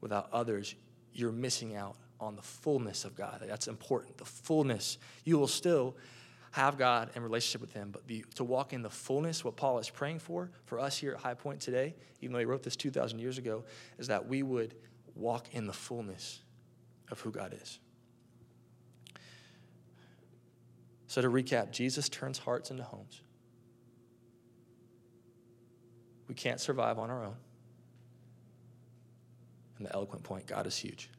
Without 0.00 0.28
others, 0.32 0.74
you're 1.12 1.32
missing 1.32 1.74
out 1.74 1.96
on 2.20 2.36
the 2.36 2.42
fullness 2.42 3.04
of 3.04 3.16
God. 3.16 3.42
That's 3.46 3.66
important. 3.66 4.18
The 4.18 4.24
fullness. 4.24 4.98
You 5.24 5.38
will 5.38 5.48
still 5.48 5.96
have 6.52 6.76
God 6.76 7.10
and 7.14 7.22
relationship 7.24 7.60
with 7.60 7.72
Him, 7.72 7.92
but 7.92 8.02
to 8.34 8.44
walk 8.44 8.72
in 8.72 8.82
the 8.82 8.90
fullness, 8.90 9.44
what 9.44 9.56
Paul 9.56 9.78
is 9.78 9.88
praying 9.88 10.18
for, 10.18 10.50
for 10.64 10.80
us 10.80 10.98
here 10.98 11.12
at 11.12 11.18
High 11.18 11.34
Point 11.34 11.60
today, 11.60 11.94
even 12.20 12.32
though 12.32 12.40
he 12.40 12.44
wrote 12.44 12.62
this 12.62 12.76
2,000 12.76 13.18
years 13.18 13.38
ago, 13.38 13.64
is 13.98 14.08
that 14.08 14.26
we 14.26 14.42
would 14.42 14.74
walk 15.14 15.46
in 15.52 15.66
the 15.66 15.72
fullness 15.72 16.40
of 17.10 17.20
who 17.20 17.30
God 17.30 17.56
is. 17.60 17.78
So, 21.06 21.20
to 21.20 21.28
recap, 21.28 21.72
Jesus 21.72 22.08
turns 22.08 22.38
hearts 22.38 22.70
into 22.70 22.84
homes. 22.84 23.22
We 26.28 26.34
can't 26.34 26.60
survive 26.60 26.98
on 26.98 27.10
our 27.10 27.24
own. 27.24 27.34
And 29.78 29.86
the 29.86 29.92
eloquent 29.92 30.22
point 30.22 30.46
God 30.46 30.68
is 30.68 30.76
huge. 30.76 31.10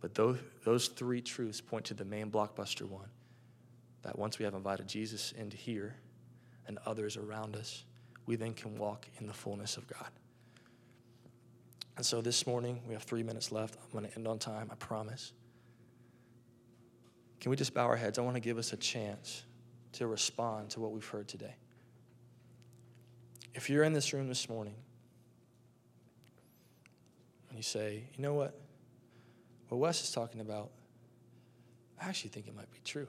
But 0.00 0.14
those, 0.14 0.38
those 0.64 0.88
three 0.88 1.20
truths 1.20 1.60
point 1.60 1.86
to 1.86 1.94
the 1.94 2.04
main 2.04 2.30
blockbuster 2.30 2.88
one 2.88 3.08
that 4.02 4.18
once 4.18 4.38
we 4.38 4.44
have 4.44 4.54
invited 4.54 4.86
Jesus 4.86 5.32
into 5.32 5.56
here 5.56 5.96
and 6.66 6.78
others 6.86 7.16
around 7.16 7.56
us, 7.56 7.84
we 8.26 8.36
then 8.36 8.54
can 8.54 8.76
walk 8.78 9.06
in 9.18 9.26
the 9.26 9.32
fullness 9.32 9.76
of 9.76 9.86
God. 9.88 10.08
And 11.96 12.06
so 12.06 12.20
this 12.20 12.46
morning, 12.46 12.80
we 12.86 12.94
have 12.94 13.02
three 13.02 13.22
minutes 13.22 13.52
left. 13.52 13.76
I'm 13.76 13.90
going 13.92 14.10
to 14.10 14.16
end 14.16 14.26
on 14.26 14.38
time, 14.38 14.68
I 14.70 14.74
promise. 14.76 15.32
Can 17.40 17.50
we 17.50 17.56
just 17.56 17.74
bow 17.74 17.86
our 17.86 17.96
heads? 17.96 18.18
I 18.18 18.22
want 18.22 18.36
to 18.36 18.40
give 18.40 18.58
us 18.58 18.72
a 18.72 18.76
chance 18.76 19.44
to 19.92 20.06
respond 20.06 20.70
to 20.70 20.80
what 20.80 20.92
we've 20.92 21.06
heard 21.06 21.28
today. 21.28 21.54
If 23.54 23.68
you're 23.68 23.82
in 23.82 23.92
this 23.92 24.12
room 24.12 24.28
this 24.28 24.48
morning 24.48 24.74
and 27.48 27.58
you 27.58 27.62
say, 27.62 28.04
you 28.14 28.22
know 28.22 28.34
what? 28.34 28.58
What 29.68 29.78
Wes 29.78 30.02
is 30.02 30.12
talking 30.12 30.40
about, 30.40 30.70
I 32.00 32.08
actually 32.08 32.30
think 32.30 32.46
it 32.46 32.56
might 32.56 32.70
be 32.70 32.78
true. 32.84 33.08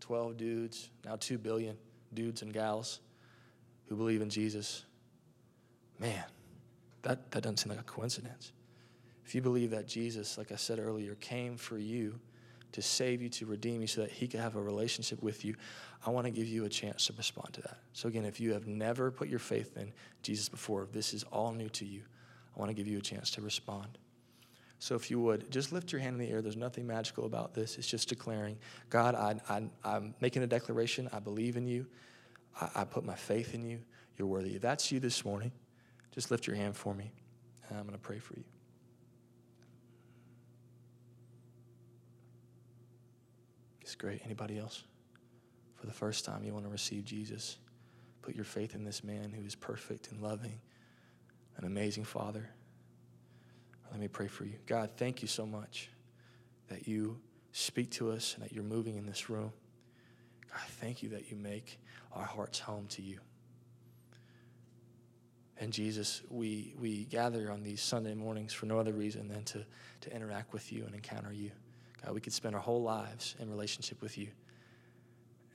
12 0.00 0.36
dudes, 0.36 0.90
now 1.04 1.16
2 1.16 1.38
billion 1.38 1.76
dudes 2.14 2.42
and 2.42 2.52
gals 2.52 3.00
who 3.88 3.96
believe 3.96 4.20
in 4.20 4.30
Jesus. 4.30 4.84
Man, 5.98 6.24
that, 7.06 7.30
that 7.30 7.42
doesn't 7.42 7.58
seem 7.58 7.70
like 7.70 7.80
a 7.80 7.84
coincidence. 7.84 8.52
If 9.24 9.34
you 9.34 9.42
believe 9.42 9.70
that 9.70 9.86
Jesus, 9.86 10.38
like 10.38 10.52
I 10.52 10.56
said 10.56 10.78
earlier, 10.78 11.14
came 11.16 11.56
for 11.56 11.78
you 11.78 12.18
to 12.72 12.82
save 12.82 13.22
you, 13.22 13.28
to 13.28 13.46
redeem 13.46 13.80
you, 13.80 13.86
so 13.86 14.02
that 14.02 14.10
he 14.10 14.28
could 14.28 14.40
have 14.40 14.56
a 14.56 14.62
relationship 14.62 15.22
with 15.22 15.44
you, 15.44 15.54
I 16.04 16.10
want 16.10 16.26
to 16.26 16.30
give 16.30 16.46
you 16.46 16.64
a 16.64 16.68
chance 16.68 17.06
to 17.06 17.12
respond 17.14 17.54
to 17.54 17.62
that. 17.62 17.78
So, 17.92 18.08
again, 18.08 18.24
if 18.24 18.40
you 18.40 18.52
have 18.52 18.66
never 18.66 19.10
put 19.10 19.28
your 19.28 19.38
faith 19.38 19.76
in 19.76 19.92
Jesus 20.22 20.48
before, 20.48 20.82
if 20.82 20.92
this 20.92 21.14
is 21.14 21.24
all 21.24 21.52
new 21.52 21.68
to 21.70 21.84
you, 21.84 22.02
I 22.54 22.60
want 22.60 22.70
to 22.70 22.74
give 22.74 22.86
you 22.86 22.98
a 22.98 23.02
chance 23.02 23.30
to 23.32 23.40
respond. 23.40 23.98
So, 24.78 24.94
if 24.94 25.10
you 25.10 25.20
would, 25.20 25.50
just 25.50 25.72
lift 25.72 25.90
your 25.90 26.00
hand 26.00 26.20
in 26.20 26.26
the 26.26 26.30
air. 26.30 26.42
There's 26.42 26.56
nothing 26.56 26.86
magical 26.86 27.24
about 27.24 27.54
this. 27.54 27.78
It's 27.78 27.88
just 27.88 28.08
declaring, 28.08 28.58
God, 28.90 29.14
I, 29.14 29.40
I, 29.84 29.96
am 29.96 30.14
making 30.20 30.42
a 30.42 30.46
declaration. 30.46 31.08
I 31.12 31.18
believe 31.18 31.56
in 31.56 31.66
you. 31.66 31.86
I, 32.60 32.68
I 32.76 32.84
put 32.84 33.04
my 33.04 33.14
faith 33.14 33.54
in 33.54 33.64
you. 33.64 33.80
You're 34.18 34.28
worthy. 34.28 34.56
If 34.56 34.62
that's 34.62 34.92
you 34.92 35.00
this 35.00 35.24
morning, 35.24 35.52
just 36.16 36.30
lift 36.30 36.46
your 36.46 36.56
hand 36.56 36.74
for 36.74 36.94
me, 36.94 37.12
and 37.68 37.78
I'm 37.78 37.84
going 37.84 37.92
to 37.96 38.02
pray 38.02 38.18
for 38.18 38.34
you. 38.34 38.44
It's 43.82 43.94
great. 43.94 44.22
Anybody 44.24 44.58
else? 44.58 44.82
For 45.76 45.86
the 45.86 45.92
first 45.92 46.24
time, 46.24 46.42
you 46.42 46.52
want 46.52 46.64
to 46.64 46.70
receive 46.70 47.04
Jesus. 47.04 47.58
Put 48.22 48.34
your 48.34 48.46
faith 48.46 48.74
in 48.74 48.82
this 48.82 49.04
man 49.04 49.30
who 49.30 49.44
is 49.44 49.54
perfect 49.54 50.10
and 50.10 50.20
loving, 50.22 50.58
an 51.58 51.66
amazing 51.66 52.04
father. 52.04 52.48
Let 53.90 54.00
me 54.00 54.08
pray 54.08 54.26
for 54.26 54.44
you. 54.44 54.54
God, 54.66 54.90
thank 54.96 55.22
you 55.22 55.28
so 55.28 55.46
much 55.46 55.90
that 56.68 56.88
you 56.88 57.20
speak 57.52 57.90
to 57.92 58.10
us 58.10 58.34
and 58.34 58.42
that 58.42 58.52
you're 58.52 58.64
moving 58.64 58.96
in 58.96 59.06
this 59.06 59.30
room. 59.30 59.52
God, 60.50 60.62
thank 60.80 61.02
you 61.02 61.10
that 61.10 61.30
you 61.30 61.36
make 61.36 61.78
our 62.12 62.24
hearts 62.24 62.58
home 62.58 62.86
to 62.88 63.02
you. 63.02 63.20
And 65.58 65.72
Jesus, 65.72 66.22
we, 66.28 66.74
we 66.78 67.04
gather 67.04 67.50
on 67.50 67.62
these 67.62 67.80
Sunday 67.80 68.14
mornings 68.14 68.52
for 68.52 68.66
no 68.66 68.78
other 68.78 68.92
reason 68.92 69.28
than 69.28 69.44
to, 69.44 69.64
to 70.02 70.14
interact 70.14 70.52
with 70.52 70.70
you 70.70 70.84
and 70.84 70.94
encounter 70.94 71.32
you. 71.32 71.50
God, 72.04 72.14
we 72.14 72.20
could 72.20 72.34
spend 72.34 72.54
our 72.54 72.60
whole 72.60 72.82
lives 72.82 73.34
in 73.38 73.48
relationship 73.48 74.02
with 74.02 74.18
you, 74.18 74.28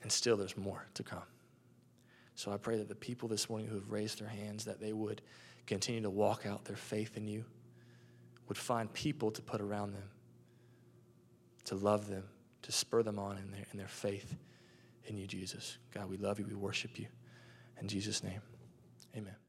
and 0.02 0.10
still 0.10 0.36
there's 0.36 0.56
more 0.56 0.84
to 0.94 1.04
come. 1.04 1.22
So 2.34 2.50
I 2.50 2.56
pray 2.56 2.76
that 2.78 2.88
the 2.88 2.94
people 2.94 3.28
this 3.28 3.48
morning 3.48 3.68
who 3.68 3.76
have 3.76 3.90
raised 3.90 4.20
their 4.20 4.28
hands, 4.28 4.64
that 4.64 4.80
they 4.80 4.92
would 4.92 5.22
continue 5.66 6.02
to 6.02 6.10
walk 6.10 6.46
out 6.46 6.64
their 6.64 6.76
faith 6.76 7.16
in 7.16 7.28
you 7.28 7.44
would 8.48 8.58
find 8.58 8.92
people 8.92 9.30
to 9.30 9.42
put 9.42 9.60
around 9.60 9.92
them, 9.92 10.10
to 11.64 11.76
love 11.76 12.08
them, 12.08 12.24
to 12.62 12.72
spur 12.72 13.02
them 13.02 13.18
on 13.18 13.38
in 13.38 13.50
their, 13.50 13.64
in 13.72 13.78
their 13.78 13.88
faith 13.88 14.34
in 15.06 15.16
you, 15.16 15.26
Jesus. 15.26 15.78
God, 15.92 16.08
we 16.08 16.16
love 16.16 16.38
you. 16.38 16.46
We 16.46 16.54
worship 16.54 16.98
you. 16.98 17.06
In 17.80 17.88
Jesus' 17.88 18.22
name, 18.22 18.40
amen. 19.16 19.41